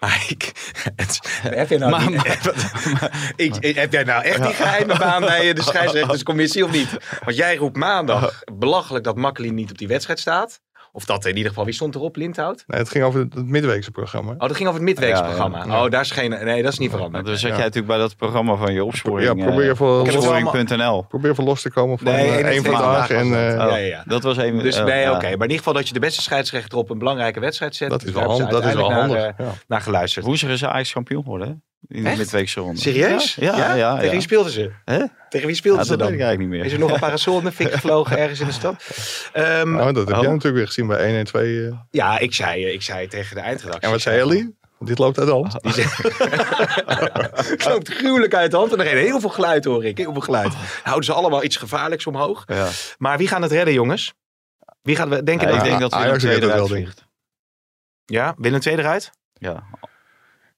Maar 0.00 0.24
ik, 0.28 0.52
het, 0.96 1.20
heb, 1.42 1.68
jij 1.68 1.78
nou 1.78 1.90
Maar- 1.90 2.10
niet- 2.10 2.52
ik, 3.46 3.56
ik- 3.56 3.76
heb 3.76 3.92
jij 3.92 4.04
nou 4.04 4.22
echt 4.24 4.42
die 4.42 4.52
geheime 4.54 4.98
baan 4.98 5.20
bij 5.20 5.48
eh, 5.48 5.54
de 5.54 5.62
scheidsrechterscommissie 5.70 6.64
of 6.64 6.70
niet? 6.72 6.88
Want 7.24 7.36
jij 7.36 7.56
roept 7.56 7.76
maandag 7.76 8.42
belachelijk 8.58 9.04
dat 9.04 9.16
Makkeli 9.16 9.50
niet 9.50 9.70
op 9.70 9.78
die 9.78 9.88
wedstrijd 9.88 10.18
staat. 10.20 10.60
Of 10.96 11.04
dat 11.04 11.24
in 11.24 11.36
ieder 11.36 11.48
geval, 11.48 11.64
wie 11.64 11.74
stond 11.74 11.94
erop? 11.94 12.16
Lindhout? 12.16 12.64
Nee, 12.66 12.80
het 12.80 12.88
ging 12.90 13.04
over 13.04 13.20
het, 13.20 13.46
midweekse 13.46 13.90
programma. 13.90 14.32
Oh, 14.32 14.38
dat 14.38 14.56
ging 14.56 14.68
over 14.68 14.80
het 14.80 14.88
midweekse 14.88 15.22
ja. 15.22 15.28
programma. 15.28 15.64
Ja. 15.66 15.84
Oh, 15.84 15.90
daar 15.90 16.00
is 16.00 16.10
geen... 16.10 16.30
Nee, 16.30 16.62
dat 16.62 16.72
is 16.72 16.78
niet 16.78 16.90
veranderd. 16.90 17.24
dus 17.24 17.40
zat 17.40 17.50
jij 17.50 17.58
natuurlijk 17.58 17.86
bij 17.86 17.98
dat 17.98 18.16
programma 18.16 18.56
van 18.56 18.72
je 18.72 18.84
opsporing. 18.84 19.38
Ja, 19.38 19.46
probeer 19.46 19.70
eh, 19.70 19.76
voor- 19.76 20.06
het 20.06 20.24
wel 20.24 20.34
opsporing.nl. 20.34 21.02
Probeer 21.02 21.30
even 21.30 21.44
los 21.44 21.62
te 21.62 21.70
komen 21.70 21.98
van 21.98 22.06
Nee, 22.06 22.26
eh, 22.26 22.34
één 22.34 22.44
één 22.46 22.64
vandaag. 22.64 23.10
En, 23.10 23.30
dat. 23.30 23.38
eh, 23.38 23.64
Oh. 23.64 23.70
Ja, 23.70 23.76
ja, 23.76 23.76
ja. 23.76 24.02
Dat 24.06 24.22
was 24.22 24.36
een. 24.36 24.58
Dus 24.58 24.78
oh, 24.78 24.84
nee, 24.84 25.00
ja. 25.00 25.10
oké. 25.10 25.22
Maar 25.22 25.32
in 25.32 25.40
ieder 25.40 25.56
geval 25.56 25.72
dat 25.72 25.88
je 25.88 25.94
de 25.94 26.00
beste 26.00 26.22
scheidsrechter 26.22 26.78
op 26.78 26.90
een 26.90 26.98
belangrijke 26.98 27.40
wedstrijd 27.40 27.76
zet. 27.76 27.90
dat 27.90 28.04
is 28.04 28.12
wel, 28.12 28.14
daar 28.14 28.30
hebben 28.30 28.46
hand, 28.46 28.54
ze 28.54 28.60
dat 28.60 28.70
is 28.70 28.80
wel 28.88 28.92
handig. 28.92 29.16
Naar, 29.16 29.34
ja. 29.38 29.52
naar 29.68 29.80
geluisterd. 29.80 30.24
Woensdag 30.24 30.50
is 30.50 30.64
Ajax 30.64 30.92
kampioen 30.92 31.22
geworden. 31.22 31.62
In 31.88 32.04
de 32.04 32.14
midweekse 32.16 32.60
ronde. 32.60 32.80
Serieus? 32.80 33.34
Ja, 33.34 33.56
ja, 33.56 33.74
ja. 33.74 33.96
Tegen 33.96 34.10
wie 34.10 34.20
speelden 34.20 34.52
ze? 34.52 34.70
Hè? 34.84 35.04
Tegen 35.28 35.46
wie 35.46 35.56
speelden 35.56 35.80
Ja, 35.82 35.86
ze 35.90 35.96
dat 35.96 36.08
weet 36.08 36.16
ik 36.18 36.22
eigenlijk 36.24 36.38
niet 36.38 36.48
meer. 36.58 36.66
Is 36.66 36.72
er 36.72 36.78
nog 36.78 36.92
een 36.92 36.98
parasol 37.00 37.38
in 37.38 37.44
de 37.44 37.52
fik 37.52 37.72
gevlogen 37.72 38.18
ergens 38.18 38.40
in 38.40 38.46
de 38.46 38.52
stad? 38.52 38.84
Ehm, 39.32 39.72
Nou, 39.72 39.92
dat 39.92 40.06
heb 40.08 40.16
Oh. 40.16 40.22
jij 40.22 40.30
natuurlijk 40.30 40.54
weer 40.56 40.66
gezien 40.66 40.86
bij 40.86 41.04
112. 41.06 41.42
eh. 41.44 41.78
Ja, 41.90 42.18
ik 42.18 42.34
zei, 42.34 42.64
eh, 42.64 42.72
ik 42.72 42.82
zei 42.82 43.06
tegen 43.08 43.34
de 43.36 43.40
eindredactie. 43.42 43.82
En 43.82 43.90
wat 43.90 44.00
zei 44.00 44.18
Ellie? 44.20 44.56
Dit 44.78 44.98
loopt 44.98 45.18
uit 45.18 45.26
de 45.26 45.32
hand. 45.32 45.62
Die 45.62 45.72
zei- 45.72 45.86
Het 47.50 47.64
loopt 47.64 47.88
gruwelijk 47.88 48.34
uit 48.34 48.50
de 48.50 48.56
hand 48.56 48.72
en 48.72 48.78
er 48.78 48.84
reden 48.84 49.02
heel 49.02 49.20
veel 49.20 49.28
geluid 49.30 49.64
hoor 49.64 49.84
ik. 49.84 49.98
Heel 49.98 50.12
veel 50.12 50.20
geluid. 50.22 50.52
Houden 50.82 51.04
ze 51.04 51.12
allemaal 51.12 51.44
iets 51.44 51.56
gevaarlijks 51.56 52.06
omhoog. 52.06 52.42
Ja. 52.46 52.68
Maar 52.98 53.18
wie 53.18 53.28
gaan 53.28 53.42
het 53.42 53.52
redden 53.52 53.74
jongens? 53.74 54.14
Wie 54.82 54.96
gaat 54.96 55.08
we 55.08 55.22
denken 55.22 55.46
Ja, 55.48 55.52
dat? 55.54 55.62
ik 55.62 55.68
denk 55.68 55.80
dat 55.80 55.92
Willem 55.92 56.06
Ajax 56.08 56.24
II 56.24 56.36
eruit 56.36 56.68
vliegt. 56.68 57.04
Ja, 58.04 58.34
Willem 58.38 58.60
II 58.66 58.76
eruit? 58.76 59.10
Ja. 59.32 59.62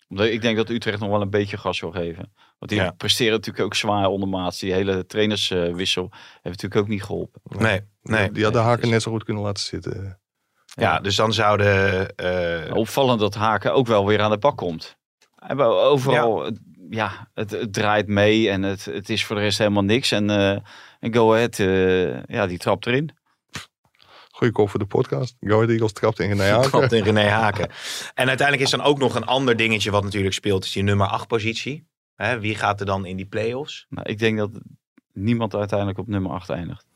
Omdat 0.08 0.26
Ik 0.26 0.42
denk 0.42 0.56
dat 0.56 0.68
Utrecht 0.70 1.00
nog 1.00 1.08
wel 1.10 1.20
een 1.20 1.30
beetje 1.30 1.56
gas 1.56 1.80
wil 1.80 1.90
geven. 1.90 2.32
Want 2.58 2.70
die 2.70 2.80
Ja. 2.80 2.90
presteren 2.90 3.32
natuurlijk 3.32 3.64
ook 3.64 3.74
zwaar 3.74 4.06
ondermaats. 4.06 4.58
Die 4.58 4.72
hele 4.72 5.06
trainerswissel 5.06 6.08
heeft 6.12 6.44
natuurlijk 6.44 6.76
ook 6.76 6.88
niet 6.88 7.02
geholpen. 7.02 7.40
Nee. 7.42 7.80
nee. 8.02 8.30
Die 8.32 8.44
had 8.44 8.52
de 8.52 8.58
haken 8.58 8.88
net 8.90 9.02
zo 9.02 9.10
goed 9.10 9.24
kunnen 9.24 9.42
laten 9.42 9.64
zitten. 9.64 10.20
Ja, 10.66 11.00
dus 11.00 11.16
dan 11.16 11.32
zouden... 11.32 12.14
eh, 12.16 12.74
Opvallend 12.74 13.20
dat 13.20 13.34
Haken 13.34 13.72
ook 13.74 13.86
wel 13.86 14.06
weer 14.06 14.20
aan 14.20 14.30
de 14.30 14.38
bak 14.38 14.56
komt. 14.56 14.96
Overal, 15.58 16.44
ja, 16.44 16.50
ja 16.90 17.28
het, 17.34 17.50
het 17.50 17.72
draait 17.72 18.06
mee 18.06 18.50
en 18.50 18.62
het, 18.62 18.84
het 18.84 19.08
is 19.10 19.24
voor 19.24 19.36
de 19.36 19.42
rest 19.42 19.58
helemaal 19.58 19.82
niks. 19.84 20.10
En, 20.12 20.30
eh 20.30 20.50
en 21.00 21.14
Go 21.14 21.32
Ahead, 21.34 21.58
eh, 21.58 22.22
ja, 22.24 22.46
die 22.46 22.58
trapt 22.58 22.86
erin. 22.86 23.10
Goeie 24.36 24.52
kop 24.52 24.70
voor 24.70 24.78
de 24.78 24.86
podcast. 24.86 25.36
Go 25.40 25.54
Ahead 25.54 25.68
Eagles 25.70 25.92
trapt 25.92 26.20
in 26.20 26.28
René 26.28 26.42
Haken. 26.50 26.70
Trapt 26.70 26.92
in 26.92 27.02
René 27.02 27.28
Haken. 27.28 27.68
En 28.14 28.28
uiteindelijk 28.28 28.60
is 28.66 28.70
dan 28.76 28.82
ook 28.82 28.98
nog 28.98 29.14
een 29.14 29.24
ander 29.24 29.56
dingetje 29.56 29.90
wat 29.90 30.04
natuurlijk 30.04 30.34
speelt. 30.34 30.64
Is 30.64 30.72
die 30.72 30.82
nummer 30.82 31.06
8 31.06 31.26
positie. 31.26 31.86
Hè, 32.14 32.40
wie 32.40 32.54
gaat 32.54 32.80
er 32.80 32.86
dan 32.86 33.04
in 33.06 33.16
die 33.16 33.26
play-offs? 33.26 33.86
Nou, 33.88 34.08
ik 34.08 34.18
denk 34.18 34.38
dat 34.38 34.50
niemand 35.12 35.54
uiteindelijk 35.54 35.98
op 35.98 36.06
nummer 36.08 36.30
8 36.32 36.50
eindigt. 36.50 36.86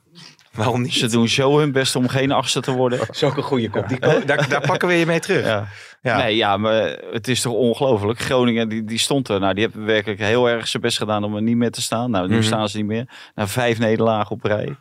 Waarom 0.52 0.82
niet? 0.82 0.92
Ze 0.92 1.06
doen 1.08 1.28
zo 1.28 1.58
hun 1.58 1.72
best 1.72 1.96
om 1.96 2.08
geen 2.08 2.32
achtste 2.32 2.60
te 2.60 2.72
worden. 2.72 2.98
Dat 3.06 3.08
is 3.14 3.22
ook 3.22 3.36
een 3.36 3.42
goede 3.42 3.70
kop. 3.70 3.88
Die, 3.88 3.98
ko- 3.98 4.24
daar, 4.24 4.48
daar 4.48 4.60
pakken 4.66 4.88
we 4.88 4.94
je 4.94 5.06
mee 5.06 5.20
terug. 5.20 5.44
Ja. 5.44 5.66
Ja. 6.02 6.16
Nee, 6.16 6.36
ja, 6.36 6.56
maar 6.56 6.82
het 7.10 7.28
is 7.28 7.40
toch 7.40 7.52
ongelooflijk. 7.52 8.18
Groningen, 8.18 8.68
die, 8.68 8.84
die 8.84 8.98
stond 8.98 9.28
er. 9.28 9.40
Nou, 9.40 9.54
die 9.54 9.62
hebben 9.64 9.84
werkelijk 9.84 10.20
heel 10.20 10.48
erg 10.48 10.68
zijn 10.68 10.82
best 10.82 10.98
gedaan 10.98 11.24
om 11.24 11.36
er 11.36 11.42
niet 11.42 11.56
meer 11.56 11.70
te 11.70 11.82
staan. 11.82 12.10
Nou, 12.10 12.28
nu 12.28 12.34
Mhm. 12.36 12.44
staan 12.44 12.68
ze 12.68 12.76
niet 12.76 12.86
meer. 12.86 13.30
Na 13.34 13.46
vijf 13.46 13.78
nederlagen 13.78 14.30
op 14.30 14.44
rij. 14.44 14.76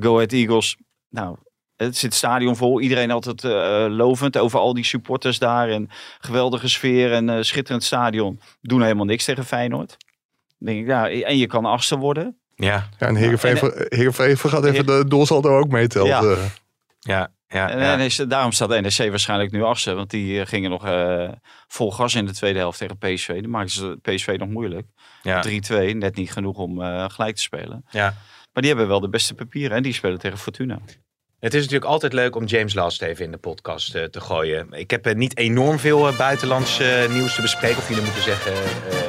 Go 0.00 0.14
Ahead 0.14 0.32
Eagles, 0.32 0.76
nou, 1.08 1.36
het 1.86 1.96
zit 1.96 2.14
stadion 2.14 2.56
vol. 2.56 2.80
Iedereen 2.80 3.10
altijd 3.10 3.44
eh, 3.44 3.86
lovend 3.88 4.38
over 4.38 4.58
al 4.58 4.74
die 4.74 4.84
supporters 4.84 5.38
daar. 5.38 5.68
En 5.68 5.90
geweldige 6.20 6.68
sfeer 6.68 7.12
en 7.12 7.28
eh, 7.28 7.42
schitterend 7.42 7.84
stadion. 7.84 8.40
Doen 8.60 8.82
helemaal 8.82 9.04
niks 9.04 9.24
tegen 9.24 9.44
Feyenoord. 9.44 9.96
Dan 10.58 10.74
denk 10.74 10.80
ik, 10.80 10.86
ja, 10.86 11.10
en 11.10 11.38
je 11.38 11.46
kan 11.46 11.64
achtste 11.64 11.96
worden. 11.96 12.38
Ja, 12.54 12.88
Ja, 12.98 13.06
en 13.06 13.14
Heerenveen, 13.14 14.50
gaat 14.50 14.64
even 14.64 14.86
de 14.86 15.04
doelsaldo 15.08 15.58
ook 15.58 15.68
meetelt. 15.68 16.06
Ja. 16.06 16.22
eh. 16.22 16.44
ja, 16.98 17.30
ja. 17.48 17.70
En 17.70 18.08
ja. 18.08 18.24
Daarom 18.24 18.52
staat 18.52 18.68
NEC 18.68 19.10
waarschijnlijk 19.10 19.50
nu 19.50 19.62
achtste. 19.62 19.94
Want 19.94 20.10
die 20.10 20.40
eh, 20.40 20.46
gingen 20.46 20.70
nog 20.70 20.86
eh, 20.86 21.28
vol 21.68 21.92
gas 21.92 22.14
in 22.14 22.26
de 22.26 22.32
tweede 22.32 22.58
helft 22.58 22.78
tegen 22.78 22.98
PSV. 22.98 23.32
Die 23.32 23.48
maakten 23.48 23.74
ze 23.74 23.98
PSV 24.02 24.36
nog 24.38 24.48
moeilijk. 24.48 24.86
ja. 25.22 25.44
3-2, 25.46 25.50
net 25.96 26.16
niet 26.16 26.32
genoeg 26.32 26.56
om 26.56 26.82
eh, 26.82 27.04
gelijk 27.08 27.36
te 27.36 27.42
spelen. 27.42 27.84
ja. 27.90 28.14
Maar 28.52 28.62
die 28.62 28.72
hebben 28.72 28.90
wel 28.90 29.00
de 29.00 29.08
beste 29.08 29.34
papieren 29.34 29.76
en 29.76 29.82
die 29.82 29.92
spelen 29.92 30.18
tegen 30.18 30.38
Fortuna. 30.38 30.78
Het 31.40 31.54
is 31.54 31.60
natuurlijk 31.60 31.90
altijd 31.90 32.12
leuk 32.12 32.36
om 32.36 32.44
James 32.44 32.74
Last 32.74 33.02
even 33.02 33.24
in 33.24 33.30
de 33.30 33.38
podcast 33.38 33.94
eh, 33.94 34.04
te 34.04 34.20
gooien. 34.20 34.66
Ik 34.70 34.90
heb 34.90 35.06
eh, 35.06 35.14
niet 35.14 35.36
enorm 35.36 35.78
veel 35.78 36.08
eh, 36.08 36.18
buitenlands 36.18 36.80
nieuws 37.10 37.34
te 37.34 37.40
bespreken, 37.40 37.78
of 37.78 37.88
jullie 37.88 38.02
moeten 38.04 38.22
zeggen 38.22 38.52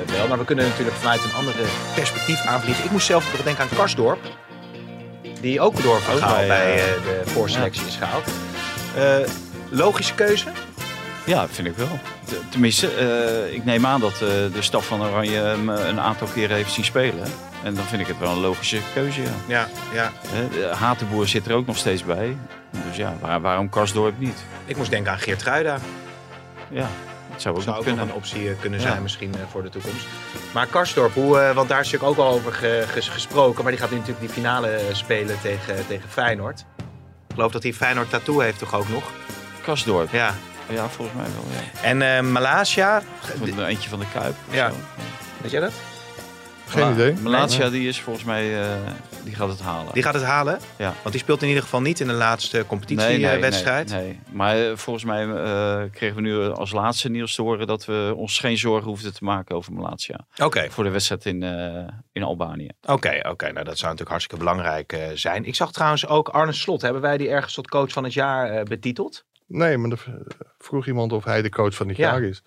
wel. 0.05 0.27
Maar 0.27 0.37
we 0.37 0.45
kunnen 0.45 0.67
natuurlijk 0.67 0.97
vanuit 0.97 1.23
een 1.23 1.33
andere 1.33 1.63
perspectief 1.95 2.45
aanvliegen. 2.45 2.83
Ik 2.83 2.91
moest 2.91 3.05
zelf 3.05 3.31
nog 3.31 3.43
denken 3.43 3.63
aan 3.63 3.69
Karsdorp. 3.75 4.19
Die 5.41 5.59
ook 5.61 5.83
door 5.83 6.01
Van 6.01 6.17
Gaal 6.17 6.47
bij, 6.47 6.75
de 6.75 7.21
voorselectie 7.25 7.85
is 7.85 7.95
gehaald. 7.95 8.25
Eh, 8.95 9.29
logische 9.69 10.15
keuze? 10.15 10.49
Ja, 11.31 11.47
vind 11.47 11.67
ik 11.67 11.75
wel. 11.75 11.99
Tenminste, 12.49 12.87
eh, 12.95 13.53
ik 13.53 13.65
neem 13.65 13.85
aan 13.85 13.99
dat 13.99 14.13
eh, 14.13 14.19
de 14.19 14.51
staf 14.59 14.85
van 14.85 15.01
Oranje 15.03 15.37
hem 15.37 15.69
eh, 15.69 15.87
een 15.87 15.99
aantal 15.99 16.27
keren 16.33 16.55
heeft 16.55 16.71
zien 16.73 16.85
spelen. 16.85 17.23
En 17.63 17.73
dan 17.75 17.83
vind 17.85 18.01
ik 18.01 18.07
het 18.07 18.17
wel 18.19 18.31
een 18.31 18.39
logische 18.39 18.79
keuze, 18.93 19.21
ja. 19.21 19.29
Ja, 19.47 19.67
ja. 19.93 20.11
Hatenboer 20.75 21.27
zit 21.27 21.45
er 21.47 21.53
ook 21.55 21.65
nog 21.65 21.77
steeds 21.77 22.03
bij. 22.03 22.37
Dus 22.87 22.95
ja, 22.97 23.13
waar- 23.19 23.41
waarom 23.41 23.69
Karsdorp 23.69 24.19
niet? 24.19 24.43
Ik 24.65 24.77
moest 24.77 24.89
denken 24.89 25.11
aan 25.11 25.19
Geert 25.19 25.43
Ruida. 25.43 25.77
Ja, 26.69 26.87
dat 27.31 27.41
zou 27.41 27.55
ook 27.55 27.61
zou 27.61 27.75
nog 27.75 27.79
ook 27.79 27.85
nog 27.85 27.95
kunnen. 27.95 28.07
een 28.07 28.13
optie 28.13 28.55
kunnen 28.55 28.81
zijn 28.81 28.93
Ja. 28.93 28.99
misschien 28.99 29.33
eh, 29.33 29.39
voor 29.51 29.63
de 29.63 29.69
toekomst. 29.69 30.05
Maar 30.53 30.67
Karsdorp, 30.67 31.13
hoe, 31.13 31.39
eh, 31.39 31.55
want 31.55 31.69
daar 31.69 31.79
is 31.79 31.91
natuurlijk 31.91 32.19
ook 32.19 32.25
al 32.25 32.33
over 32.33 32.53
ge- 32.53 32.85
ges- 32.87 33.09
gesproken. 33.09 33.63
Maar 33.63 33.71
die 33.71 33.81
gaat 33.81 33.89
nu 33.91 33.97
natuurlijk 33.97 34.25
die 34.25 34.33
finale 34.33 34.79
spelen 34.91 35.41
tegen, 35.41 35.87
tegen 35.87 36.09
Feyenoord. 36.09 36.59
Ik 37.27 37.33
geloof 37.35 37.51
dat 37.51 37.63
hij 37.63 37.73
Feyenoord 37.73 38.09
tattoo 38.09 38.39
heeft 38.39 38.59
toch 38.59 38.73
ook 38.75 38.89
nog? 38.89 39.03
Karsdorp, 39.61 40.11
Ja. 40.11 40.33
Ja, 40.71 40.89
volgens 40.89 41.17
mij 41.17 41.25
wel, 41.25 41.43
ja. 41.61 41.81
En 41.81 42.01
eh 42.01 42.21
Malaysia, 42.31 43.01
een 43.41 43.65
eentje 43.65 43.89
van 43.89 43.99
de 43.99 44.05
Kuip. 44.13 44.35
of 44.49 44.55
Ja. 44.55 44.69
zo. 44.69 44.75
weet 45.41 45.51
jij 45.51 45.59
dat? 45.61 45.71
Geen 46.67 46.91
idee. 46.91 47.13
Malatia, 47.13 47.69
die 47.69 47.87
is 47.87 47.99
volgens 48.01 48.25
mij, 48.25 48.61
eh, 48.61 48.67
die 49.23 49.35
gaat 49.35 49.47
het 49.49 49.59
halen. 49.61 49.93
Die 49.93 50.03
gaat 50.03 50.13
het 50.13 50.23
halen? 50.23 50.59
Ja. 50.77 50.93
Want 51.01 51.11
die 51.11 51.19
speelt 51.23 51.41
in 51.41 51.47
ieder 51.47 51.63
geval 51.63 51.81
niet 51.81 51.99
in 51.99 52.07
de 52.07 52.13
laatste 52.13 52.65
competitiewedstrijd. 52.67 53.89
Nee, 53.89 54.01
nee, 54.03 54.19
Maar 54.31 54.57
eh, 54.69 54.75
volgens 54.75 55.05
mij 55.05 55.27
eh, 55.27 55.81
kregen 55.91 56.15
we 56.15 56.21
nu 56.21 56.49
als 56.49 56.71
laatste 56.71 57.09
nieuws 57.09 57.35
te 57.35 57.41
horen 57.41 57.67
dat 57.67 57.85
we 57.85 58.13
ons 58.15 58.39
geen 58.39 58.57
zorgen 58.57 58.87
hoefden 58.89 59.13
te 59.13 59.23
maken 59.23 59.55
over 59.55 59.73
Malatia. 59.73 60.19
Oké, 60.43 60.69
Voor 60.69 60.83
de 60.83 60.89
wedstrijd 60.89 61.25
in, 61.25 61.43
eh, 61.43 61.87
in 62.11 62.23
Albanië. 62.23 62.69
oké, 62.81 63.19
oké. 63.29 63.51
Nou, 63.51 63.65
dat 63.65 63.77
zou 63.77 63.91
natuurlijk 63.91 64.09
hartstikke 64.09 64.43
belangrijk 64.45 64.93
eh, 64.93 65.07
zijn. 65.13 65.45
Ik 65.45 65.55
zag 65.55 65.71
trouwens 65.71 66.07
ook 66.07 66.29
Arne 66.29 66.53
Slot. 66.53 66.81
Hebben 66.81 67.01
wij 67.01 67.17
die 67.17 67.29
ergens 67.29 67.53
tot 67.53 67.69
coach 67.69 67.91
van 67.91 68.03
het 68.03 68.13
jaar 68.13 68.49
eh, 68.49 68.63
betiteld? 68.63 69.23
Nee, 69.51 69.77
maar 69.77 69.91
er 69.91 70.23
vroeg 70.57 70.87
iemand 70.87 71.11
of 71.13 71.23
hij 71.23 71.41
de 71.41 71.49
coach 71.49 71.75
van 71.75 71.87
dit 71.87 71.97
Ja. 71.97 72.11
jaar 72.11 72.23
is. 72.23 72.43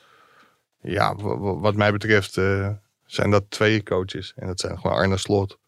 Ja, 0.81 1.15
wa- 1.15 1.39
wa- 1.39 1.55
wat 1.57 1.75
mij 1.75 1.93
betreft 1.93 2.37
eh, 2.37 2.71
zijn 3.05 3.31
dat 3.31 3.45
twee 3.51 3.83
coaches. 3.83 4.33
En 4.37 4.47
dat 4.47 4.61
zijn 4.61 4.79
gewoon 4.79 4.97
Arne 4.97 5.17
Slot 5.17 5.59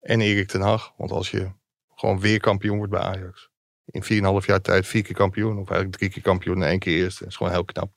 en 0.00 0.20
Erik 0.20 0.48
ten 0.48 0.60
Hag. 0.60 0.92
Want 0.96 1.10
als 1.10 1.30
je 1.30 1.50
gewoon 1.94 2.20
weer 2.20 2.40
kampioen 2.40 2.76
wordt 2.76 2.92
bij 2.92 3.00
Ajax. 3.00 3.48
In 3.86 4.02
4,5 4.04 4.46
jaar 4.46 4.60
tijd 4.60 4.86
vier 4.86 5.02
keer 5.02 5.14
kampioen. 5.14 5.50
Of 5.52 5.68
eigenlijk 5.68 5.96
drie 5.96 6.10
keer 6.10 6.22
kampioen 6.22 6.62
en 6.62 6.68
één 6.68 6.78
keer 6.78 6.96
eerste. 7.02 7.26
is 7.26 7.36
gewoon 7.36 7.52
heel 7.52 7.64
knap. 7.64 7.90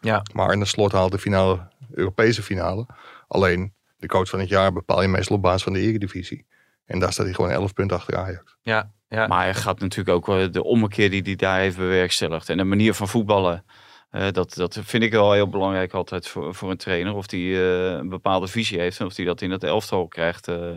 Ja. 0.00 0.22
Maar 0.32 0.48
Arne 0.48 0.64
Slot 0.64 0.92
haalt 0.92 1.12
de 1.12 1.18
finale, 1.18 1.68
Europese 1.90 2.42
finale. 2.42 2.86
Alleen 3.28 3.74
de 3.96 4.06
coach 4.06 4.28
van 4.28 4.38
het 4.40 4.48
jaar 4.48 4.72
bepaal 4.72 5.02
je 5.02 5.08
meestal 5.08 5.36
op 5.36 5.42
basis 5.42 5.62
van 5.62 5.72
de 5.72 5.80
eredivisie. 5.80 6.46
En 6.86 6.98
daar 6.98 7.12
staat 7.12 7.26
hij 7.26 7.34
gewoon 7.34 7.50
11 7.50 7.72
punten 7.72 7.96
achter 7.96 8.16
Ajax. 8.16 8.56
Ja, 8.60 8.92
ja. 9.08 9.26
Maar 9.26 9.42
hij 9.42 9.54
gaat 9.54 9.80
natuurlijk 9.80 10.16
ook 10.16 10.26
wel 10.26 10.50
de 10.50 10.64
ommekeer 10.64 11.10
die 11.10 11.22
hij 11.22 11.36
daar 11.36 11.58
heeft 11.58 11.76
bewerkstelligd. 11.76 12.48
En 12.48 12.56
de 12.56 12.64
manier 12.64 12.94
van 12.94 13.08
voetballen. 13.08 13.64
eh, 14.10 14.30
dat, 14.30 14.54
dat 14.54 14.78
vind 14.82 15.02
ik 15.02 15.10
wel 15.12 15.32
heel 15.32 15.48
belangrijk 15.48 15.92
altijd 15.92 16.28
voor, 16.28 16.54
voor 16.54 16.70
een 16.70 16.76
trainer. 16.76 17.14
Of 17.14 17.26
die 17.26 17.54
eh, 17.54 17.90
een 17.90 18.08
bepaalde 18.08 18.46
visie 18.46 18.78
heeft. 18.80 19.00
En 19.00 19.06
of 19.06 19.14
die 19.14 19.26
dat 19.26 19.40
in 19.40 19.50
het 19.50 19.64
elftal 19.64 20.08
krijgt. 20.08 20.48
eh, 20.48 20.76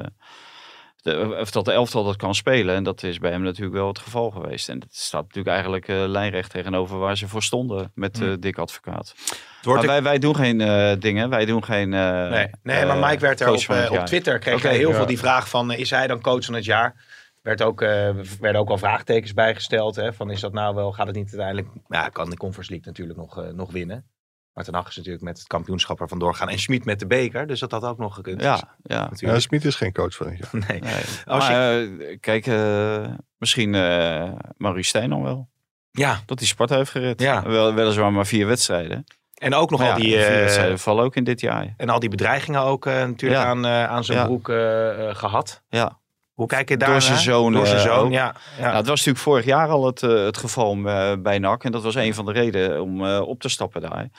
de, 1.02 1.38
of 1.40 1.52
dat 1.52 1.66
de 1.66 1.72
elftal 1.72 2.04
dat 2.04 2.16
kan 2.16 2.36
spelen. 2.36 2.76
En 2.76 2.84
dat 2.84 3.04
is 3.04 3.20
bij 3.20 3.32
hem 3.32 3.42
natuurlijk 3.42 3.76
wel 3.76 3.88
het 3.88 4.00
geval 4.00 4.32
geweest. 4.32 4.70
En 4.70 4.80
dat 4.80 4.90
staat 4.92 5.22
natuurlijk 5.22 5.56
eigenlijk 5.56 5.88
eh, 5.88 6.04
lijnrecht 6.08 6.52
tegenover 6.52 6.98
waar 6.98 7.18
ze 7.18 7.28
voor 7.28 7.44
stonden. 7.44 7.92
Met 7.96 8.22
eh 8.22 8.34
Dick 8.40 8.58
Advocaat. 8.58 9.16
Maar 9.64 9.86
wij, 9.86 10.04
wij 10.04 10.20
doen 10.20 10.36
geen 10.36 10.62
eh, 10.62 10.92
dingen. 11.00 11.30
Wij 11.30 11.46
doen 11.46 11.64
geen... 11.64 11.94
eh, 11.94 12.30
Nee, 12.30 12.48
nee 12.64 12.86
maar 12.86 13.02
eh, 13.02 13.10
Mike 13.10 13.20
werd 13.20 13.40
er 13.42 13.52
op, 13.52 13.60
eh, 13.60 13.92
op. 13.92 14.06
Twitter 14.06 14.40
kreeg 14.40 14.62
hij 14.62 14.76
heel 14.78 14.90
ja. 14.90 14.96
veel 14.96 15.06
die 15.06 15.20
vraag 15.20 15.50
van 15.50 15.72
eh, 15.72 15.80
is 15.80 15.90
hij 15.90 16.08
dan 16.08 16.22
coach 16.22 16.46
van 16.46 16.54
het 16.54 16.66
jaar? 16.66 17.18
Werd 17.42 17.62
ook, 17.62 17.82
eh, 17.82 18.10
werden 18.40 18.62
ook 18.62 18.68
wel 18.68 18.78
vraagtekens 18.78 19.34
bijgesteld. 19.34 19.96
Hè, 19.96 20.14
van 20.14 20.32
is 20.32 20.40
dat 20.40 20.54
nou 20.54 20.76
wel, 20.76 20.92
gaat 20.92 21.08
het 21.08 21.16
niet 21.16 21.30
uiteindelijk... 21.30 21.68
Ja, 21.88 22.10
kan 22.10 22.30
de 22.30 22.38
Conference 22.38 22.72
League 22.72 22.88
natuurlijk 22.88 23.20
nog, 23.20 23.38
eh, 23.44 23.50
nog 23.54 23.72
winnen. 23.72 24.06
Maar 24.54 24.64
ten 24.64 24.74
Hag 24.74 24.88
is 24.88 24.96
natuurlijk 24.96 25.24
met 25.24 25.38
het 25.38 25.48
kampioenschap 25.48 26.02
ervan 26.02 26.20
doorgaan. 26.20 26.50
En 26.50 26.60
Schmid 26.60 26.86
met 26.86 27.00
de 27.00 27.08
beker, 27.08 27.48
dus 27.48 27.60
dat 27.60 27.72
had 27.72 27.84
ook 27.84 27.98
nog 27.98 28.16
gekund. 28.16 28.42
Ja, 28.42 28.56
ja. 28.56 28.76
Ja, 28.98 29.10
natuurlijk. 29.10 29.42
Smit 29.42 29.66
is 29.66 29.76
geen 29.76 29.94
coach 29.94 30.16
van 30.16 30.28
het 30.28 30.38
jaar. 30.38 30.50
Nee. 30.68 30.80
Nee. 30.80 31.02
Als 31.26 31.48
maar 31.50 31.80
eh, 31.82 32.18
kijk, 32.20 32.48
eh, 32.48 33.06
misschien 33.38 33.76
eh 33.76 34.32
Maurice 34.58 34.90
Stijn 34.90 35.10
dan 35.10 35.24
wel. 35.24 35.50
Ja, 35.92 36.20
Dat 36.26 36.40
hij 36.40 36.48
Sparta 36.48 36.76
heeft 36.76 36.92
gered. 36.92 37.22
Ja. 37.22 37.44
Wel, 37.44 37.74
weliswaar 37.74 38.14
maar 38.14 38.26
vier 38.26 38.48
wedstrijden. 38.48 39.04
en 39.34 39.54
ook 39.54 39.70
nog 39.70 39.80
Maar 39.80 39.92
al 39.92 39.98
ja, 39.98 40.04
die... 40.04 40.14
vier 40.20 40.30
wedstrijden 40.40 40.80
vallen 40.80 41.04
ook 41.04 41.16
in 41.16 41.24
dit 41.24 41.42
jaar. 41.42 41.74
en 41.78 41.90
al 41.90 42.00
die 42.00 42.10
bedreigingen 42.10 42.62
ook 42.62 42.86
eh, 42.86 42.94
natuurlijk 42.94 43.42
Ja. 43.42 43.48
aan, 43.48 43.66
eh, 43.66 43.86
aan 43.86 44.04
zijn 44.04 44.18
Ja. 44.18 44.26
broek 44.26 44.50
eh, 44.50 45.10
eh, 45.10 45.16
gehad. 45.16 45.62
Ja. 45.70 45.99
Hoe 46.40 46.48
kijk 46.48 46.70
je 46.70 46.78
daar 46.78 46.90
Door 46.90 47.02
zijn 47.02 47.14
naar? 47.14 47.24
zoon, 47.24 47.54
Door 47.54 47.66
zijn 47.66 47.78
eh, 47.78 47.84
zoon, 47.84 48.12
ja. 48.12 48.36
ja. 48.58 48.64
Nou, 48.64 48.76
het 48.76 48.88
was 48.88 48.98
natuurlijk 48.98 49.24
vorig 49.24 49.46
jaar 49.46 49.68
al 49.68 49.86
het, 49.86 50.04
eh, 50.04 50.24
het 50.24 50.38
geval 50.38 50.78
eh, 50.86 51.14
bij 51.20 51.40
NAC. 51.40 51.64
En 51.64 51.72
dat 51.72 51.84
was 51.84 51.96
een 51.96 52.14
van 52.14 52.26
de 52.26 52.32
redenen 52.32 52.82
om 52.82 53.04
op 53.06 53.40
te 53.40 53.50
stappen 53.50 53.82
daar. 53.82 54.10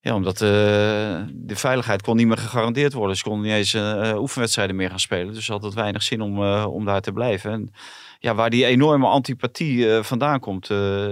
Ja, 0.00 0.14
omdat 0.14 0.38
de 0.38 1.26
veiligheid 1.46 2.02
kon 2.02 2.16
niet 2.16 2.26
meer 2.26 2.38
gegarandeerd 2.38 2.92
worden. 2.92 3.16
Ze 3.16 3.22
konden 3.22 3.42
niet 3.42 3.56
eens 3.56 3.74
eh, 3.74 4.18
oefenwedstrijden 4.18 4.76
meer 4.76 4.90
gaan 4.90 5.00
spelen. 5.00 5.34
Dus 5.34 5.48
had 5.48 5.62
het 5.62 5.74
weinig 5.74 6.02
zin 6.02 6.20
om, 6.20 6.42
om 6.64 6.84
daar 6.84 7.00
te 7.00 7.12
blijven. 7.12 7.52
En 7.52 7.72
ja, 8.18 8.34
waar 8.34 8.50
die 8.50 8.66
enorme 8.66 9.06
antipathie 9.06 9.88
vandaan 10.02 10.40
komt, 10.40 10.66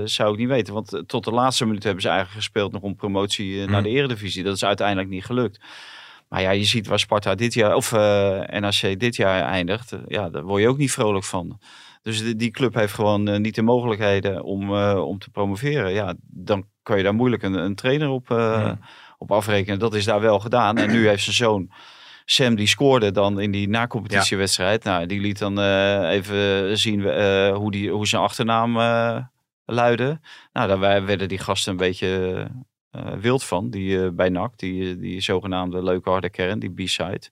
zou 0.04 0.32
ik 0.32 0.38
niet 0.38 0.48
weten. 0.48 0.74
Want 0.74 1.02
tot 1.06 1.24
de 1.24 1.30
laatste 1.30 1.66
minuut 1.66 1.82
hebben 1.82 2.02
ze 2.02 2.08
eigenlijk 2.08 2.38
gespeeld 2.38 2.72
nog 2.72 2.82
om 2.82 2.96
promotie 2.96 3.66
naar 3.66 3.82
de 3.82 3.88
eredivisie. 3.88 4.42
Dat 4.42 4.54
is 4.54 4.64
uiteindelijk 4.64 5.08
niet 5.08 5.24
gelukt. 5.24 5.60
Maar 6.34 6.42
ja, 6.42 6.50
je 6.50 6.64
ziet 6.64 6.86
waar 6.86 6.98
Sparta 6.98 7.34
dit 7.34 7.54
jaar, 7.54 7.74
of 7.74 7.92
eh, 7.92 8.60
NAC 8.60 8.98
dit 8.98 9.16
jaar 9.16 9.42
eindigt. 9.42 9.92
Eh, 9.92 9.98
ja, 10.06 10.28
daar 10.30 10.42
word 10.42 10.62
je 10.62 10.68
ook 10.68 10.76
niet 10.78 10.92
vrolijk 10.92 11.24
van. 11.24 11.60
Dus 12.02 12.22
die, 12.22 12.36
die 12.36 12.50
club 12.50 12.74
heeft 12.74 12.92
gewoon 12.92 13.28
eh, 13.28 13.38
niet 13.38 13.54
de 13.54 13.62
mogelijkheden 13.62 14.42
om, 14.42 14.72
om 14.96 15.18
te 15.18 15.30
promoveren. 15.30 15.92
Ja, 15.92 16.14
dan 16.20 16.66
kan 16.82 16.96
je 16.96 17.02
daar 17.02 17.14
moeilijk 17.14 17.42
een, 17.42 17.54
een 17.54 17.74
trainer 17.74 18.08
op, 18.08 18.26
Ja. 18.28 18.78
op 19.18 19.32
afrekenen. 19.32 19.78
Dat 19.78 19.94
is 19.94 20.04
daar 20.04 20.20
wel 20.20 20.40
gedaan. 20.40 20.78
En 20.78 20.90
nu 20.90 21.06
heeft 21.08 21.22
zijn 21.22 21.36
zoon 21.36 21.70
Sam, 22.24 22.54
die 22.54 22.66
scoorde 22.66 23.10
dan 23.10 23.40
in 23.40 23.50
die 23.50 23.68
na-competitiewedstrijd. 23.68 24.84
Nou, 24.84 25.06
die 25.06 25.20
liet 25.20 25.38
dan 25.38 25.60
even 26.08 26.78
zien 26.78 27.02
hoe, 27.52 27.70
die, 27.70 27.90
hoe 27.90 28.06
zijn 28.06 28.22
achternaam 28.22 28.76
eh 28.76 29.18
luidde. 29.64 30.20
Nou, 30.52 30.68
daar 30.68 31.04
werden 31.04 31.28
die 31.28 31.38
gasten 31.38 31.72
een 31.72 31.78
beetje 31.78 32.46
wild 33.20 33.44
van. 33.44 33.70
Die 33.70 34.02
eh, 34.04 34.10
bij 34.12 34.28
NAC, 34.28 34.58
die, 34.58 34.98
die 34.98 35.20
zogenaamde 35.20 35.82
leuke 35.82 36.10
harde 36.10 36.30
kern, 36.30 36.58
die 36.58 36.70
B-side. 36.72 37.22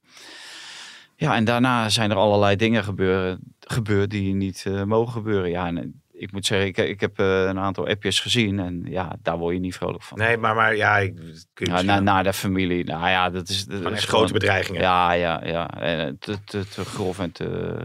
Ja, 1.17 1.35
en 1.35 1.45
daarna 1.45 1.89
zijn 1.89 2.11
er 2.11 2.17
allerlei 2.17 2.57
dingen 2.57 2.85
gebeuren, 2.85 3.39
gebeurd 3.61 4.11
die 4.11 4.35
niet 4.35 4.65
eh, 4.67 4.83
mogen 4.83 5.13
gebeuren. 5.13 5.51
Ja, 5.51 5.67
en 5.67 5.79
eh, 5.79 5.85
ik 6.13 6.33
moet 6.33 6.47
zeggen, 6.47 6.67
ik, 6.69 6.77
ik 6.77 7.01
heb 7.01 7.19
eh, 7.19 7.43
een 7.45 7.59
aantal 7.59 7.87
appjes 7.89 8.21
gezien 8.21 8.59
en 8.61 8.83
ja, 8.89 9.17
daar 9.23 9.39
word 9.39 9.55
je 9.55 9.61
niet 9.61 9.75
vrolijk 9.75 10.03
van. 10.03 10.19
Nee, 10.19 10.37
maar, 10.37 10.55
maar 10.55 10.77
ja, 10.77 10.99
ik, 10.99 11.15
kun 11.55 11.77
je 11.77 11.85
Ja, 11.85 12.01
naar 12.01 12.25
de 12.25 12.33
familie, 12.33 12.85
nou 12.85 13.09
ja, 13.09 13.31
dat 13.31 13.49
is, 13.49 13.65
dat 13.65 13.75
is 13.77 13.81
gewoon- 13.85 13.99
grote 13.99 14.33
bedreigingen. 14.33 14.81
Ja, 14.81 15.13
ja, 15.13 15.41
ja. 15.45 15.81
En 15.81 16.19
te, 16.19 16.37
te, 16.45 16.69
te 16.69 16.85
grof 16.85 17.19
en 17.19 17.33
te, 17.33 17.77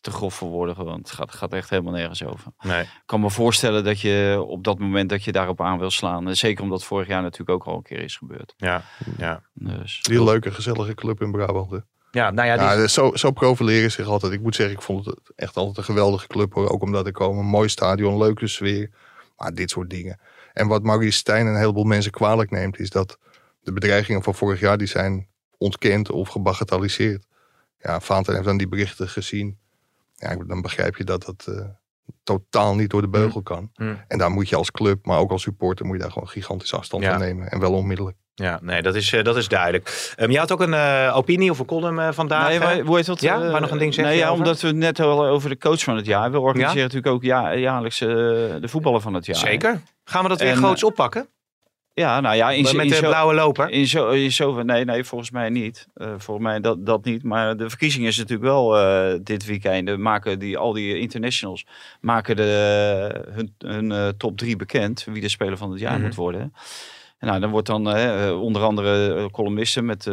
te 0.00 0.10
grof 0.10 0.34
voor 0.34 0.48
woorden, 0.48 0.84
want 0.84 0.98
het 0.98 1.10
gaat, 1.10 1.34
gaat 1.34 1.52
echt 1.52 1.70
helemaal 1.70 1.92
nergens 1.92 2.24
over. 2.24 2.52
Nee. 2.60 2.82
Ik 2.82 3.02
kan 3.06 3.20
me 3.20 3.30
voorstellen 3.30 3.84
dat 3.84 4.00
je 4.00 4.44
op 4.46 4.64
dat 4.64 4.78
moment 4.78 5.10
dat 5.10 5.24
je 5.24 5.32
daarop 5.32 5.60
aan 5.60 5.78
wil 5.78 5.90
slaan, 5.90 6.36
zeker 6.36 6.64
omdat 6.64 6.84
vorig 6.84 7.08
jaar 7.08 7.22
natuurlijk 7.22 7.50
ook 7.50 7.64
al 7.64 7.76
een 7.76 7.82
keer 7.82 8.00
is 8.00 8.16
gebeurd. 8.16 8.54
Ja, 8.56 8.82
ja. 9.16 9.42
Dus, 9.52 9.98
Die 10.02 10.24
leuke, 10.24 10.50
gezellige 10.50 10.94
club 10.94 11.20
in 11.20 11.30
Brabant. 11.30 11.70
hè. 11.70 11.78
Ja, 12.10 12.30
nou 12.30 12.48
ja, 12.48 12.56
die, 12.56 12.64
Ja, 12.66 12.76
dus 12.76 12.92
zo, 12.92 13.10
zo 13.14 13.30
profileren 13.30 13.90
zich 13.90 14.06
altijd. 14.06 14.32
Ik 14.32 14.40
moet 14.40 14.54
zeggen, 14.54 14.74
ik 14.74 14.82
vond 14.82 15.04
het 15.04 15.32
echt 15.36 15.56
altijd 15.56 15.76
een 15.76 15.84
geweldige 15.84 16.26
club. 16.26 16.54
Hoor. 16.54 16.70
Ook 16.70 16.82
omdat 16.82 17.06
ik 17.06 17.12
komen. 17.12 17.38
Een 17.38 17.50
mooi 17.50 17.68
stadion, 17.68 18.18
leuke 18.18 18.46
sfeer. 18.46 18.90
Maar 19.36 19.54
dit 19.54 19.70
soort 19.70 19.90
dingen. 19.90 20.20
En 20.52 20.66
wat 20.66 20.82
Maurice 20.82 21.18
Stijn 21.18 21.46
en 21.46 21.52
een 21.52 21.58
heleboel 21.58 21.84
mensen 21.84 22.12
kwalijk 22.12 22.50
neemt... 22.50 22.78
is 22.78 22.90
dat 22.90 23.18
de 23.60 23.72
bedreigingen 23.72 24.22
van 24.22 24.34
vorig 24.34 24.60
jaar... 24.60 24.78
die 24.78 24.86
zijn 24.86 25.28
ontkend 25.58 26.10
of 26.10 26.28
gebagatelliseerd. 26.28 27.26
Ja, 27.78 28.00
Vaanten 28.00 28.34
heeft 28.34 28.46
dan 28.46 28.56
die 28.56 28.68
berichten 28.68 29.08
gezien. 29.08 29.58
Ja, 30.20 30.36
dan 30.46 30.60
begrijp 30.62 30.96
je 30.96 31.04
dat 31.04 31.24
dat 31.24 31.46
eh, 31.56 31.64
totaal 32.22 32.74
niet 32.74 32.90
door 32.90 33.00
de 33.00 33.08
beugel 33.08 33.42
kan. 33.42 33.70
Hmm. 33.74 34.04
En 34.08 34.18
daar 34.18 34.30
moet 34.30 34.48
je 34.48 34.56
als 34.56 34.70
club, 34.70 35.06
maar 35.06 35.18
ook 35.18 35.30
als 35.30 35.42
supporter... 35.42 35.86
moet 35.86 35.96
je 35.96 36.02
daar 36.02 36.12
gewoon 36.12 36.28
gigantisch 36.28 36.74
afstand 36.74 37.02
Ja. 37.02 37.10
van 37.10 37.20
nemen. 37.20 37.50
En 37.50 37.60
wel 37.60 37.72
onmiddellijk. 37.72 38.16
ja, 38.34 38.58
nee, 38.62 38.82
dat 38.82 38.94
is, 38.94 39.12
eh, 39.12 39.24
dat 39.24 39.36
is 39.36 39.48
duidelijk. 39.48 40.12
Ehm 40.16 40.30
jij 40.30 40.40
had 40.40 40.52
ook 40.52 40.60
een 40.60 40.74
eh, 40.74 41.12
opinie 41.16 41.50
of 41.50 41.58
een 41.58 41.66
column 41.66 41.98
eh, 41.98 42.08
vandaag. 42.12 42.48
Nee, 42.48 42.58
hè? 42.58 42.64
maar, 42.64 42.78
hoe 42.80 42.96
heet 42.96 43.06
dat? 43.06 43.20
Ja, 43.20 43.38
wou 43.38 43.60
nog 43.60 43.70
een 43.70 43.78
ding 43.78 43.94
zeggen 43.94 44.12
Nee, 44.14 44.22
ja, 44.22 44.32
omdat 44.32 44.60
we 44.60 44.66
het 44.66 44.76
net 44.76 45.00
al 45.00 45.26
over 45.26 45.48
de 45.48 45.58
coach 45.58 45.82
van 45.82 45.96
het 45.96 46.06
jaar. 46.06 46.30
We 46.30 46.38
organiseren 46.40 46.76
Ja? 46.76 46.82
natuurlijk 46.82 47.14
ook 47.14 47.22
ja, 47.22 47.54
jaarlijks 47.56 48.00
eh, 48.00 48.08
de 48.08 48.68
voetballer 48.68 49.00
van 49.00 49.14
het 49.14 49.26
jaar. 49.26 49.36
Zeker. 49.36 49.80
Gaan 50.04 50.22
we 50.22 50.28
dat 50.28 50.40
weer 50.40 50.50
En, 50.50 50.56
groots 50.56 50.84
oppakken? 50.84 51.28
Ja, 51.98 52.20
nou 52.20 52.36
ja, 52.36 52.50
in, 52.50 52.62
Met 52.62 52.72
de 52.72 52.82
in 52.82 52.90
zo- 52.90 53.00
blauwe 53.08 53.34
loper? 53.34 53.70
In 53.70 53.86
zo, 53.86 54.08
in 54.08 54.32
zo, 54.32 54.62
nee, 54.62 54.84
nee, 54.84 55.04
volgens 55.04 55.30
mij 55.30 55.48
niet. 55.50 55.86
Eh, 55.94 56.06
volgens 56.16 56.46
mij 56.46 56.60
dat, 56.60 56.86
dat 56.86 57.04
niet. 57.04 57.22
Maar 57.22 57.56
de 57.56 57.68
verkiezing 57.68 58.06
is 58.06 58.16
natuurlijk 58.16 58.48
wel 58.48 58.78
eh, 58.78 59.18
dit 59.22 59.44
weekend. 59.44 59.96
Maken 59.98 60.38
die, 60.38 60.58
al 60.58 60.72
die 60.72 60.98
internationals 60.98 61.66
maken 62.00 62.36
de, 62.36 63.24
hun, 63.30 63.54
hun 63.58 63.92
eh, 63.92 64.08
top 64.08 64.36
drie 64.36 64.56
bekend. 64.56 65.04
Wie 65.04 65.20
de 65.20 65.28
speler 65.28 65.56
van 65.56 65.70
het 65.70 65.80
jaar 65.80 65.94
Mhm. 65.94 66.02
moet 66.02 66.14
worden. 66.14 66.52
En 67.18 67.28
nou, 67.28 67.40
dan 67.40 67.50
wordt 67.50 67.66
dan 67.66 67.90
eh, 67.90 68.40
onder 68.42 68.62
andere 68.62 69.28
columnisten 69.30 69.84
met 69.84 70.04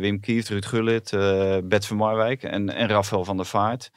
Wim 0.00 0.20
Kieft, 0.20 0.48
Ruud 0.48 0.64
Gullit, 0.66 1.12
eh 1.12 1.56
Bert 1.64 1.86
van 1.86 1.96
Marwijk 1.96 2.42
en, 2.42 2.70
en 2.74 2.88
Rafael 2.88 3.24
van 3.24 3.36
der 3.36 3.46
Vaart. 3.46 3.90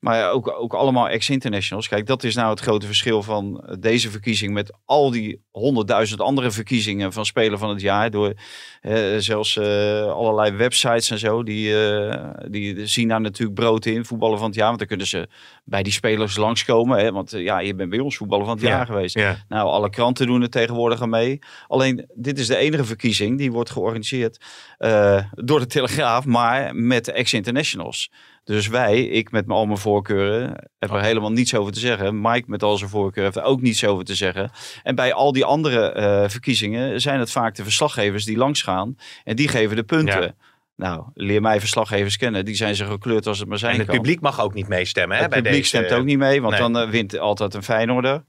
Maar 0.00 0.30
ook, 0.30 0.52
ook 0.58 0.74
allemaal 0.74 1.08
ex-internationals. 1.08 1.88
Kijk, 1.88 2.06
dat 2.06 2.24
is 2.24 2.34
nou 2.34 2.50
het 2.50 2.60
grote 2.60 2.86
verschil 2.86 3.22
van 3.22 3.64
deze 3.78 4.10
verkiezing 4.10 4.52
met 4.52 4.72
al 4.84 5.10
die 5.10 5.44
honderdduizend 5.50 6.20
andere 6.20 6.50
verkiezingen 6.50 7.12
van 7.12 7.26
Speler 7.26 7.58
van 7.58 7.68
het 7.68 7.80
Jaar. 7.80 8.10
Door 8.10 8.34
eh, 8.80 9.16
zelfs 9.18 9.56
eh, 9.56 10.12
allerlei 10.12 10.50
websites 10.56 11.10
en 11.10 11.18
zo. 11.18 11.42
Die, 11.42 11.86
eh, 11.88 12.30
die 12.50 12.86
zien 12.86 13.08
daar 13.08 13.20
natuurlijk 13.20 13.58
brood 13.58 13.86
in, 13.86 14.04
voetballer 14.04 14.38
van 14.38 14.46
het 14.46 14.56
jaar. 14.56 14.66
Want 14.66 14.78
dan 14.78 14.88
kunnen 14.88 15.06
ze 15.06 15.28
bij 15.64 15.82
die 15.82 15.92
spelers 15.92 16.36
langskomen. 16.36 16.98
Hè? 16.98 17.12
Want 17.12 17.32
eh, 17.32 17.42
ja, 17.42 17.58
je 17.58 17.74
bent 17.74 17.90
bij 17.90 17.98
ons 17.98 18.16
voetballer 18.16 18.44
van 18.46 18.54
het 18.54 18.64
Ja. 18.64 18.70
jaar 18.70 18.86
geweest. 18.86 19.14
Ja. 19.18 19.36
Nou, 19.48 19.68
alle 19.68 19.90
kranten 19.90 20.26
doen 20.26 20.40
het 20.40 20.50
tegenwoordig 20.52 21.02
aan 21.02 21.10
mee. 21.10 21.38
Alleen, 21.66 22.08
dit 22.14 22.38
is 22.38 22.46
de 22.46 22.56
enige 22.56 22.84
verkiezing 22.84 23.38
die 23.38 23.52
wordt 23.52 23.70
georganiseerd 23.70 24.44
eh, 24.78 25.24
door 25.30 25.58
de 25.60 25.66
Telegraaf, 25.66 26.24
maar 26.24 26.74
met 26.76 27.08
ex-internationals. 27.08 28.10
Dus 28.46 28.66
wij, 28.68 29.02
ik 29.04 29.30
met 29.30 29.48
al 29.48 29.66
mijn 29.66 29.78
voorkeuren, 29.78 30.70
heb 30.78 30.90
er 30.90 31.02
helemaal 31.02 31.32
niets 31.32 31.54
over 31.54 31.72
te 31.72 31.78
zeggen. 31.80 32.20
Mike 32.20 32.44
met 32.50 32.62
al 32.62 32.76
zijn 32.76 32.90
voorkeuren 32.90 33.32
heeft 33.32 33.46
er 33.46 33.52
ook 33.52 33.60
niets 33.60 33.84
over 33.84 34.04
te 34.04 34.14
zeggen. 34.14 34.50
En 34.82 34.94
bij 34.94 35.12
al 35.12 35.32
die 35.32 35.44
andere 35.44 35.90
eh, 35.92 36.28
verkiezingen 36.28 37.00
zijn 37.00 37.18
het 37.18 37.30
vaak 37.30 37.54
de 37.54 37.62
verslaggevers 37.62 38.24
die 38.24 38.36
langsgaan 38.36 38.96
en 39.24 39.36
die 39.36 39.48
geven 39.48 39.76
de 39.76 39.82
punten. 39.84 40.22
Ja. 40.22 40.34
Nou, 40.76 41.04
leer 41.14 41.40
mij 41.40 41.60
verslaggevers 41.60 42.16
kennen. 42.16 42.44
Die 42.44 42.54
zijn 42.54 42.74
zo 42.74 42.86
gekleurd 42.86 43.26
als 43.26 43.38
het 43.38 43.48
maar 43.48 43.58
zijn 43.58 43.72
En 43.72 43.78
het 43.78 43.86
kan. 43.88 43.96
publiek 43.96 44.20
mag 44.20 44.40
ook 44.40 44.54
niet 44.54 44.68
meestemmen. 44.68 45.16
Hè, 45.16 45.22
Het 45.22 45.30
bij 45.30 45.42
publiek 45.42 45.62
deze... 45.62 45.76
stemt 45.76 45.92
ook 46.00 46.04
niet 46.04 46.18
mee, 46.18 46.40
want 46.40 46.52
nee. 46.52 46.62
dan 46.70 46.78
eh, 46.78 46.90
wint 46.90 47.18
altijd 47.18 47.54
een 47.54 47.62
Feyenoorder. 47.62 48.24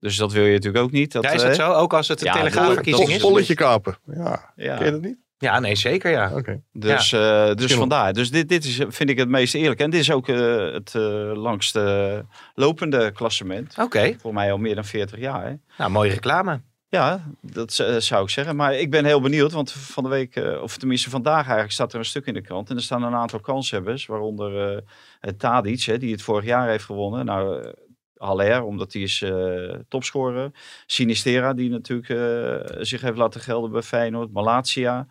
Dus 0.00 0.16
dat 0.16 0.32
wil 0.32 0.44
je 0.44 0.52
natuurlijk 0.52 0.84
ook 0.84 0.90
niet. 0.90 1.12
Dat, 1.12 1.22
Ja, 1.22 1.30
is 1.30 1.42
dat 1.42 1.50
eh, 1.50 1.56
zo? 1.56 1.72
Ook 1.72 1.94
als 1.94 2.08
het 2.08 2.20
een 2.20 2.26
Ja, 2.26 2.32
telegraafverkiezing 2.32 3.06
dat 3.08 3.16
is? 3.16 3.22
is- 3.22 3.28
Polletje 3.28 3.54
kapen. 3.54 3.96
Ja. 4.06 4.52
Ja. 4.56 4.76
Ken 4.76 4.84
je 4.84 4.90
dat 4.90 5.00
niet? 5.00 5.16
Ja, 5.38 5.60
nee, 5.60 5.74
zeker 5.74 6.10
ja. 6.10 6.32
Oké. 6.34 6.62
Dus, 6.72 7.12
eh, 7.12 7.54
dus 7.54 7.74
vandaar. 7.74 8.12
Dus 8.12 8.30
dit, 8.30 8.48
dit 8.48 8.64
is, 8.64 8.80
vind 8.88 9.10
ik 9.10 9.18
het 9.18 9.28
meest 9.28 9.54
eerlijk. 9.54 9.80
En 9.80 9.90
dit 9.90 10.00
is 10.00 10.10
ook 10.10 10.28
eh, 10.28 10.72
het 10.72 10.94
eh, 10.94 11.32
langst 11.34 11.76
eh, 11.76 12.18
lopende 12.54 13.10
klassement. 13.10 13.74
Oké, 13.78 14.16
Voor 14.18 14.34
mij 14.34 14.52
al 14.52 14.58
meer 14.58 14.74
dan 14.74 14.84
40 14.84 15.18
jaar. 15.18 15.46
Hè? 15.46 15.54
nou 15.78 15.90
mooie 15.90 16.10
reclame. 16.10 16.60
Ja, 16.88 17.24
dat 17.40 17.72
zou 17.98 18.22
ik 18.22 18.30
zeggen. 18.30 18.56
Maar 18.56 18.74
ik 18.74 18.90
ben 18.90 19.04
heel 19.04 19.20
benieuwd. 19.20 19.52
Want 19.52 19.72
van 19.72 20.02
de 20.02 20.08
week, 20.08 20.36
eh, 20.36 20.62
of 20.62 20.76
tenminste 20.76 21.10
vandaag 21.10 21.44
eigenlijk, 21.44 21.72
staat 21.72 21.92
er 21.92 21.98
een 21.98 22.04
stuk 22.04 22.26
in 22.26 22.34
de 22.34 22.40
krant. 22.40 22.70
En 22.70 22.76
er 22.76 22.82
staan 22.82 23.02
een 23.02 23.14
aantal 23.14 23.40
kanshebbers. 23.40 24.06
Waaronder 24.06 24.82
eh 25.20 25.32
Tadic, 25.38 25.82
hè, 25.82 25.98
die 25.98 26.12
het 26.12 26.22
vorig 26.22 26.44
jaar 26.44 26.68
heeft 26.68 26.84
gewonnen. 26.84 27.24
Nou, 27.24 27.72
Haller, 28.18 28.62
omdat 28.62 28.92
hij 28.92 29.02
is 29.02 29.22
eh 29.22 29.74
topscorer. 29.88 30.50
Sinistera, 30.86 31.52
die 31.54 31.70
natuurlijk 31.70 32.08
eh, 32.08 32.76
zich 32.82 33.00
heeft 33.00 33.16
laten 33.16 33.40
gelden 33.40 33.70
bij 33.70 33.82
Feyenoord. 33.82 34.32
Malatia. 34.32 35.06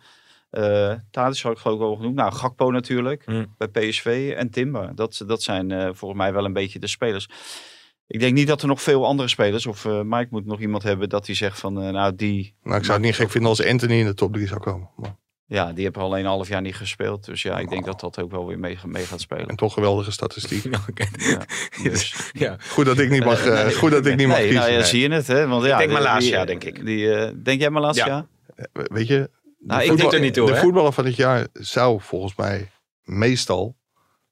eh 0.50 0.92
Tadic 1.10 1.40
had 1.40 1.52
ik 1.52 1.58
geloof 1.58 1.76
ik 1.76 1.82
al 1.84 1.96
genoemd. 1.96 2.14
Nou, 2.14 2.32
Gakpo 2.32 2.70
natuurlijk 2.70 3.22
Hmm. 3.24 3.54
bij 3.58 3.68
PSV. 3.68 4.34
En 4.36 4.50
Timber. 4.50 4.94
Dat, 4.94 5.22
dat 5.26 5.42
zijn 5.42 5.70
eh, 5.70 5.88
volgens 5.92 6.20
mij 6.20 6.32
wel 6.32 6.44
een 6.44 6.52
beetje 6.52 6.78
de 6.78 6.86
spelers. 6.86 7.28
Ik 8.08 8.20
denk 8.20 8.34
niet 8.34 8.46
dat 8.48 8.62
er 8.62 8.68
nog 8.68 8.82
veel 8.82 9.06
andere 9.06 9.28
spelers, 9.28 9.66
of 9.66 9.84
eh, 9.84 10.00
Mike 10.02 10.26
moet 10.30 10.46
nog 10.46 10.60
iemand 10.60 10.82
hebben 10.82 11.08
dat 11.08 11.26
hij 11.26 11.34
zegt 11.34 11.58
van, 11.60 11.82
eh, 11.82 11.90
nou 11.90 12.14
die, 12.14 12.54
Nou, 12.62 12.76
ik 12.76 12.84
zou 12.84 12.96
het 12.96 13.06
niet 13.06 13.14
gek 13.16 13.30
vinden 13.30 13.50
als 13.50 13.64
Anthony 13.64 13.98
in 13.98 14.06
de 14.06 14.14
top 14.14 14.32
3 14.32 14.46
zou 14.46 14.60
komen. 14.60 14.90
Maar, 14.96 15.16
ja, 15.46 15.72
die 15.72 15.84
hebben 15.84 16.02
alleen 16.02 16.20
een 16.24 16.30
half 16.30 16.48
jaar 16.48 16.60
niet 16.60 16.76
gespeeld. 16.76 17.24
Dus 17.24 17.42
ja, 17.42 17.58
ik 17.58 17.68
denk 17.68 17.84
dat 17.84 18.00
dat 18.00 18.20
ook 18.20 18.30
wel 18.30 18.46
weer 18.46 18.58
mee, 18.58 18.78
mee 18.84 19.04
gaat 19.04 19.20
spelen. 19.20 19.46
en 19.48 19.56
toch 19.56 19.72
geweldige 19.72 20.10
statistiek. 20.10 20.64
Ja, 21.16 21.44
dus, 21.82 22.30
Ja. 22.32 22.56
Goed 22.68 22.84
dat 22.86 22.98
ik 22.98 23.10
niet 23.10 23.24
mag, 23.24 23.46
eh, 23.46 23.66
goed 23.66 23.90
dat 23.90 24.06
ik 24.06 24.16
niet 24.16 24.26
mag 24.26 24.36
nee, 24.36 24.46
kiezen. 24.48 24.62
nou 24.66 24.76
ja, 24.78 24.84
zie 24.84 25.00
je 25.08 25.14
het, 25.14 25.26
hè? 25.26 25.46
Want, 25.46 25.64
ja, 25.64 25.78
denk 25.78 25.90
die- 25.90 25.98
Malasia, 25.98 26.44
denk 26.44 26.64
ik. 26.64 26.84
Die, 26.84 27.14
eh, 27.14 27.32
denk 27.42 27.60
jij 27.60 27.70
Malasia? 27.70 28.06
Ja. 28.06 28.26
Weet 28.72 29.06
je, 29.06 29.30
Nou, 29.58 29.78
de 29.78 29.84
ik 29.84 29.90
voetbal- 29.90 29.96
denk 29.96 30.12
er 30.12 30.20
niet 30.20 30.34
toe, 30.34 30.46
de 30.46 30.52
hè? 30.54 30.60
voetballer 30.60 30.92
van 30.92 31.04
het 31.04 31.16
jaar 31.16 31.46
zou 31.52 32.00
volgens 32.00 32.36
mij 32.36 32.70
meestal 33.02 33.76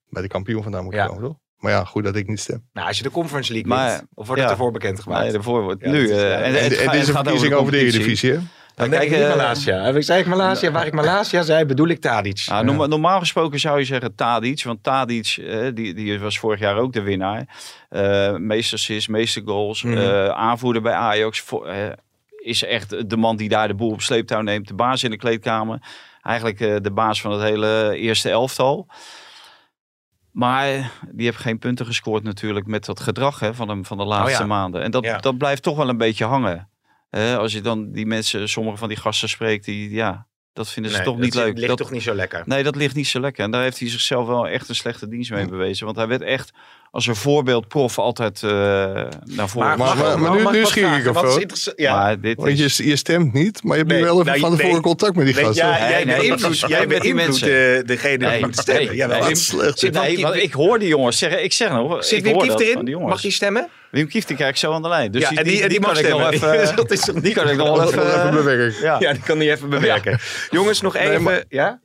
bij 0.09 0.23
de 0.23 0.29
kampioen 0.29 0.63
vandaan 0.63 0.83
moeten 0.83 1.01
Ja. 1.01 1.07
komen, 1.07 1.23
toch? 1.23 1.37
Maar 1.57 1.73
ja, 1.73 1.85
goed 1.85 2.05
dat 2.05 2.17
ik 2.17 2.27
niet 2.29 2.41
stem. 2.41 2.69
Nou, 2.73 2.89
als 2.89 2.97
je 2.97 3.03
de 3.03 3.11
Conference 3.11 3.53
League 3.53 3.71
Maar- 3.71 3.91
wint, 3.91 4.07
of 4.15 4.27
wordt 4.27 4.43
ja. 4.43 4.49
het 4.49 4.57
ervoor 4.59 4.73
bekendgemaakt? 4.73 5.23
Nee, 5.23 5.33
daarvoor 5.33 5.63
wordt 5.63 5.85
Ja, 5.85 5.91
nu. 5.91 6.11
eh, 6.11 6.35
en, 6.37 6.43
En, 6.43 6.53
het 6.53 6.63
en 6.63 6.69
dit 6.69 6.73
is 6.73 6.79
het 6.81 6.93
een 7.09 7.15
gaat 7.15 7.23
verkiezing 7.23 7.53
over 7.55 7.73
de. 7.73 7.79
Eredivisie, 7.79 8.33
hè? 8.33 8.39
Dan 8.75 8.91
Kijk, 8.91 9.03
ik 9.03 9.13
eh, 9.13 9.29
Malasia. 9.29 9.83
Heb 9.83 9.97
ik, 9.97 10.03
zei 10.03 10.21
ik 10.21 10.27
Malasia? 10.27 10.71
Waar 10.71 10.87
ik 10.87 10.93
Malasia 10.93 11.43
zei, 11.43 11.65
bedoel 11.65 11.89
ik 11.89 12.01
Tadic. 12.01 12.45
Nou, 12.47 12.65
norma- 12.65 12.87
normaal 12.87 13.19
gesproken 13.19 13.61
zou 13.61 13.79
je 13.79 13.85
zeggen 13.85 14.15
Tadic. 14.15 14.63
Want 14.63 14.83
Tadic, 14.83 15.27
eh, 15.37 15.69
die, 15.75 15.95
die 15.95 16.21
was 16.21 16.39
vorig 16.39 16.61
jaar 16.61 16.77
ook 16.77 16.93
de 16.93 17.03
winnaar. 17.03 17.47
Eh 17.89 18.35
meeste 18.35 18.75
assists, 18.75 19.09
meeste 19.09 19.43
goals. 19.45 19.83
Mhm. 19.83 20.31
aanvoerder 20.31 20.83
bij 20.83 20.93
Ajax. 20.93 21.41
Voor, 21.41 21.75
is 22.43 22.65
echt 22.65 23.11
de 23.11 23.17
man 23.17 23.37
die 23.37 23.49
daar 23.49 23.69
de 23.69 23.75
boel 23.75 23.91
op 23.91 24.01
sleeptouw 24.03 24.41
neemt. 24.41 24.69
De 24.69 24.75
baas 24.75 25.03
in 25.03 25.11
de 25.11 25.17
kleedkamer. 25.17 25.79
Eigenlijk 26.23 26.59
de 26.85 26.91
baas 26.93 27.21
van 27.21 27.33
het 27.33 27.43
hele 27.43 27.97
eerste 27.97 28.31
elftal. 28.31 28.87
Maar 30.31 30.91
die 31.11 31.25
heeft 31.27 31.39
geen 31.39 31.59
punten 31.59 31.87
gescoord 31.87 32.23
natuurlijk 32.23 32.67
met 32.67 32.85
dat 32.85 33.01
gedrag 33.01 33.41
hè, 33.41 33.55
van, 33.55 33.69
hem 33.69 33.85
van 33.85 33.97
de 33.97 34.05
laatste 34.05 34.33
Oh 34.33 34.39
ja. 34.39 34.47
maanden. 34.47 34.83
En 34.83 34.91
dat, 34.91 35.05
Ja. 35.05 35.19
dat 35.19 35.39
blijft 35.39 35.63
toch 35.63 35.77
wel 35.77 35.89
een 35.89 35.97
beetje 35.97 36.25
hangen. 36.25 36.69
Eh, 37.15 37.37
als 37.37 37.53
je 37.53 37.61
dan 37.61 37.93
die 37.93 38.07
mensen, 38.07 38.49
sommige 38.49 38.77
van 38.77 38.89
die 38.89 38.97
gasten 38.97 39.29
spreekt, 39.29 39.65
die 39.65 39.91
ja, 39.91 40.27
dat 40.53 40.69
vinden 40.71 40.91
ze 40.93 40.97
Nee, 40.97 41.07
toch 41.07 41.19
niet 41.19 41.33
dat 41.33 41.45
leuk. 41.45 41.55
ligt 41.55 41.69
Dat, 41.69 41.77
toch 41.77 41.91
niet 41.91 42.03
zo 42.03 42.15
lekker. 42.15 42.43
Nee, 42.47 42.63
dat 42.63 42.77
ligt 42.77 42.95
niet 42.95 43.07
zo 43.07 43.21
lekker. 43.21 43.45
En 43.45 43.51
daar 43.51 43.63
heeft 43.63 43.79
hij 43.79 43.89
zichzelf 43.89 44.27
wel 44.27 44.49
echt 44.49 44.69
een 44.69 44.75
slechte 44.75 45.09
dienst 45.09 45.31
mee 45.31 45.47
bewezen. 45.49 45.85
Want 45.85 45.97
hij 45.99 46.07
werd 46.07 46.23
echt 46.23 46.53
als 46.91 47.07
een 47.07 47.17
voorbeeld 47.17 47.69
prof 47.69 47.99
altijd 47.99 48.43
eh, 48.43 48.51
naar 48.51 49.49
voren. 49.49 49.79
maar- 49.79 50.19
maar 50.21 50.31
nu- 50.53 50.59
nu 50.59 50.65
schier 50.65 50.97
ik 50.99 51.17
of 51.17 51.57
zo. 51.59 51.73
Ja. 51.77 51.95
Maar 51.97 52.21
dit 52.21 52.37
Want 52.37 52.49
is... 52.59 52.77
je, 52.77 52.87
je 52.89 52.97
stemt 52.97 53.33
niet, 53.33 53.63
maar 53.63 53.73
je 53.73 53.79
hebt 53.79 53.89
Nee, 53.89 53.99
nu 54.01 54.05
wel 54.05 54.15
even 54.21 54.27
nou, 54.27 54.39
van 54.41 54.51
je- 54.51 54.57
tevoren 54.57 54.75
nee. 54.75 54.85
contact 54.85 55.17
met 55.17 55.27
die 55.27 55.35
gasten. 55.35 55.67
ja, 55.67 55.79
jij 55.79 56.05
nee, 56.05 56.17
jij 56.17 56.87
die 56.87 56.87
beïnvloedt 56.87 57.15
mensen. 57.15 57.49
de, 57.49 57.83
degene 57.87 58.19
die 58.19 58.29
Nee, 58.29 58.41
moet 58.41 58.59
stemmen. 58.59 58.87
nee, 58.87 58.97
Jawel. 58.97 59.19
nee. 59.19 59.29
Wat 59.29 59.39
slecht. 59.39 59.93
Nee, 59.93 60.43
ik 60.43 60.53
hoor 60.53 60.79
die 60.79 60.89
jongens 60.89 61.19
zeggen. 61.19 61.45
Ik 61.45 61.53
zeg 61.53 61.71
nog, 61.71 62.05
Zit 62.05 62.19
ik 62.19 62.25
Wim 62.25 62.33
hoor 62.33 62.43
Kieft 62.43 62.53
dat 62.53 62.63
van 62.63 62.71
erin? 62.73 62.85
die 62.85 62.95
jongens. 62.95 63.13
Mag 63.13 63.21
die 63.21 63.31
stemmen? 63.31 63.69
Wim 63.95 64.09
Kieft 64.09 64.27
die 64.29 64.37
krijg 64.37 64.51
ik 64.51 64.57
zo 64.57 64.73
aan 64.73 64.83
de 64.83 64.89
lijn. 64.89 65.11
Dus 65.11 65.23
ja, 65.23 65.29
die, 65.29 65.39
en 65.39 65.45
die, 65.45 65.69
die, 65.69 65.81
mag 65.81 65.93
kan 65.93 66.05
ik 66.05 66.09
nog 66.09 66.31
even, 66.31 66.77
Dat 66.77 66.91
is 66.91 67.01
toch 67.01 67.21
die 67.21 67.35
kan 67.35 67.49
ik 67.49 67.57
nog 67.57 67.77
wel 67.77 67.89
even... 67.89 68.07
even 68.19 68.31
bewerken. 68.31 68.83
ja. 68.87 68.97
Ja, 69.01 69.13
die 69.13 69.23
kan 69.23 69.39
niet 69.39 69.49
even 69.49 69.69
bewerken. 69.69 70.19
Jongens, 70.51 70.81
nog 70.81 70.95
Nee, 70.95 71.09
even. 71.09 71.23
maar- 71.23 71.45
ja? 71.49 71.81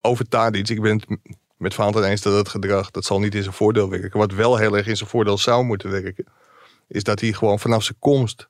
Over 0.00 0.28
Tadic, 0.28 0.68
ik 0.68 0.80
ben 0.80 0.96
het 0.96 1.18
met 1.56 1.74
Valentin 1.74 2.02
eens 2.04 2.22
dat 2.22 2.36
het 2.36 2.48
gedrag, 2.48 2.90
dat 2.90 3.04
zal 3.04 3.20
niet 3.20 3.34
in 3.34 3.42
zijn 3.42 3.54
voordeel 3.54 3.90
werken. 3.90 4.18
Wat 4.18 4.32
wel 4.32 4.56
heel 4.56 4.76
erg 4.76 4.86
in 4.86 4.96
zijn 4.96 5.08
voordeel 5.08 5.38
zou 5.38 5.64
moeten 5.64 5.90
werken, 5.90 6.24
is 6.88 7.02
dat 7.02 7.20
hij 7.20 7.32
gewoon 7.32 7.58
vanaf 7.58 7.82
zijn 7.82 7.98
komst 7.98 8.48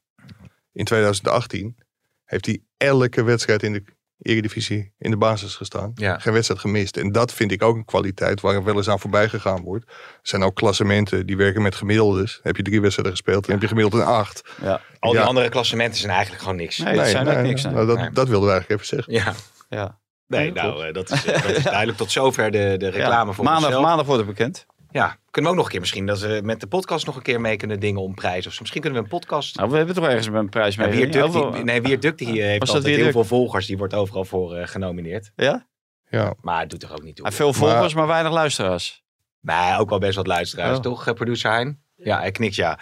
in 0.72 0.84
2018, 0.84 1.76
heeft 2.24 2.46
hij 2.46 2.60
elke 2.76 3.22
wedstrijd 3.22 3.62
in 3.62 3.72
de 3.72 3.82
Eredivisie 4.18 4.92
in 4.98 5.10
de 5.10 5.16
basis 5.16 5.54
gestaan. 5.54 5.90
Ja. 5.94 6.18
Geen 6.18 6.32
wedstrijd 6.32 6.60
gemist. 6.60 6.96
En 6.96 7.12
dat 7.12 7.32
vind 7.32 7.52
ik 7.52 7.62
ook 7.62 7.76
een 7.76 7.84
kwaliteit 7.84 8.40
waar 8.40 8.54
er 8.54 8.64
wel 8.64 8.76
eens 8.76 8.88
aan 8.88 9.00
voorbij 9.00 9.28
gegaan 9.28 9.62
wordt. 9.62 9.84
Er 9.88 10.18
zijn 10.22 10.42
ook 10.42 10.54
klassementen 10.54 11.26
die 11.26 11.36
werken 11.36 11.62
met 11.62 11.74
gemiddeldes. 11.74 12.40
Heb 12.42 12.56
je 12.56 12.62
drie 12.62 12.80
wedstrijden 12.80 13.12
gespeeld, 13.14 13.42
dan 13.42 13.52
heb 13.52 13.62
je 13.62 13.68
gemiddeld 13.68 14.02
een 14.02 14.08
acht. 14.08 14.42
Ja. 14.62 14.80
Al 14.98 15.10
die 15.10 15.20
Ja. 15.20 15.26
andere 15.26 15.48
klassementen 15.48 15.98
zijn 16.00 16.12
eigenlijk 16.12 16.42
gewoon 16.42 16.56
niks. 16.58 16.78
Nee, 16.78 16.96
dat 16.96 17.06
zijn 17.06 17.42
niks. 17.42 17.62
nee. 17.62 17.72
nou, 17.72 17.86
dat, 17.86 17.96
Nee. 17.98 18.10
dat 18.10 18.28
wilden 18.28 18.48
we 18.48 18.54
eigenlijk 18.54 18.82
even 18.82 18.96
zeggen. 18.96 19.12
Ja. 19.12 19.34
Ja. 19.78 19.98
Nee, 20.26 20.52
nou, 20.52 20.86
eh, 20.86 20.92
dat 20.94 21.10
is, 21.10 21.24
eh, 21.24 21.42
dat 21.42 21.56
is 21.56 21.62
duidelijk. 21.62 21.98
Tot 21.98 22.10
zover 22.10 22.50
de, 22.50 22.74
de 22.78 22.88
reclame 22.98 23.28
Ja. 23.28 23.32
voor 23.34 23.44
maandag, 23.44 23.64
onszelf. 23.64 23.84
maandag 23.84 24.06
wordt 24.06 24.26
het 24.26 24.36
bekend. 24.36 24.66
Ja, 24.94 25.16
kunnen 25.30 25.50
we 25.50 25.56
ook 25.56 25.56
nog 25.56 25.64
een 25.64 25.70
keer 25.70 25.80
misschien 25.80 26.06
dat 26.06 26.20
we 26.20 26.40
met 26.44 26.60
de 26.60 26.66
podcast 26.66 27.06
nog 27.06 27.16
een 27.16 27.22
keer 27.22 27.40
mee 27.40 27.56
kunnen 27.56 27.80
dingen 27.80 28.00
om 28.00 28.14
prijs. 28.14 28.46
Of 28.46 28.52
zo. 28.52 28.58
misschien 28.60 28.80
kunnen 28.80 28.98
we 29.00 29.04
een 29.04 29.18
podcast. 29.18 29.56
Nou, 29.56 29.70
we 29.70 29.76
hebben 29.76 29.94
toch 29.94 30.04
ergens 30.04 30.26
een 30.26 30.48
prijs 30.48 30.76
mee. 30.76 31.10
Ja, 31.10 31.26
die, 31.28 31.64
nee, 31.64 31.82
Wier 31.82 32.00
Duck 32.00 32.18
die 32.18 32.42
heeft 32.42 32.58
Was 32.58 32.68
altijd 32.68 32.86
Wier 32.94 33.02
heel 33.02 33.12
veel 33.12 33.24
volgers. 33.24 33.66
Die 33.66 33.78
wordt 33.78 33.94
overal 33.94 34.24
voor 34.24 34.54
eh, 34.54 34.66
genomineerd. 34.66 35.32
Ja? 35.36 35.66
Ja, 36.08 36.34
Maar 36.40 36.60
het 36.60 36.70
doet 36.70 36.80
toch 36.80 36.92
ook 36.92 37.02
niet 37.02 37.16
toe. 37.16 37.26
Hij 37.26 37.34
heeft 37.36 37.50
veel 37.50 37.68
volgers, 37.68 37.94
maar 37.94 38.06
weinig 38.06 38.32
luisteraars. 38.32 39.04
Nee, 39.40 39.78
ook 39.78 39.88
wel 39.88 39.98
best 39.98 40.16
wat 40.16 40.26
luisteraars, 40.26 40.76
Oh. 40.76 40.82
toch, 40.82 41.06
eh, 41.06 41.14
producer 41.14 41.50
Hein? 41.50 41.82
Ja, 41.96 42.18
hij 42.18 42.30
knikt 42.30 42.54
ja. 42.54 42.78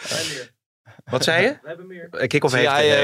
Wat 1.05 1.24
zei 1.24 1.42
je? 1.42 1.48
We 1.62 1.68
hebben 1.68 1.86
meer. 1.86 2.09
Eh, 2.11 2.20
heeft, 2.30 2.53
hij 2.53 2.86
heeft 2.88 3.03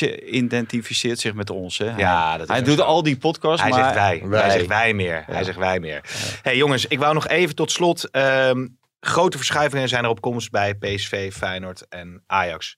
eh, 0.00 0.18
er 0.18 0.22
identificeert 0.32 1.18
zich 1.20 1.34
met 1.34 1.50
ons. 1.50 1.78
Hè? 1.78 1.96
Ja, 1.96 2.32
dat 2.36 2.48
is 2.48 2.54
hij 2.54 2.62
doet 2.62 2.78
zo. 2.78 2.82
al 2.84 3.02
die 3.02 3.16
podcasts, 3.16 3.60
Hij 3.62 3.70
maar 3.70 3.82
zegt 3.82 3.94
wij. 3.94 4.22
wij. 4.28 4.40
Hij 4.40 4.50
zegt 4.50 4.66
wij 4.66 4.94
meer. 4.94 5.22
Hij 5.26 5.44
zegt 5.44 5.58
wij 5.58 5.80
meer. 5.80 6.00
hey, 6.42 6.56
jongens, 6.56 6.86
ik 6.86 6.98
wou 6.98 7.14
nog 7.14 7.28
even 7.28 7.54
tot 7.54 7.70
slot. 7.72 8.10
ehm, 8.10 8.66
grote 9.00 9.36
verschuivingen 9.36 9.88
zijn 9.88 10.04
er 10.04 10.10
op 10.10 10.20
komst 10.20 10.50
bij 10.50 10.74
PSV, 10.74 11.32
Feyenoord 11.32 11.86
en 11.88 12.22
Ajax. 12.26 12.76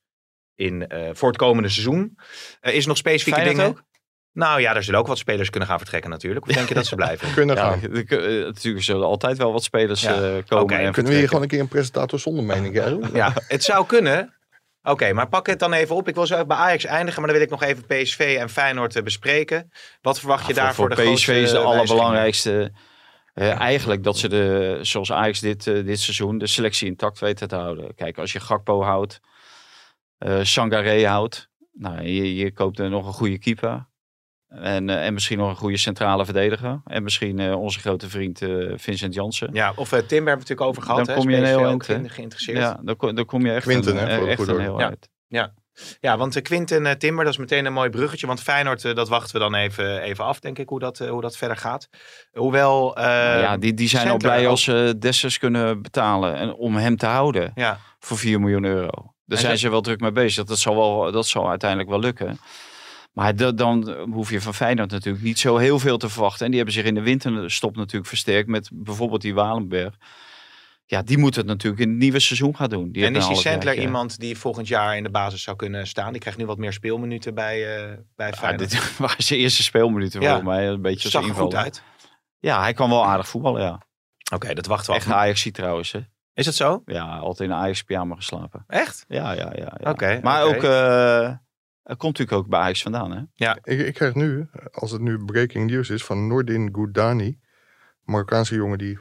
In, 0.54 0.86
eh, 0.88 1.08
voor 1.12 1.28
het 1.28 1.36
komende 1.38 1.68
seizoen. 1.68 2.18
Er 2.60 2.72
is 2.74 2.86
nog 2.86 2.96
specifieke 2.96 3.38
Feyenoord 3.40 3.66
dingen. 3.66 3.80
ook? 3.80 3.84
Nou 4.32 4.60
ja, 4.60 4.74
er 4.74 4.82
zullen 4.82 5.00
ook 5.00 5.06
wat 5.06 5.18
spelers 5.18 5.50
kunnen 5.50 5.68
gaan 5.68 5.78
vertrekken 5.78 6.10
natuurlijk. 6.10 6.46
Of 6.46 6.54
denk 6.54 6.68
je 6.68 6.74
dat 6.74 6.86
ze 6.86 6.94
blijven? 6.94 7.32
kunnen 7.34 7.56
ja, 7.56 7.62
gaan. 7.70 7.80
er- 7.82 8.12
er- 8.12 8.44
natuurlijk 8.46 8.84
zullen 8.84 9.06
altijd 9.06 9.38
wel 9.38 9.52
wat 9.52 9.62
spelers 9.64 10.00
Ja. 10.02 10.10
eh, 10.14 10.18
komen. 10.46 10.64
Oké, 10.64 10.74
en 10.74 10.92
Kunnen 10.92 11.12
we 11.12 11.18
hier 11.18 11.28
gewoon 11.28 11.42
een 11.42 11.48
keer 11.48 11.60
een 11.60 11.68
presentator 11.68 12.18
zonder 12.20 12.44
mening 12.44 12.74
krijgen? 12.74 13.10
Ja, 13.12 13.32
het 13.48 13.64
zou 13.64 13.86
kunnen. 13.86 14.34
Oké, 14.88 15.12
maar 15.12 15.28
pak 15.28 15.46
het 15.46 15.58
dan 15.58 15.72
even 15.72 15.96
op. 15.96 16.08
Ik 16.08 16.14
wil 16.14 16.26
zo 16.26 16.44
bij 16.46 16.56
Ajax 16.56 16.84
eindigen, 16.84 17.20
maar 17.20 17.30
dan 17.30 17.38
wil 17.38 17.46
ik 17.46 17.60
nog 17.60 17.62
even 17.62 17.86
PSV 17.86 18.36
en 18.40 18.48
Feyenoord 18.48 18.96
eh, 18.96 19.02
bespreken. 19.02 19.70
Wat 20.00 20.18
verwacht 20.18 20.46
je 20.46 20.54
Ja, 20.54 20.62
daar 20.62 20.74
voor, 20.74 20.94
voor, 20.94 21.04
de 21.04 21.12
PSV 21.12 21.28
is 21.28 21.50
de 21.50 21.58
allerbelangrijkste. 21.58 22.72
eh, 23.34 23.60
Eigenlijk 23.60 24.02
dat 24.02 24.18
ze 24.18 24.28
de, 24.28 24.78
zoals 24.82 25.12
Ajax 25.12 25.40
dit, 25.40 25.66
eh, 25.66 25.84
dit 25.84 26.00
seizoen, 26.00 26.38
de 26.38 26.46
selectie 26.46 26.86
intact 26.88 27.18
weten 27.18 27.48
te 27.48 27.56
houden. 27.56 27.94
Kijk, 27.94 28.18
als 28.18 28.32
je 28.32 28.40
Gakpo 28.40 28.82
houdt, 28.82 29.20
Sangaré 30.42 31.06
houdt, 31.06 31.48
nou, 31.72 32.02
je, 32.02 32.34
je 32.34 32.52
koopt 32.52 32.78
er 32.78 32.90
nog 32.90 33.06
een 33.06 33.12
goede 33.12 33.38
keeper. 33.38 33.86
En, 34.48 34.90
eh, 34.90 35.06
en 35.06 35.12
misschien 35.14 35.38
nog 35.38 35.48
een 35.48 35.56
goede 35.56 35.76
centrale 35.76 36.24
verdediger. 36.24 36.80
En 36.84 37.02
misschien 37.02 37.38
eh, 37.38 37.60
onze 37.60 37.80
grote 37.80 38.08
vriend 38.08 38.42
eh, 38.42 38.72
Vincent 38.76 39.14
Jansen. 39.14 39.48
Ja, 39.52 39.72
of 39.76 39.92
uh, 39.92 39.98
Tim 39.98 40.08
hebben 40.08 40.24
we 40.24 40.30
het 40.30 40.38
natuurlijk 40.38 40.68
over 40.68 40.82
gehad. 40.82 40.98
Dan 41.06 41.14
hè? 41.14 41.20
kom 41.20 41.30
je 41.30 41.36
een 41.36 41.44
heel 41.44 41.66
eind, 41.66 41.84
geïnteresseerd. 42.12 42.58
Ja, 42.58 42.80
dan, 42.82 42.96
kom- 42.96 43.14
dan 43.14 43.24
kom 43.24 43.46
je 43.46 43.52
echt 43.52 43.62
Quinten, 43.66 43.96
een, 44.02 44.08
hè, 44.08 44.16
voor 44.16 44.24
de 44.24 44.30
echt 44.30 44.48
een 44.48 44.60
heel 44.60 44.78
Ja. 44.80 44.86
uit. 44.88 45.08
Ja, 46.00 46.16
want 46.16 46.42
Quinten 46.42 46.84
uh, 46.86 46.90
Timber, 46.92 47.24
dat 47.24 47.32
is 47.32 47.38
meteen 47.38 47.64
een 47.66 47.72
mooi 47.72 47.90
bruggetje. 47.90 48.26
Want 48.26 48.40
Feyenoord, 48.42 48.82
dat 48.82 49.08
wachten 49.08 49.32
we 49.32 49.38
dan 49.38 49.54
even, 49.54 50.00
even 50.02 50.24
af, 50.24 50.40
denk 50.40 50.58
ik, 50.58 50.68
hoe 50.68 50.78
dat, 50.78 50.98
hoe 50.98 51.20
dat 51.20 51.36
verder 51.36 51.56
gaat. 51.56 51.88
Hoewel... 52.32 53.00
Ja, 53.00 53.56
die, 53.56 53.74
die 53.74 53.88
zijn 53.88 54.08
al 54.08 54.16
blij 54.16 54.44
ook- 54.44 54.50
als 54.50 54.62
ze 54.62 54.94
Dessers 54.98 55.38
kunnen 55.38 55.82
betalen. 55.82 56.34
En 56.34 56.54
om 56.54 56.76
hem 56.76 56.96
te 56.96 57.06
houden. 57.06 57.52
Ja, 57.54 57.78
voor 57.98 58.18
4 58.18 58.40
miljoen 58.40 58.64
euro. 58.64 58.90
Daar 59.24 59.38
En 59.38 59.44
zijn 59.44 59.52
ze- 59.58 59.64
ze 59.64 59.70
wel 59.70 59.80
druk 59.80 60.00
mee 60.00 60.12
bezig. 60.12 60.44
Dat 60.44 60.58
zal, 60.58 60.76
wel, 60.76 61.12
dat 61.12 61.26
zal 61.26 61.48
uiteindelijk 61.48 61.90
wel 61.90 61.98
lukken. 62.00 62.38
Maar 63.16 63.36
da- 63.36 63.52
dan 63.52 63.90
hoef 64.12 64.30
je 64.30 64.40
van 64.40 64.54
Feyenoord 64.54 64.90
natuurlijk 64.90 65.24
niet 65.24 65.38
zo 65.38 65.56
heel 65.56 65.78
veel 65.78 65.98
te 65.98 66.08
verwachten. 66.08 66.44
En 66.44 66.46
die 66.50 66.56
hebben 66.56 66.74
zich 66.74 66.84
in 66.84 66.94
de 66.94 67.00
winterstop 67.02 67.76
natuurlijk 67.76 68.06
versterkt 68.06 68.48
met 68.48 68.70
bijvoorbeeld 68.72 69.20
die 69.22 69.34
Walenberg. 69.34 69.94
Ja, 70.84 71.02
die 71.02 71.18
moet 71.18 71.34
het 71.36 71.46
natuurlijk 71.46 71.82
in 71.82 71.88
het 71.88 71.98
nieuwe 71.98 72.18
seizoen 72.18 72.56
gaan 72.56 72.68
doen. 72.68 72.92
Die 72.92 73.04
en 73.04 73.14
is 73.14 73.26
die 73.26 73.34
Sandler 73.34 73.52
halfjaartje. 73.52 73.82
iemand 73.82 74.18
die 74.20 74.38
volgend 74.38 74.68
jaar 74.68 74.96
in 74.96 75.02
de 75.02 75.10
basis 75.10 75.42
zou 75.42 75.56
kunnen 75.56 75.86
staan? 75.86 76.10
Die 76.12 76.20
krijgt 76.20 76.38
nu 76.38 76.46
wat 76.46 76.58
meer 76.58 76.72
speelminuten 76.72 77.34
bij, 77.34 77.58
uh, 77.90 77.92
bij 78.16 78.28
Ja, 78.28 78.32
Feyenoord. 78.36 78.70
dit 78.70 78.96
waren 78.98 79.22
zijn 79.24 79.40
eerste 79.40 79.62
speelminuten 79.62 80.20
Ja. 80.20 80.26
volgens 80.26 80.48
mij. 80.48 80.68
Een 80.68 80.82
beetje 80.82 81.08
zag 81.08 81.28
goed 81.28 81.54
uit. 81.54 81.82
Ja, 82.38 82.60
hij 82.60 82.72
kan 82.72 82.88
wel 82.90 83.04
aardig 83.06 83.28
voetballen, 83.28 83.62
ja. 83.62 83.82
Oké, 84.34 84.54
dat 84.54 84.66
wachten 84.66 84.90
we 84.92 84.98
Echt 84.98 85.06
af. 85.08 85.12
Ajax 85.14 85.48
trouwens. 85.52 85.92
Hè. 85.92 86.00
Is 86.34 86.44
dat 86.44 86.54
zo? 86.54 86.82
Ja, 86.86 87.16
altijd 87.16 87.48
in 87.48 87.54
een 87.54 87.60
Ajax 87.62 87.82
pyjama 87.82 88.14
geslapen. 88.14 88.64
Echt? 88.66 89.04
Ja, 89.08 89.32
ja, 89.32 89.52
ja. 89.56 89.76
ja. 89.82 89.90
Oké, 89.90 90.20
maar 90.22 90.42
ook, 90.42 90.62
eh, 90.62 91.30
komt 91.86 92.18
natuurlijk 92.18 92.32
ook 92.32 92.48
bij 92.48 92.60
Ajax 92.60 92.82
vandaan, 92.82 93.10
hè? 93.10 93.22
Ik, 93.62 93.80
ik 93.80 93.94
krijg 93.94 94.14
nu, 94.14 94.48
als 94.72 94.90
het 94.90 95.00
nu 95.00 95.24
breaking 95.24 95.70
news 95.70 95.90
is, 95.90 96.04
van 96.04 96.26
Nordin 96.26 96.68
Goudani, 96.72 97.38
Marokkaanse 98.02 98.54
jongen 98.54 98.78
die 98.78 98.98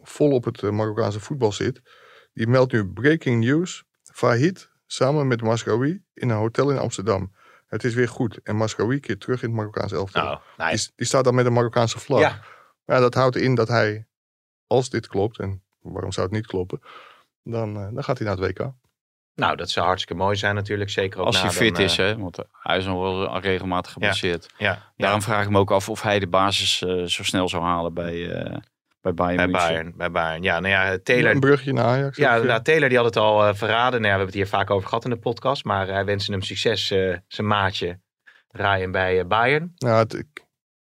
vol 0.00 0.30
op 0.30 0.44
het 0.44 0.62
eh, 0.62 0.70
Marokkaanse 0.70 1.20
voetbal 1.20 1.52
zit. 1.52 1.82
Die 2.32 2.46
meldt 2.46 2.72
nu 2.72 2.86
breaking 2.86 3.44
news. 3.44 3.84
Fahid 4.02 4.70
samen 4.86 5.26
met 5.26 5.42
Masraoui 5.42 6.04
in 6.14 6.28
een 6.28 6.36
hotel 6.36 6.70
in 6.70 6.78
Amsterdam. 6.78 7.32
Het 7.66 7.84
is 7.84 7.94
weer 7.94 8.08
goed. 8.08 8.40
En 8.42 8.56
Masraoui 8.56 9.00
keert 9.00 9.20
terug 9.20 9.42
in 9.42 9.48
het 9.48 9.56
Marokkaanse 9.56 9.94
elftal. 9.94 10.24
Nou, 10.24 10.38
nice. 10.56 10.86
die, 10.86 10.92
die 10.96 11.06
staat 11.06 11.24
dan 11.24 11.34
met 11.34 11.46
een 11.46 11.52
Marokkaanse 11.52 11.98
vlag. 11.98 12.20
Ja, 12.20 12.40
Ja, 12.84 13.00
dat 13.00 13.14
houdt 13.14 13.36
in 13.36 13.54
dat 13.54 13.68
hij, 13.68 14.06
als 14.66 14.90
dit 14.90 15.06
klopt, 15.06 15.38
en 15.38 15.62
waarom 15.80 16.12
zou 16.12 16.26
het 16.26 16.34
niet 16.34 16.46
kloppen, 16.46 16.80
dan, 17.42 17.76
eh, 17.76 17.88
dan 17.92 18.04
gaat 18.04 18.18
hij 18.18 18.26
naar 18.26 18.36
het 18.36 18.46
WK. 18.46 18.72
Nou, 19.38 19.56
dat 19.56 19.70
zou 19.70 19.86
hartstikke 19.86 20.22
mooi 20.22 20.36
zijn 20.36 20.54
natuurlijk. 20.54 20.90
Zeker 20.90 21.20
ook 21.20 21.26
Als 21.26 21.40
hij 21.42 21.50
fit 21.50 21.74
dan, 21.74 21.84
is, 21.84 21.98
eh, 21.98 22.06
hè? 22.06 22.16
Want 22.18 22.38
hij 22.52 22.76
is 22.78 22.84
nog 22.84 23.00
wel 23.00 23.38
regelmatig 23.40 23.92
geblesseerd. 23.92 24.46
Ja, 24.58 24.92
Daarom 24.96 25.22
vraag 25.22 25.44
ik 25.44 25.50
me 25.50 25.58
ook 25.58 25.70
af 25.70 25.88
of 25.88 26.02
hij 26.02 26.18
de 26.18 26.26
basis 26.26 26.82
eh, 26.82 27.02
zo 27.04 27.22
snel 27.22 27.48
zou 27.48 27.62
halen 27.62 27.94
bij, 27.94 28.30
eh 28.30 28.56
bij 29.00 29.14
Bayern 29.14 29.36
bij. 29.36 29.60
Bayern, 29.60 29.92
bij 29.96 30.10
Bayern. 30.10 30.42
Ja, 30.42 30.60
nou 30.60 30.72
ja, 30.74 30.98
Taylor, 31.02 31.30
Een 31.30 31.40
bruggetje 31.40 31.72
naar 31.72 31.84
Ajax. 31.84 32.16
Ja, 32.16 32.36
nou, 32.38 32.62
Taylor 32.62 32.88
die 32.88 32.96
had 32.98 33.06
het 33.06 33.16
al 33.16 33.46
eh, 33.46 33.54
verraden. 33.54 34.00
Nou, 34.00 34.02
ja, 34.02 34.02
we 34.02 34.08
hebben 34.08 34.26
het 34.26 34.34
hier 34.34 34.46
vaak 34.46 34.70
over 34.70 34.88
gehad 34.88 35.04
in 35.04 35.10
de 35.10 35.16
podcast. 35.18 35.64
Maar 35.64 35.86
hij 35.86 36.04
wenste 36.04 36.32
hem 36.32 36.42
succes, 36.42 36.90
eh, 36.90 37.16
zijn 37.28 37.46
maatje 37.46 37.98
Ryan 38.50 38.90
bij 38.90 39.18
eh, 39.20 39.26
Bayern. 39.26 39.72
Nou, 39.76 39.98
het- 39.98 40.14
ik, 40.14 40.26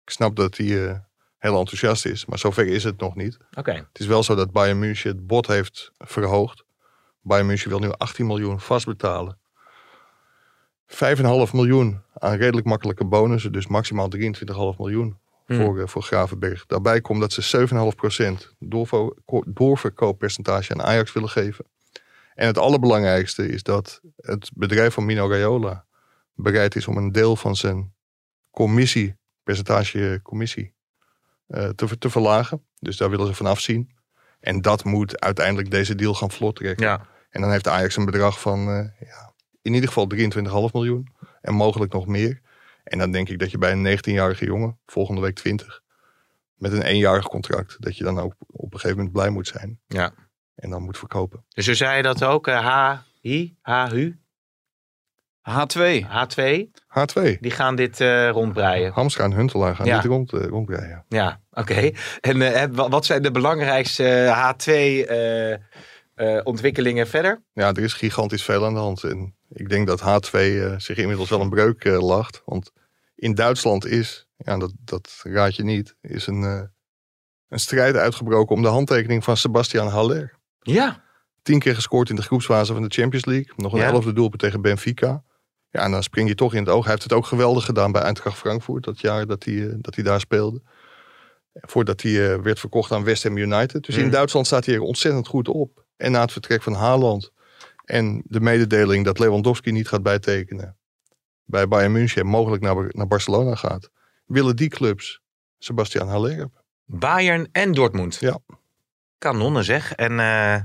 ik 0.04 0.10
snap 0.10 0.36
dat 0.36 0.58
hij 0.58 0.88
eh, 0.88 0.96
heel 1.38 1.60
enthousiast 1.60 2.06
is, 2.06 2.26
maar 2.26 2.40
zover 2.40 2.68
is 2.68 2.84
het 2.84 3.00
nog 3.00 3.16
niet. 3.16 3.38
Oké. 3.58 3.72
Het 3.72 4.00
is 4.00 4.06
wel 4.06 4.24
zo 4.24 4.36
dat 4.36 4.52
Bayern 4.52 4.80
München 4.80 5.10
het 5.12 5.28
bod 5.28 5.48
heeft 5.48 5.92
verhoogd. 5.98 6.64
Bayern 7.24 7.48
München 7.48 7.70
wil 7.70 7.80
nu 7.80 7.90
18 7.92 8.26
miljoen 8.28 8.60
vastbetalen. 8.60 9.38
5,5 10.86 11.54
miljoen 11.54 12.02
aan 12.14 12.36
redelijk 12.36 12.68
makkelijke 12.68 13.06
bonussen, 13.06 13.52
dus 13.52 13.68
maximaal 13.68 14.08
23,5 14.10 14.78
miljoen 14.78 15.22
Hmm. 15.46 15.58
voor, 15.58 15.80
eh, 15.80 15.88
voor 15.88 16.02
Gravenberg. 16.04 16.66
Daarbij 16.66 17.02
komt 17.02 17.20
dat 17.20 17.32
ze 17.32 17.42
7,5% 17.42 18.54
doorvo- 18.60 19.14
ko- 19.26 19.44
doorverkooppercentage 19.48 20.74
aan 20.74 20.82
Ajax 20.82 21.14
willen 21.14 21.30
geven. 21.30 21.66
En 22.36 22.48
het 22.48 22.58
allerbelangrijkste 22.58 23.48
is 23.48 23.64
dat 23.64 24.02
het 24.16 24.52
bedrijf 24.54 24.94
van 24.94 25.06
Mino 25.06 25.30
Raiola 25.30 25.86
bereid 26.34 26.76
is 26.76 26.88
om 26.88 26.98
een 26.98 27.12
deel 27.12 27.36
van 27.36 27.56
zijn 27.56 27.94
commissie, 28.52 29.16
percentage 29.44 30.20
commissie, 30.24 30.74
eh, 31.48 31.70
te, 31.70 31.98
te 31.98 32.10
verlagen. 32.10 32.66
Dus 32.80 32.98
daar 32.98 33.10
willen 33.10 33.28
ze 33.28 33.34
van 33.34 33.46
afzien. 33.46 33.92
En 34.40 34.62
dat 34.62 34.84
moet 34.84 35.20
uiteindelijk 35.20 35.72
deze 35.72 35.96
deal 35.96 36.14
gaan 36.14 36.32
vlot 36.32 36.56
trekken. 36.56 36.86
Ja. 36.86 37.08
En 37.34 37.42
dan 37.42 37.52
heeft 37.52 37.68
Ajax 37.68 37.96
een 37.96 38.06
bedrag 38.06 38.40
van 38.40 38.60
eh, 38.70 39.08
ja, 39.08 39.32
in 39.62 39.74
ieder 39.74 39.88
geval 39.90 40.08
23,5 40.68 40.72
miljoen. 40.74 41.08
En 41.42 41.54
mogelijk 41.54 41.94
nog 41.94 42.08
meer. 42.08 42.42
En 42.84 42.98
dan 42.98 43.12
denk 43.12 43.30
ik 43.30 43.40
dat 43.40 43.52
je 43.52 43.58
bij 43.58 43.72
een 43.72 43.98
19-jarige 43.98 44.46
jongen, 44.46 44.80
volgende 44.86 45.22
week 45.22 45.36
20, 45.36 45.82
met 46.56 46.72
een 46.72 46.82
eenjarig 46.82 47.28
contract, 47.28 47.76
dat 47.80 47.98
je 47.98 48.04
dan 48.04 48.20
ook 48.20 48.36
op 48.48 48.74
een 48.74 48.80
gegeven 48.80 48.98
moment 48.98 49.14
blij 49.16 49.30
moet 49.30 49.48
zijn. 49.48 49.80
Ja. 49.88 50.14
En 50.56 50.70
dan 50.70 50.84
moet 50.84 50.98
verkopen. 50.98 51.46
Dus 51.50 51.66
zo 51.66 51.74
zei 51.74 52.02
dat 52.02 52.24
ook. 52.24 52.48
eh, 52.48 52.66
H, 52.66 52.98
I, 53.24 53.58
H, 53.62 53.92
U, 53.94 54.20
H2. 55.50 56.06
H2. 56.06 56.70
H2. 56.88 57.40
Die 57.40 57.52
gaan 57.52 57.76
dit 57.76 58.02
eh, 58.02 58.30
rondbreien. 58.30 58.92
Hamstra 58.94 59.24
en 59.24 59.32
Huntelaar 59.34 59.76
gaan 59.76 59.86
Ja. 59.86 59.96
niet 59.96 60.06
rond, 60.06 60.34
eh, 60.34 60.46
rondbreien. 60.46 61.06
Ja, 61.10 61.42
oké. 61.52 61.92
En 62.22 62.42
eh, 62.54 62.64
wat 62.90 63.06
zijn 63.06 63.22
de 63.22 63.32
belangrijkste 63.32 64.34
H2 64.36 64.68
eh, 66.16 66.40
ontwikkelingen 66.44 67.08
verder? 67.08 67.44
Ja, 67.54 67.68
er 67.74 67.84
is 67.84 67.94
gigantisch 67.94 68.44
veel 68.44 68.66
aan 68.66 68.74
de 68.74 68.80
hand. 68.80 69.04
En 69.04 69.36
ik 69.50 69.70
denk 69.70 69.88
dat 69.88 70.02
H2 70.02 70.32
eh, 70.32 70.80
zich 70.80 70.98
inmiddels 70.98 71.30
wel 71.30 71.42
een 71.42 71.50
breuk 71.50 71.84
eh, 71.86 72.02
lacht. 72.02 72.42
Want 72.46 72.72
in 73.16 73.34
Duitsland 73.36 73.86
is, 73.86 74.28
ja, 74.38 74.58
dat, 74.58 74.72
dat 74.80 75.20
raad 75.24 75.56
je 75.56 75.64
niet, 75.64 75.96
is 76.02 76.28
een, 76.28 76.70
een 77.48 77.60
strijd 77.60 77.96
uitgebroken 77.96 78.56
om 78.56 78.62
de 78.62 78.68
handtekening 78.68 79.24
van 79.24 79.38
Sebastian 79.38 79.88
Haller. 79.88 80.36
Ja. 80.60 81.04
Tien 81.42 81.60
keer 81.60 81.76
gescoord 81.76 82.10
in 82.10 82.16
de 82.16 82.22
groepsfase 82.22 82.74
van 82.74 82.82
de 82.82 82.90
Champions 82.90 83.26
League. 83.26 83.54
Nog 83.56 83.74
een 83.74 83.80
Ja. 83.80 83.86
elfde 83.92 84.14
doelpunt 84.14 84.42
tegen 84.42 84.62
Benfica. 84.62 85.24
Ja, 85.70 85.84
en 85.84 85.92
dan 85.92 86.04
spring 86.04 86.28
je 86.30 86.36
toch 86.36 86.54
in 86.54 86.60
het 86.60 86.70
oog. 86.70 86.82
Hij 86.84 86.92
heeft 86.92 87.04
het 87.04 87.14
ook 87.14 87.26
geweldig 87.26 87.66
gedaan 87.66 87.92
bij 87.92 88.02
Eintracht 88.02 88.38
Frankfurt. 88.38 88.84
Dat 88.84 89.00
jaar 89.00 89.26
dat 89.28 89.44
hij, 89.44 89.76
dat 89.78 89.96
hij 89.96 90.04
daar 90.04 90.20
speelde. 90.20 90.62
Voordat 91.54 92.02
hij 92.02 92.42
werd 92.42 92.60
verkocht 92.60 92.92
aan 92.92 93.04
West 93.04 93.24
Ham 93.24 93.38
United. 93.38 93.84
Dus 93.86 93.96
in 93.96 94.06
Mm. 94.06 94.12
Duitsland 94.12 94.46
staat 94.46 94.66
hij 94.66 94.76
er 94.76 94.82
ontzettend 94.82 95.28
goed 95.28 95.48
op. 95.48 95.83
En 95.98 96.12
na 96.12 96.22
het 96.22 96.32
vertrek 96.32 96.64
van 96.64 96.74
Haaland. 96.74 97.32
En 97.86 98.24
de 98.26 98.40
mededeling 98.40 99.06
dat 99.06 99.20
Lewandowski 99.20 99.72
niet 99.72 99.88
gaat 99.88 100.04
bijtekenen. 100.04 100.78
Bij 101.44 101.68
Bayern 101.68 101.92
München 101.92 102.22
en 102.22 102.28
mogelijk 102.28 102.64
naar, 102.64 102.90
naar 102.90 103.08
Barcelona 103.08 103.56
gaat. 103.56 103.90
Willen 104.26 104.56
die 104.56 104.70
clubs 104.70 105.22
Sebastian 105.58 106.08
Haller 106.08 106.36
hebben. 106.36 106.64
Bayern 106.86 107.50
en 107.52 107.72
Dortmund. 107.72 108.16
Ja. 108.16 108.40
Kanonnen 109.18 109.64
zeg. 109.64 109.94
En 109.94 110.20
eh, 110.20 110.62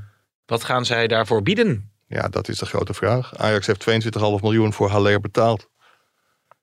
wat 0.47 0.65
gaan 0.65 0.85
zij 0.85 1.07
daarvoor 1.07 1.43
bieden? 1.43 1.93
Ja, 2.07 2.29
dat 2.29 2.49
is 2.49 2.59
de 2.59 2.67
grote 2.67 2.95
vraag. 2.95 3.37
Ajax 3.37 3.67
heeft 3.67 3.91
22,5 3.91 4.21
miljoen 4.41 4.73
voor 4.73 4.89
Haller 4.89 5.21
betaald. 5.21 5.71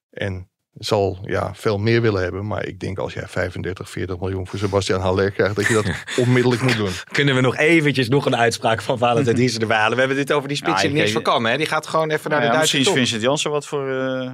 En 0.10 0.50
zal 0.78 1.20
ja, 1.24 1.56
veel 1.56 1.78
meer 1.78 2.02
willen 2.02 2.22
hebben. 2.22 2.48
Maar 2.48 2.66
ik 2.66 2.80
denk 2.80 2.98
als 2.98 3.14
jij 3.14 3.28
35, 3.28 3.90
40 3.90 4.20
miljoen 4.20 4.48
voor 4.48 4.60
Sebastian 4.60 5.02
Haller 5.02 5.32
krijgt, 5.32 5.56
dat 5.56 5.68
je 5.68 5.74
dat 5.74 5.86
onmiddellijk 6.26 6.62
moet 6.62 6.78
doen. 6.78 6.90
Kunnen 7.12 7.36
we 7.36 7.42
nog 7.42 7.58
eventjes 7.58 8.10
nog 8.10 8.26
een 8.26 8.36
uitspraak 8.36 8.82
van 8.82 8.98
Valentijn 8.98 9.36
Driessen 9.42 9.62
erbij 9.62 9.78
halen? 9.78 9.94
We 9.94 10.00
hebben 10.00 10.18
dit 10.18 10.32
over 10.32 10.48
die 10.48 10.58
spits 10.58 10.76
Ja, 10.76 10.82
die 10.82 10.90
ik 10.90 10.96
niks 10.96 11.12
voor 11.12 11.22
kan. 11.22 11.46
Hè? 11.46 11.58
Die 11.58 11.66
gaat 11.66 11.88
gewoon 11.88 12.10
even 12.10 12.30
naar 12.30 12.40
Nou 12.40 12.42
de 12.42 12.48
ja, 12.48 12.54
Duitse 12.54 12.78
misschien 12.78 12.96
is. 12.96 13.00
Vincent 13.02 13.22
Janssen 13.22 13.52
wat 13.52 13.68
voor, 13.68 13.90
eh, 13.90 14.32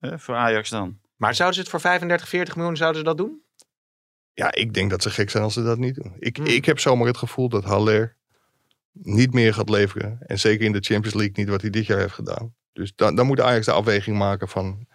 eh, 0.00 0.12
voor 0.18 0.34
Ajax 0.34 0.70
dan. 0.70 0.98
Maar 1.16 1.34
zouden 1.34 1.54
ze 1.56 1.62
het 1.62 1.70
voor 1.70 1.80
35, 1.80 2.28
40 2.28 2.56
miljoen 2.56 2.76
zouden 2.76 3.00
ze 3.00 3.06
dat 3.06 3.16
doen? 3.16 3.40
Ja, 4.32 4.54
ik 4.54 4.74
denk 4.74 4.90
dat 4.90 5.02
ze 5.02 5.10
gek 5.10 5.30
zijn 5.30 5.42
als 5.42 5.54
ze 5.54 5.62
dat 5.62 5.78
niet 5.78 5.94
doen. 5.94 6.12
Ik, 6.18 6.36
Hmm. 6.36 6.46
ik 6.46 6.64
heb 6.64 6.78
zomaar 6.78 7.06
het 7.06 7.16
gevoel 7.16 7.48
dat 7.48 7.64
Haller 7.64 8.16
niet 8.92 9.32
meer 9.32 9.54
gaat 9.54 9.68
leveren. 9.68 10.18
En 10.20 10.38
zeker 10.38 10.66
in 10.66 10.72
de 10.72 10.80
Champions 10.80 11.14
League 11.14 11.34
niet 11.36 11.48
wat 11.48 11.60
hij 11.60 11.70
dit 11.70 11.86
jaar 11.86 11.98
heeft 11.98 12.14
gedaan. 12.14 12.54
Dus 12.72 12.92
dan, 12.94 13.14
dan 13.14 13.26
moet 13.26 13.40
Ajax 13.40 13.66
de 13.66 13.72
afweging 13.72 14.16
maken 14.16 14.48
van... 14.48 14.85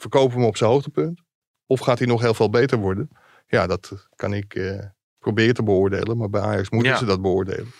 verkopen 0.00 0.34
we 0.34 0.38
hem 0.40 0.48
op 0.48 0.56
zijn 0.56 0.70
hoogtepunt? 0.70 1.20
Of 1.66 1.80
gaat 1.80 1.98
hij 1.98 2.06
nog 2.08 2.20
heel 2.20 2.34
veel 2.34 2.50
beter 2.50 2.78
worden? 2.78 3.08
Ja, 3.46 3.66
dat 3.66 4.08
kan 4.16 4.34
ik 4.34 4.54
eh, 4.54 4.84
proberen 5.18 5.54
te 5.54 5.62
beoordelen. 5.62 6.16
Maar 6.16 6.30
bij 6.30 6.40
Ajax 6.40 6.70
moeten 6.70 6.92
Ja. 6.92 6.98
ze 6.98 7.04
dat 7.04 7.22
beoordelen. 7.22 7.70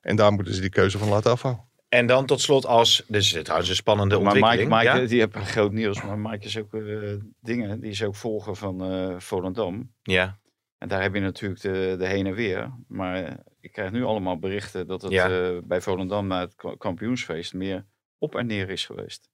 En 0.00 0.16
daar 0.16 0.32
moeten 0.32 0.54
ze 0.54 0.60
die 0.60 0.70
keuze 0.70 0.98
van 0.98 1.08
laten 1.08 1.30
afhangen. 1.30 1.72
En 1.88 2.06
dan 2.06 2.26
tot 2.26 2.40
slot 2.40 2.66
als, 2.66 3.04
dus 3.08 3.30
het 3.30 3.42
trouwens 3.44 3.70
een 3.70 3.76
spannende 3.76 4.14
Maar 4.14 4.24
Mike, 4.34 4.36
ontwikkeling. 4.46 4.82
Mike 4.82 5.00
ja? 5.02 5.06
die 5.06 5.20
heeft 5.20 5.34
een 5.34 5.46
groot 5.46 5.72
nieuws. 5.72 6.02
Maar 6.02 6.18
Mike 6.18 6.46
is 6.46 6.58
ook 6.58 6.74
eh, 6.74 7.12
dingen. 7.40 7.80
Die 7.80 7.90
is 7.90 8.02
ook 8.04 8.14
volger 8.16 8.54
van 8.56 8.82
eh 8.84 9.18
Volendam. 9.18 9.92
ja. 10.02 10.38
En 10.78 10.88
daar 10.90 11.02
heb 11.02 11.14
je 11.14 11.20
natuurlijk 11.20 11.60
de, 11.60 11.94
de 11.98 12.06
heen 12.06 12.26
en 12.26 12.34
weer. 12.34 12.72
Maar 12.88 13.36
ik 13.60 13.72
krijg 13.72 13.90
nu 13.90 14.04
allemaal 14.04 14.38
berichten 14.38 14.86
dat 14.86 15.02
het 15.02 15.12
Ja. 15.12 15.28
eh, 15.30 15.58
bij 15.64 15.80
Volendam 15.80 16.26
na 16.26 16.40
het 16.40 16.54
ka- 16.54 16.74
kampioensfeest 16.78 17.54
meer 17.54 17.86
op 18.18 18.34
en 18.34 18.46
neer 18.46 18.70
is 18.70 18.86
geweest. 18.86 19.28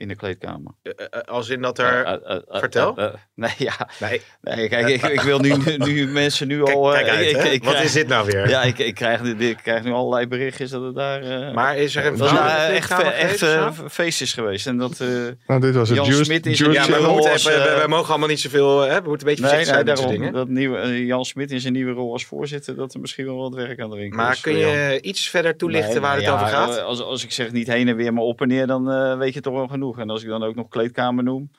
In 0.00 0.08
de 0.08 0.16
kleedkamer. 0.16 0.72
Eh, 0.82 0.92
eh, 1.10 1.20
als 1.26 1.48
in 1.48 1.62
dat 1.62 1.78
er... 1.78 2.04
Eh, 2.04 2.12
eh, 2.12 2.36
eh, 2.36 2.58
vertel. 2.60 2.96
eh, 2.96 3.04
eh, 3.04 3.12
nee, 3.34 3.50
ja. 3.58 3.88
nee, 4.00 4.20
Nee, 4.40 4.68
kijk, 4.68 4.88
ik, 4.88 5.02
ik 5.02 5.20
wil 5.20 5.38
nu, 5.38 5.52
nu, 5.64 5.76
nu 5.76 6.06
mensen 6.06 6.48
nu 6.48 6.62
kijk, 6.62 6.76
al... 6.76 6.94
eh, 6.94 7.02
kijk 7.02 7.08
uit, 7.16 7.26
ik, 7.26 7.36
hè? 7.36 7.42
ik, 7.42 7.52
ik 7.52 7.62
Wat 7.64 7.72
krijg- 7.72 7.86
is 7.86 7.92
dit 7.92 8.08
nou 8.08 8.26
weer? 8.26 8.48
Ja, 8.48 8.62
ik, 8.62 8.78
ik, 8.78 8.94
krijg, 8.94 9.22
nu- 9.22 9.36
ik 9.48 9.56
krijg 9.56 9.84
nu 9.84 9.92
allerlei 9.92 10.26
berichtjes 10.26 10.70
dat 10.70 10.82
het 10.82 10.94
daar... 10.94 11.22
eh, 11.22 11.54
Maar 11.54 11.76
is 11.76 11.96
er 11.96 12.06
een 12.06 12.16
dat 12.16 12.32
nou 12.32 12.48
echt, 12.72 12.90
echt 13.02 13.42
eh, 13.42 13.70
feest 13.90 14.20
is 14.20 14.32
geweest. 14.32 14.66
En 14.66 14.76
dat... 14.76 15.00
eh, 15.00 15.08
Nou, 15.46 15.60
dit 15.60 15.74
was 15.74 15.88
het 15.88 16.06
Jan 16.06 16.24
Smit 16.24 16.46
is- 16.46 16.58
Ja, 16.58 16.66
maar 16.66 16.86
we, 16.86 16.94
Rol 17.04 17.12
moeten 17.12 17.32
als, 17.32 17.46
even, 17.46 17.62
we, 17.62 17.68
eh, 17.68 17.82
we 17.82 17.88
mogen 17.88 18.08
allemaal 18.10 18.28
niet 18.28 18.40
zoveel... 18.40 18.80
Hè? 18.80 19.02
We 19.02 19.08
moeten 19.08 19.28
een 19.28 19.34
beetje 19.34 19.42
Nee, 19.54 19.64
voorzichtig 19.64 19.84
nee, 19.84 19.96
zijn 19.96 20.18
daarom. 20.20 20.32
Dat 20.32 20.48
nieuwe, 20.48 20.78
eh, 20.78 21.06
Jan 21.06 21.24
Smit 21.24 21.50
in 21.50 21.60
zijn 21.60 21.72
nieuwe 21.72 21.92
rol 21.92 22.12
als 22.12 22.24
voorzitter, 22.24 22.76
dat 22.76 22.94
er 22.94 23.00
misschien 23.00 23.24
wel 23.26 23.36
wat 23.36 23.54
werk 23.54 23.80
aan 23.80 23.90
de 23.90 23.96
winkel 23.96 24.16
Maar 24.16 24.32
is. 24.32 24.40
kun 24.40 24.52
voor 24.52 24.60
Jan. 24.62 24.72
je 24.78 25.00
iets 25.00 25.28
verder 25.28 25.56
toelichten 25.56 26.00
waar 26.00 26.16
het 26.16 26.28
over 26.28 26.46
gaat? 26.46 26.76
eh, 26.76 26.84
Als, 26.84 27.00
als 27.02 27.24
ik 27.24 27.30
zeg 27.32 27.52
niet 27.52 27.66
heen 27.66 27.88
en 27.88 27.96
weer, 27.96 28.12
maar 28.14 28.22
op 28.24 28.40
en 28.40 28.48
neer, 28.48 28.66
dan 28.66 28.90
eh, 28.90 29.18
weet 29.18 29.34
je 29.34 29.40
toch 29.40 29.54
wel 29.54 29.68
genoeg. 29.68 29.89
En 29.98 30.10
als 30.10 30.22
ik 30.22 30.28
dan 30.28 30.42
ook 30.42 30.54
nog 30.54 30.68
kleedkamer 30.68 31.24
noem. 31.24 31.50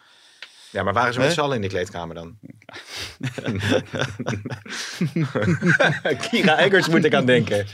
Ja, 0.72 0.84
maar 0.84 0.93
waren 0.93 1.13
ze 1.13 1.19
met 1.19 1.34
z'n 1.34 1.39
allen 1.39 1.55
in 1.55 1.61
die 1.61 1.69
kleedkamer 1.69 2.15
dan? 2.15 2.36
Kira 6.30 6.57
Eggers 6.59 6.88
moet 6.88 7.05
ik 7.05 7.13
aan 7.15 7.26
denken. 7.26 7.65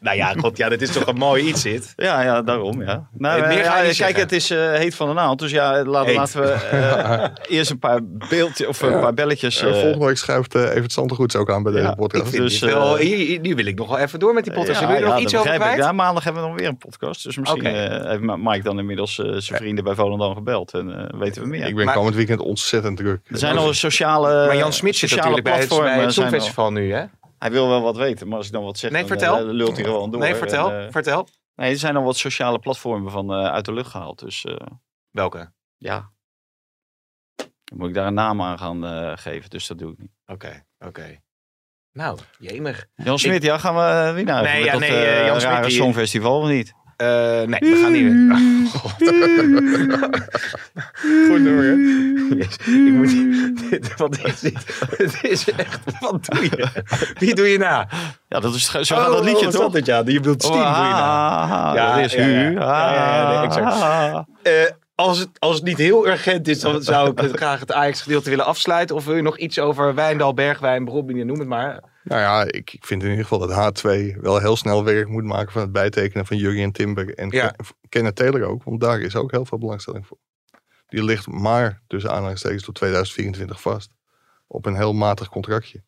nou 0.00 0.16
ja, 0.16 0.32
god, 0.38 0.56
ja, 0.56 0.68
dat 0.68 0.80
is 0.80 0.90
toch 0.92 1.06
een 1.06 1.16
mooi 1.16 1.44
iets, 1.46 1.60
zit. 1.60 1.92
Ja, 1.96 2.22
ja, 2.22 2.42
daarom, 2.42 2.82
ja. 2.82 3.08
Nou, 3.12 3.40
meer 3.40 3.48
eh, 3.58 3.64
ga 3.70 3.76
je 3.76 3.82
ja, 3.82 3.88
niet 3.88 3.90
kijk, 3.90 3.94
zeggen. 3.94 4.20
het 4.20 4.32
is 4.32 4.50
eh, 4.50 4.72
heet 4.72 4.94
van 4.94 5.08
de 5.08 5.14
naald. 5.14 5.38
Dus 5.38 5.50
ja, 5.50 5.84
laten, 5.84 6.14
laten 6.14 6.40
we 6.42 6.50
eh, 6.52 7.24
eerst 7.56 7.70
een 7.70 7.78
paar 7.78 8.00
beeldjes 8.04 8.66
of 8.66 8.82
een 8.82 9.00
paar 9.00 9.14
belletjes. 9.14 9.62
Eh, 9.62 9.68
eh, 9.68 9.74
volgende 9.80 10.06
week 10.06 10.16
schuift 10.16 10.54
uh, 10.54 10.62
Evert 10.74 10.92
Zandergoeds 10.92 11.36
ook 11.36 11.50
aan 11.50 11.62
bij 11.62 11.72
Ja, 11.72 11.78
deze 11.78 11.90
Ik 11.90 11.96
podcast. 11.96 12.30
vind 12.30 12.42
Dus, 12.42 12.58
dit 12.58 12.72
wel, 12.72 12.96
hier, 12.96 13.16
hier- 13.16 13.40
nu 13.40 13.54
wil 13.54 13.66
ik 13.66 13.78
nog 13.78 13.88
wel 13.88 13.98
even 13.98 14.18
door 14.18 14.34
met 14.34 14.44
die 14.44 14.52
podcast. 14.52 14.80
ja, 14.80 14.86
Wil 14.86 14.96
je 14.96 15.02
er 15.02 15.08
nog 15.08 15.16
ja, 15.18 15.22
iets 15.24 15.36
over 15.36 15.54
kwijt? 15.54 15.76
Ja, 15.78 15.92
maandag 15.92 16.24
hebben 16.24 16.42
we 16.42 16.48
nog 16.48 16.58
weer 16.58 16.68
een 16.68 16.78
podcast. 16.78 17.22
Dus 17.24 17.36
misschien 17.36 17.64
eh, 17.66 18.08
heeft 18.10 18.20
Mike 18.36 18.62
dan 18.62 18.78
inmiddels 18.78 19.18
eh, 19.18 19.26
zijn 19.36 19.58
vrienden 19.60 19.84
bij 19.84 19.94
Volendam 19.94 20.34
gebeld. 20.34 20.72
En 20.74 21.08
eh, 21.10 21.18
weten 21.20 21.42
we 21.42 21.48
meer. 21.48 21.66
Ik 21.66 21.74
ben 21.74 21.84
Maar- 21.84 21.94
komend 22.06 22.26
weekend 22.26 22.40
ontzettend 22.48 22.96
druk. 22.96 23.20
er 23.28 23.38
zijn 23.38 23.56
al 23.56 23.74
sociale 23.74 24.46
Maar 24.46 24.56
Jan 24.56 24.72
Smit 24.72 24.96
zit 24.96 25.08
sociale 25.10 25.28
natuurlijk 25.30 25.68
bij 25.68 25.76
het, 25.76 25.82
bij 25.84 25.96
het 25.96 26.04
al- 26.06 26.12
Songfestival 26.12 26.72
nu, 26.72 26.92
hè? 26.92 27.04
Hij 27.38 27.50
wil 27.50 27.68
wel 27.68 27.82
wat 27.82 27.96
weten, 27.96 28.28
maar 28.28 28.36
als 28.36 28.46
ik 28.46 28.52
dan 28.52 28.64
wat 28.64 28.78
zeg, 28.78 28.90
Nee, 28.90 29.00
dan 29.00 29.08
vertel. 29.08 29.38
eh, 29.38 29.44
lult 29.44 29.76
hij 29.76 29.84
gewoon 29.84 30.10
door. 30.10 30.20
Nee, 30.20 30.34
vertel, 30.34 30.72
En, 30.72 30.86
eh, 30.86 30.92
vertel. 30.92 31.28
nee, 31.54 31.70
er 31.70 31.78
zijn 31.78 31.96
al 31.96 32.02
wat 32.02 32.16
sociale 32.16 32.58
platformen 32.58 33.10
van 33.10 33.32
eh, 33.32 33.44
uit 33.52 33.64
de 33.64 33.72
lucht 33.72 33.90
gehaald. 33.90 34.18
Dus 34.18 34.44
eh, 34.44 34.56
Welke? 35.10 35.52
ja, 35.76 36.10
dan 37.36 37.78
moet 37.78 37.88
ik 37.88 37.94
daar 37.94 38.06
een 38.06 38.14
naam 38.14 38.42
aan 38.42 38.58
gaan 38.58 38.86
eh, 38.86 39.12
geven. 39.14 39.50
Dus 39.50 39.66
dat 39.66 39.78
doe 39.78 39.92
ik 39.92 39.98
niet. 39.98 40.12
Oké, 40.26 40.64
oké. 40.78 41.20
Nou, 41.92 42.18
jemig. 42.38 42.86
Jan 42.94 43.18
Smit, 43.18 43.42
ja, 43.42 43.58
gaan 43.58 43.74
we 43.74 44.12
winnaar 44.14 44.42
Nee, 44.42 44.56
met 44.64 44.64
ja, 44.72 44.78
nee, 44.78 44.90
eh, 44.90 45.20
eh, 45.20 45.26
Jan 45.26 45.40
Smit, 45.40 45.52
rare 45.52 45.66
die- 45.66 45.76
songfestival 45.76 46.40
of 46.40 46.48
niet? 46.48 46.72
Eh, 46.96 47.06
nee, 47.42 47.60
we 47.60 47.78
gaan 47.82 47.92
niet 47.92 48.02
meer. 48.02 48.32
Oh, 48.34 48.74
God. 48.80 48.92
Goed 51.28 51.40
nummer. 51.40 51.76
Jezus, 52.36 52.56
ik 52.66 52.92
moet, 52.92 53.70
dit, 53.70 53.96
wat 53.96 54.18
is 54.24 54.40
dit? 54.40 54.86
Het 54.96 55.18
is 55.22 55.50
echt, 55.50 55.78
wat 56.00 56.24
doe 56.24 56.42
je? 56.42 56.66
Wie 57.18 57.34
doe 57.34 57.46
je 57.48 57.58
na? 57.58 57.88
Ja, 58.28 58.40
dat 58.40 58.54
is, 58.54 58.70
zo 58.70 58.96
gaat 58.96 59.06
dat 59.06 59.24
liedje 59.24 59.44
wat 59.44 59.54
is 59.54 59.60
toch? 59.60 59.72
dat, 59.72 59.86
ja, 59.86 60.02
je 60.06 60.20
bedoelt 60.20 60.42
Steam 60.42 60.60
Oh, 60.60 60.76
doe 60.76 60.84
je 60.86 60.92
na. 60.92 61.40
ah, 61.40 61.52
ah, 61.68 61.74
Ja, 61.74 61.96
dat 61.96 62.04
is 62.04 62.12
ja, 62.12 62.26
ja. 62.26 62.50
u. 62.50 62.54
Ja, 62.54 62.92
ja, 62.94 63.16
ja, 63.16 63.28
nee, 63.38 63.46
exact. 63.46 63.66
Ah. 63.66 64.18
Eh, 64.42 64.52
als, 64.94 65.18
het, 65.18 65.28
als 65.38 65.54
het 65.54 65.64
niet 65.64 65.78
heel 65.78 66.06
urgent 66.06 66.48
is, 66.48 66.60
dan 66.60 66.82
zou 66.82 67.10
ik 67.10 67.36
graag 67.36 67.60
het 67.60 67.72
Ajax-gedeelte 67.72 68.30
willen 68.30 68.44
afsluiten. 68.46 68.96
Of 68.96 69.04
wil 69.04 69.14
je 69.14 69.22
nog 69.22 69.38
iets 69.38 69.58
over 69.58 69.94
Wijndal, 69.94 70.34
Bergwijn, 70.34 70.84
Brobbingen, 70.84 71.26
noem 71.26 71.38
het 71.38 71.48
maar. 71.48 71.80
Nou 72.08 72.20
ja, 72.20 72.42
ik, 72.44 72.72
ik 72.72 72.86
vind 72.86 73.02
in 73.02 73.08
ieder 73.10 73.24
geval 73.26 73.46
dat 73.46 73.80
H2 73.80 74.16
wel 74.20 74.38
heel 74.38 74.56
snel 74.56 74.84
werk 74.84 75.08
moet 75.08 75.24
maken 75.24 75.52
van 75.52 75.62
het 75.62 75.72
bijtekenen 75.72 76.26
van 76.26 76.36
Jurgen 76.36 76.72
Timber. 76.72 77.14
En 77.14 77.30
Ja. 77.30 77.48
Ken- 77.48 77.66
Kenneth 77.88 78.16
Taylor 78.16 78.42
ook, 78.44 78.62
want 78.64 78.80
daar 78.80 79.00
is 79.00 79.16
ook 79.16 79.30
heel 79.30 79.44
veel 79.44 79.58
belangstelling 79.58 80.06
voor. 80.06 80.18
Die 80.86 81.02
ligt 81.04 81.26
maar 81.26 81.82
tussen 81.86 82.10
aanhalingstekens 82.10 82.62
tot 82.64 82.74
2024 82.74 83.60
vast. 83.60 83.90
Op 84.46 84.66
een 84.66 84.76
heel 84.76 84.92
matig 84.92 85.28
contractje. 85.28 85.84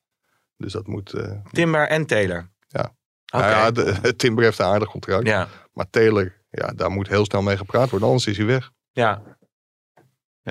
Dus 0.56 0.72
dat 0.72 0.86
moet... 0.86 1.12
eh 1.12 1.32
Timber 1.52 1.88
en 1.88 2.06
Taylor. 2.06 2.50
Ja. 2.68 2.94
Oké. 3.32 3.44
nou 3.44 3.50
ja, 3.56 3.70
de, 3.70 4.16
Timber 4.16 4.44
heeft 4.44 4.58
een 4.58 4.66
aardig 4.66 4.88
contract. 4.90 5.26
ja. 5.26 5.48
Maar 5.72 5.90
Taylor, 5.90 6.36
ja, 6.50 6.66
daar 6.66 6.90
moet 6.90 7.08
heel 7.08 7.24
snel 7.24 7.42
mee 7.42 7.56
gepraat 7.56 7.90
worden, 7.90 8.08
anders 8.08 8.26
is 8.26 8.36
hij 8.36 8.46
weg. 8.46 8.70
ja. 8.92 9.22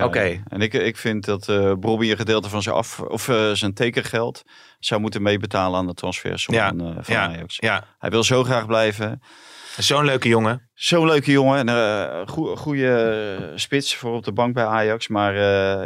Oké. 0.04 0.42
En 0.48 0.60
ik, 0.60 0.72
ik 0.72 0.96
vind 0.96 1.24
dat 1.24 1.48
eh 1.48 1.72
Bobby 1.72 2.10
een 2.10 2.16
gedeelte 2.16 2.48
van 2.48 2.62
zijn, 2.62 2.74
af, 2.74 3.00
of, 3.00 3.28
eh, 3.28 3.50
zijn 3.52 3.74
tekengeld 3.74 4.42
zou 4.78 5.00
moeten 5.00 5.22
meebetalen 5.22 5.78
aan 5.78 5.86
de 5.86 5.94
transfersom 5.94 6.54
Ja, 6.54 6.68
van, 6.68 6.80
eh, 6.80 6.94
van 7.00 7.14
ja, 7.14 7.26
Ajax. 7.28 7.56
ja. 7.56 7.84
Hij 7.98 8.10
wil 8.10 8.22
zo 8.24 8.44
graag 8.44 8.66
blijven. 8.66 9.22
Zo'n 9.78 10.04
leuke 10.04 10.28
jongen. 10.28 10.68
Zo'n 10.74 11.06
leuke 11.06 11.30
jongen. 11.30 11.58
En 11.58 11.68
een 11.68 12.28
goede 12.56 13.52
spits 13.54 13.96
voor 13.96 14.14
op 14.14 14.24
de 14.24 14.32
bank 14.32 14.54
bij 14.54 14.64
Ajax. 14.64 15.08
Maar 15.08 15.34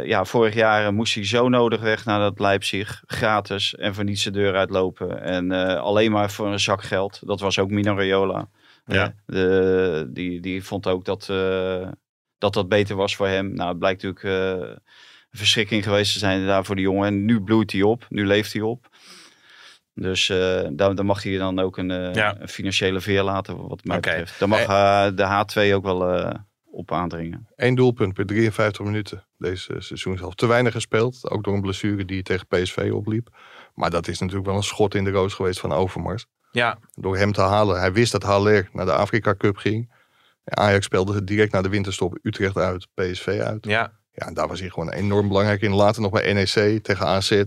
ja, 0.07 0.25
vorig 0.25 0.53
jaar 0.53 0.93
moest 0.93 1.15
hij 1.15 1.25
zo 1.25 1.49
nodig 1.49 1.81
weg 1.81 2.05
naar 2.05 2.19
dat 2.19 2.39
Leipzig. 2.39 3.03
Gratis 3.05 3.75
en 3.75 3.93
voor 3.93 4.03
niets 4.03 4.23
de 4.23 4.31
deur 4.31 4.55
uitlopen. 4.55 5.21
En 5.21 5.51
alleen 5.79 6.11
maar 6.11 6.31
voor 6.31 6.47
een 6.47 6.59
zak 6.59 6.83
geld. 6.83 7.19
Dat 7.25 7.39
was 7.39 7.59
ook 7.59 7.69
Mino 7.69 7.95
Raiola. 7.95 8.47
Ja. 8.85 9.13
De, 9.25 10.09
die, 10.09 10.41
die 10.41 10.63
vond 10.63 10.87
ook 10.87 11.05
dat, 11.05 11.25
dat 12.43 12.53
dat 12.53 12.69
beter 12.69 12.95
was 12.95 13.15
voor 13.15 13.27
hem. 13.27 13.53
Nou, 13.53 13.69
het 13.69 13.79
blijkt 13.79 14.03
natuurlijk 14.03 14.59
eh, 14.61 14.67
een 15.31 15.37
verschrikking 15.39 15.83
geweest 15.83 16.13
te 16.13 16.19
zijn 16.19 16.45
daar 16.45 16.65
voor 16.65 16.75
de 16.75 16.81
jongen. 16.81 17.07
En 17.07 17.25
nu 17.25 17.41
bloeit 17.41 17.71
hij 17.71 17.81
op. 17.81 18.05
Nu 18.09 18.25
leeft 18.25 18.53
hij 18.53 18.61
op. 18.61 18.87
Dus 19.93 20.29
eh 20.29 20.61
daar, 20.71 20.95
daar 20.95 21.05
mag 21.05 21.23
hij 21.23 21.37
dan 21.37 21.59
ook 21.59 21.77
een, 21.77 21.91
eh, 21.91 22.13
Ja. 22.13 22.35
een 22.41 22.47
financiële 22.47 23.01
veer 23.01 23.23
laten, 23.23 23.67
wat 23.67 23.83
mij 23.83 23.97
Oké. 23.97 24.09
betreft. 24.09 24.39
Daar 24.39 24.49
mag 24.49 24.65
de 25.15 25.23
H2 25.69 25.73
ook 25.75 25.83
wel 25.83 26.09
eh, 26.13 26.35
op 26.71 26.91
aandringen. 26.91 27.47
Eén 27.55 27.75
doelpunt 27.75 28.13
per 28.13 28.25
53 28.25 28.85
minuten 28.85 29.25
deze 29.37 29.75
seizoen 29.77 30.17
zelf. 30.17 30.35
Te 30.35 30.45
weinig 30.47 30.73
gespeeld, 30.73 31.29
ook 31.29 31.43
door 31.43 31.53
een 31.53 31.61
blessure 31.61 32.05
die 32.05 32.23
tegen 32.23 32.47
PSV 32.47 32.89
opliep. 32.93 33.27
Maar 33.75 33.89
dat 33.89 34.07
is 34.07 34.19
natuurlijk 34.19 34.47
wel 34.47 34.55
een 34.55 34.63
schot 34.63 34.95
in 34.95 35.03
de 35.03 35.11
roos 35.11 35.33
geweest 35.33 35.59
van 35.59 35.71
Overmars. 35.71 36.25
Ja, 36.51 36.77
Door 36.93 37.17
hem 37.17 37.31
te 37.31 37.41
halen. 37.41 37.79
Hij 37.79 37.93
wist 37.93 38.11
dat 38.11 38.23
Haller 38.23 38.69
naar 38.73 38.85
de 38.85 38.93
Afrika 38.93 39.35
Cup 39.37 39.57
ging. 39.57 39.91
Ajax 40.45 40.85
speelde 40.85 41.13
het 41.13 41.27
direct 41.27 41.51
na 41.51 41.61
de 41.61 41.69
winterstop 41.69 42.17
Utrecht 42.21 42.57
uit, 42.57 42.87
PSV 42.93 43.27
uit. 43.43 43.65
ja. 43.65 44.01
Ja, 44.15 44.27
en 44.27 44.33
daar 44.33 44.47
was 44.47 44.59
hij 44.59 44.69
gewoon 44.69 44.89
enorm 44.91 45.27
belangrijk 45.27 45.61
in. 45.61 45.73
Later 45.73 46.01
nog 46.01 46.11
bij 46.11 46.33
NEC 46.33 46.83
tegen 46.83 47.05
AZ. 47.05 47.43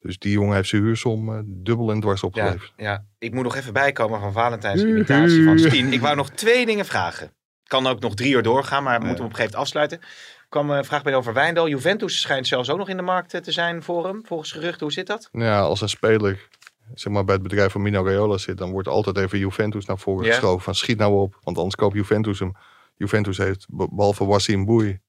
Dus 0.00 0.18
die 0.18 0.32
jongen 0.32 0.54
heeft 0.54 0.68
zijn 0.68 0.82
huursom 0.82 1.32
eh, 1.34 1.40
dubbel 1.44 1.90
en 1.90 2.00
dwars 2.00 2.20
Ja, 2.20 2.26
opgeleverd. 2.26 2.72
ja, 2.76 3.04
ik 3.18 3.32
moet 3.34 3.44
nog 3.44 3.56
even 3.56 3.72
bijkomen 3.72 4.20
van 4.20 4.32
Valentijn's 4.32 4.82
imitatie 4.82 5.44
van 5.44 5.58
Stien. 5.58 5.92
Ik 5.92 6.00
wou 6.00 6.16
nog 6.16 6.30
twee 6.30 6.66
dingen 6.66 6.84
vragen. 6.84 7.32
Kan 7.64 7.86
ook 7.86 8.00
nog 8.00 8.14
drie 8.14 8.34
uur 8.34 8.42
doorgaan, 8.42 8.82
maar 8.82 8.98
we 9.00 9.06
moeten 9.06 9.24
hem 9.24 9.32
op 9.32 9.38
een 9.38 9.44
gegeven 9.44 9.58
moment 9.58 9.76
afsluiten. 9.88 10.00
Kwam 10.48 10.70
een 10.70 10.84
vraag 10.84 11.02
bij 11.02 11.14
over 11.14 11.32
Wijndal. 11.32 11.68
Juventus 11.68 12.20
schijnt 12.20 12.46
zelfs 12.46 12.70
ook 12.70 12.78
nog 12.78 12.88
in 12.88 12.96
de 12.96 13.02
markt 13.02 13.34
eh, 13.34 13.40
te 13.40 13.52
zijn 13.52 13.82
voor 13.82 14.06
hem, 14.06 14.20
volgens 14.26 14.52
geruchten. 14.52 14.80
Hoe 14.82 14.92
zit 14.92 15.06
dat? 15.06 15.28
Ja, 15.32 15.60
als 15.60 15.80
een 15.80 15.88
speler 15.88 16.48
zeg 16.94 17.12
maar, 17.12 17.24
bij 17.24 17.34
het 17.34 17.42
bedrijf 17.42 17.72
van 17.72 17.82
Mino 17.82 18.04
Raiola 18.04 18.38
zit, 18.38 18.58
dan 18.58 18.70
wordt 18.70 18.88
altijd 18.88 19.16
even 19.16 19.38
Juventus 19.38 19.84
naar 19.84 19.98
voren 19.98 20.24
Ja. 20.26 20.30
geschoven. 20.32 20.62
Van 20.64 20.74
schiet 20.74 20.98
nou 20.98 21.14
op, 21.14 21.38
want 21.42 21.56
anders 21.56 21.74
koopt 21.74 21.94
Juventus 21.94 22.38
hem. 22.38 22.52
Juventus 22.96 23.38
heeft, 23.38 23.66
be- 23.70 23.88
behalve 23.90 24.24
Wassim 24.24 24.64
Boei, 24.64 25.00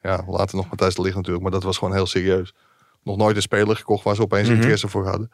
ja, 0.00 0.24
later 0.26 0.56
nog 0.56 0.68
Matthijs 0.68 0.94
de 0.94 1.02
Ligt 1.02 1.16
natuurlijk, 1.16 1.42
maar 1.42 1.52
dat 1.52 1.62
was 1.62 1.78
gewoon 1.78 1.94
heel 1.94 2.06
serieus. 2.06 2.54
Nog 3.02 3.16
nooit 3.16 3.36
een 3.36 3.42
speler 3.42 3.76
gekocht 3.76 4.04
waar 4.04 4.14
ze 4.14 4.22
opeens 4.22 4.48
Mhm. 4.48 4.56
interesse 4.56 4.88
voor 4.88 5.06
hadden. 5.06 5.30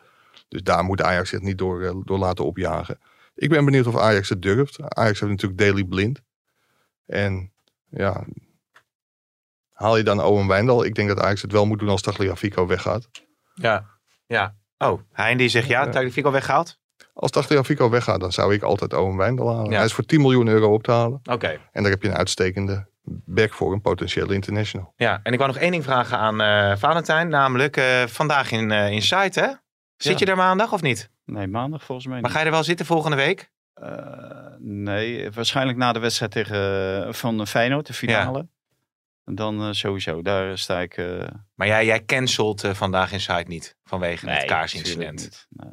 Dus 0.48 0.62
daar 0.62 0.84
moet 0.84 1.02
Ajax 1.02 1.28
zich 1.28 1.40
niet 1.40 1.58
door, 1.58 1.82
eh, 1.82 1.94
door 2.04 2.18
laten 2.18 2.44
opjagen. 2.44 2.98
Ik 3.34 3.48
ben 3.48 3.64
benieuwd 3.64 3.86
of 3.86 3.96
Ajax 3.96 4.28
het 4.28 4.42
durft. 4.42 4.80
Ajax 4.80 5.20
heeft 5.20 5.32
natuurlijk 5.32 5.60
Daily 5.60 5.84
Blind. 5.84 6.20
En 7.06 7.52
ja, 7.90 8.24
haal 9.72 9.96
je 9.96 10.02
dan 10.02 10.22
Owen 10.22 10.46
Wijndal? 10.46 10.84
Ik 10.84 10.94
denk 10.94 11.08
dat 11.08 11.20
Ajax 11.20 11.42
het 11.42 11.52
wel 11.52 11.66
moet 11.66 11.78
doen 11.78 11.88
als 11.88 12.02
Tagliafico 12.02 12.66
weggaat. 12.66 13.08
Ja. 13.54 13.86
Ja. 14.26 14.54
Oh, 14.78 15.00
Hein 15.12 15.36
die 15.38 15.48
zegt 15.48 15.68
ja, 15.68 15.82
Ja. 15.84 15.90
Tagliafico 15.90 16.30
weggehaald? 16.30 16.78
Als 17.14 17.30
Tagliafico 17.30 17.90
weggaat, 17.90 18.20
dan 18.20 18.32
zou 18.32 18.54
ik 18.54 18.62
altijd 18.62 18.92
Owen 18.94 19.16
Wijndal 19.16 19.54
halen. 19.54 19.70
Ja. 19.70 19.76
Hij 19.76 19.84
is 19.86 19.92
voor 19.92 20.04
10 20.04 20.20
miljoen 20.20 20.46
euro 20.48 20.72
op 20.72 20.82
te 20.82 20.90
halen. 20.90 21.20
Oké. 21.30 21.58
En 21.72 21.82
daar 21.82 21.90
heb 21.92 22.02
je 22.02 22.08
een 22.08 22.16
uitstekende 22.16 22.86
back 23.24 23.52
voor 23.52 23.72
een 23.72 23.80
potentiële 23.80 24.34
international. 24.34 24.92
Ja, 24.96 25.20
en 25.22 25.32
ik 25.32 25.38
wou 25.38 25.50
nog 25.52 25.60
één 25.60 25.70
ding 25.70 25.84
vragen 25.84 26.18
aan 26.18 26.40
eh 26.40 26.76
Valentijn. 26.76 27.28
Namelijk 27.28 27.76
eh, 27.76 28.02
vandaag 28.06 28.50
in, 28.50 28.70
eh 28.72 28.90
in 28.90 29.02
Site, 29.02 29.40
hè? 29.40 29.46
Zit 29.96 30.18
Ja. 30.18 30.24
je 30.24 30.30
er 30.30 30.36
maandag 30.36 30.72
of 30.72 30.82
niet? 30.82 31.10
Nee, 31.24 31.46
maandag 31.46 31.84
volgens 31.84 32.06
mij 32.06 32.14
Maar 32.20 32.24
niet. 32.24 32.32
ga 32.32 32.38
je 32.40 32.46
er 32.50 32.54
wel 32.54 32.64
zitten 32.64 32.86
volgende 32.86 33.16
week? 33.16 33.50
Eh, 33.74 33.88
nee, 34.58 35.30
waarschijnlijk 35.30 35.78
na 35.78 35.92
de 35.92 35.98
wedstrijd 35.98 36.30
tegen, 36.32 37.14
van 37.14 37.46
Feyenoord, 37.46 37.86
de 37.86 37.92
finale. 37.92 38.38
En 38.38 38.50
dan 39.34 39.60
eh, 39.62 39.68
sowieso, 39.72 40.22
daar 40.22 40.58
sta 40.58 40.80
ik... 40.80 40.96
eh 40.96 41.28
Maar 41.54 41.66
jij, 41.66 41.84
jij 41.84 42.04
cancelt 42.04 42.64
eh, 42.64 42.74
vandaag 42.74 43.12
in 43.12 43.20
Site 43.20 43.44
niet 43.46 43.76
vanwege 43.84 44.30
het 44.30 44.44
kaarsincident. 44.44 45.46
Nee. 45.48 45.70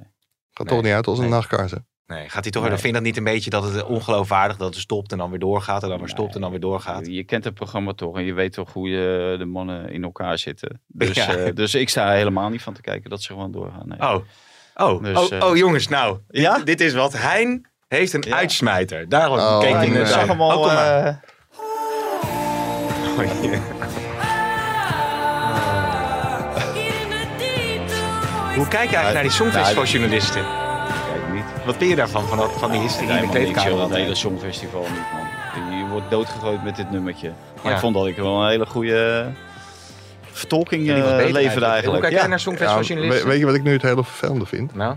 Gaat 0.52 0.66
Nee, 0.68 0.76
toch 0.76 0.84
niet 0.84 0.94
uit 0.94 1.08
als 1.08 1.18
een 1.18 1.24
nee. 1.24 1.34
nachtkaars. 1.34 1.72
hè? 1.72 1.78
Nee, 2.06 2.30
gaat 2.30 2.44
hij 2.44 2.52
toch? 2.52 2.62
Nee. 2.62 2.72
Dan 2.72 2.80
vind 2.80 2.94
je 2.94 3.00
dat 3.00 3.08
niet 3.08 3.18
een 3.18 3.24
beetje 3.34 3.50
dat 3.50 3.64
het 3.64 3.84
ongeloofwaardig 3.84 4.58
dat 4.58 4.74
het 4.74 4.84
stopt 4.84 5.12
en 5.12 5.18
dan 5.18 5.30
weer 5.30 5.40
doorgaat 5.40 5.84
en 5.84 5.90
dan 5.90 6.00
weer 6.00 6.10
stopt 6.10 6.36
en 6.36 6.42
dan 6.42 6.52
weer 6.52 6.60
doorgaat. 6.60 7.08
Je 7.08 7.24
kent 7.24 7.44
het 7.44 7.54
programma 7.54 7.94
toch 7.94 8.16
en 8.18 8.24
je 8.24 8.34
weet 8.34 8.54
toch 8.54 8.74
hoe 8.74 8.90
je 8.90 9.36
de 9.38 9.46
mannen 9.46 9.90
in 9.90 10.04
elkaar 10.04 10.38
zitten. 10.38 10.82
Dus, 10.88 11.16
Ja. 11.16 11.36
eh, 11.36 11.54
dus 11.54 11.76
ik 11.76 11.90
sta 11.90 12.10
er 12.10 12.16
helemaal 12.18 12.50
niet 12.50 12.62
van 12.62 12.74
te 12.74 12.82
kijken 12.82 13.10
dat 13.10 13.22
ze 13.22 13.34
gewoon 13.34 13.52
doorgaan. 13.52 13.88
Nee. 13.88 14.00
Oh, 14.00 14.16
oh, 14.76 15.04
Dus, 15.04 15.18
oh, 15.32 15.38
eh, 15.38 15.48
oh 15.50 15.58
jongens, 15.58 15.88
nou, 15.88 16.20
Ja? 16.28 16.60
dit 16.60 16.82
is 16.82 16.94
wat. 16.94 17.14
Hein 17.14 17.68
heeft 17.88 18.14
een 18.14 18.24
Ja. 18.28 18.36
uitsmijter. 18.36 19.10
Daarom 19.10 19.38
Oh, 19.38 19.60
keek 19.60 19.76
ik 19.96 20.06
zag 20.08 20.28
hem 20.28 20.42
al. 20.42 20.60
Oh, 20.60 20.72
eh, 20.72 21.16
Oh, 23.18 23.26
ja. 23.52 23.60
Hoe 28.56 28.68
kijk 28.68 28.90
je 28.90 28.96
eigenlijk 28.96 29.14
naar 29.14 29.22
die 29.24 29.32
Songfestivaljournalisten? 29.32 30.42
kijk 31.12 31.34
niet. 31.34 31.44
Wat 31.66 31.76
vind 31.78 31.90
je 31.90 31.96
daarvan, 31.96 32.28
van, 32.28 32.38
dat, 32.38 32.52
van 32.52 32.72
die 32.72 32.80
hysterie 32.80 33.08
in 33.10 33.16
de 33.16 33.20
Helemaal 33.22 33.34
niks, 33.42 33.52
kleedkamer? 33.52 33.80
joh, 33.80 33.90
dat 33.90 33.98
hele 33.98 34.16
Songfestival 34.16 34.82
niet, 34.82 34.90
man. 35.14 35.78
Je 35.80 35.86
wordt 35.90 36.10
doodgegooid 36.12 36.64
met 36.64 36.76
dit 36.76 36.92
nummertje. 36.92 37.32
Maar 37.56 37.66
Ja. 37.72 37.74
ik 37.74 37.80
vond 37.80 37.96
dat 37.96 38.08
ik 38.08 38.16
wel 38.16 38.42
een 38.44 38.50
hele 38.50 38.66
goede 38.66 39.26
vertolking 40.32 40.84
die 40.84 41.02
was 41.02 41.12
eh, 41.12 41.18
beter 41.18 41.34
leverde 41.34 41.60
Hoe 41.66 41.74
eigenlijk. 41.74 42.02
kijk 42.02 42.14
jij 42.14 42.22
Ja. 42.22 42.28
naar 42.28 42.38
Ja, 42.38 42.44
Songfestivaljournalisten? 42.44 43.24
we- 43.26 43.30
weet 43.32 43.40
je 43.40 43.46
wat 43.46 43.56
ik 43.56 43.64
nu 43.64 43.72
het 43.74 43.82
hele 43.82 44.04
vervelende 44.04 44.46
vind? 44.46 44.76
Nou, 44.76 44.96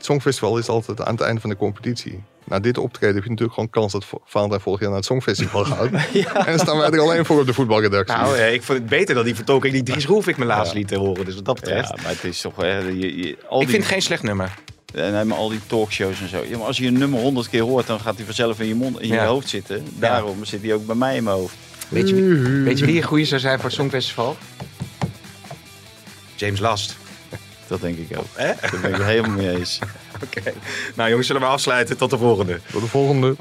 Het 0.00 0.08
Songfestival 0.08 0.58
is 0.58 0.68
altijd 0.68 1.00
aan 1.00 1.12
het 1.14 1.20
einde 1.20 1.40
van 1.40 1.50
de 1.50 1.56
competitie. 1.56 2.22
Na 2.44 2.60
dit 2.60 2.78
optreden 2.78 3.14
heb 3.14 3.24
je 3.24 3.30
natuurlijk 3.30 3.54
gewoon 3.54 3.70
kans 3.70 3.92
dat 3.92 4.06
Valentijn 4.24 4.60
volgend 4.60 4.82
jaar 4.82 4.90
naar 4.90 4.98
het 5.00 5.08
Songfestival 5.08 5.64
gaat. 5.74 5.90
En 6.34 6.46
dan 6.46 6.58
staan 6.58 6.78
wij 6.78 6.90
er 6.90 7.00
alleen 7.00 7.24
voor 7.24 7.40
op 7.40 7.46
de 7.46 7.52
voetbalredactie. 7.54 8.16
nou 8.16 8.36
eh, 8.36 8.52
ik 8.52 8.62
vond 8.62 8.78
het 8.78 8.88
beter 8.88 9.14
dan 9.14 9.24
die 9.24 9.34
vertolking 9.34 9.72
die 9.72 9.82
Dries 9.82 10.06
Roelvink 10.06 10.36
me 10.36 10.44
laatst 10.44 10.74
liet 10.74 10.94
horen. 10.94 11.24
Dus 11.24 11.34
wat 11.34 11.44
dat 11.44 11.54
betreft. 11.54 11.88
Ja, 11.88 12.02
maar 12.02 12.10
het 12.10 12.24
is 12.24 12.40
toch... 12.40 12.56
Hè, 12.56 12.78
je, 12.78 13.16
je, 13.16 13.36
al 13.48 13.60
ik 13.60 13.66
die, 13.66 13.74
vind 13.74 13.82
het 13.82 13.92
geen 13.92 14.02
slecht 14.02 14.22
nummer. 14.22 14.54
En 14.94 15.14
hij 15.14 15.24
met 15.24 15.36
al 15.36 15.48
die 15.48 15.60
talkshows 15.66 16.20
en 16.20 16.28
zo. 16.28 16.44
Ja, 16.48 16.56
maar 16.58 16.66
als 16.66 16.76
je 16.76 16.86
een 16.86 16.98
nummer 16.98 17.20
honderd 17.20 17.48
keer 17.48 17.62
hoort, 17.62 17.86
dan 17.86 18.00
gaat 18.00 18.16
hij 18.16 18.24
vanzelf 18.24 18.60
in 18.60 18.66
je, 18.66 18.74
mond, 18.74 19.00
in 19.00 19.08
je 19.08 19.14
Ja. 19.14 19.26
hoofd 19.26 19.48
zitten. 19.48 19.84
Daarom 19.98 20.44
zit 20.44 20.62
hij 20.62 20.74
ook 20.74 20.86
bij 20.86 20.94
mij 20.96 21.16
in 21.16 21.24
mijn 21.24 21.36
hoofd. 21.36 21.54
Weet 21.88 22.08
je, 22.08 22.14
wie, 22.14 22.62
weet 22.64 22.78
je 22.78 22.84
wie 22.86 22.96
een 22.96 23.02
goede 23.02 23.24
zou 23.24 23.40
zijn 23.40 23.56
voor 23.56 23.64
het 23.68 23.74
Songfestival? 23.78 24.36
James 26.36 26.60
Last. 26.60 26.96
Dat 27.70 27.80
denk 27.80 27.98
ik 27.98 28.18
ook. 28.18 28.26
Hè? 28.32 28.52
Daar 28.60 28.80
ben 28.80 28.90
ik 28.90 28.96
het 28.96 29.06
helemaal 29.06 29.36
mee 29.36 29.56
eens. 29.56 29.78
Oké. 30.24 30.52
Nou 30.94 31.08
jongens, 31.08 31.26
zullen 31.26 31.42
we 31.42 31.48
afsluiten. 31.48 31.96
Tot 31.96 32.10
de 32.10 32.18
volgende. 32.18 32.60
Tot 32.72 32.80
de 32.82 32.88
volgende. 32.88 33.36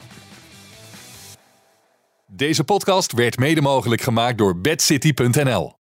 Deze 2.28 2.64
podcast 2.64 3.14
werd 3.14 3.38
mede 3.38 3.62
mogelijk 3.62 4.02
gemaakt 4.02 4.38
door 4.38 4.58
bedcity.nl. 4.58 5.79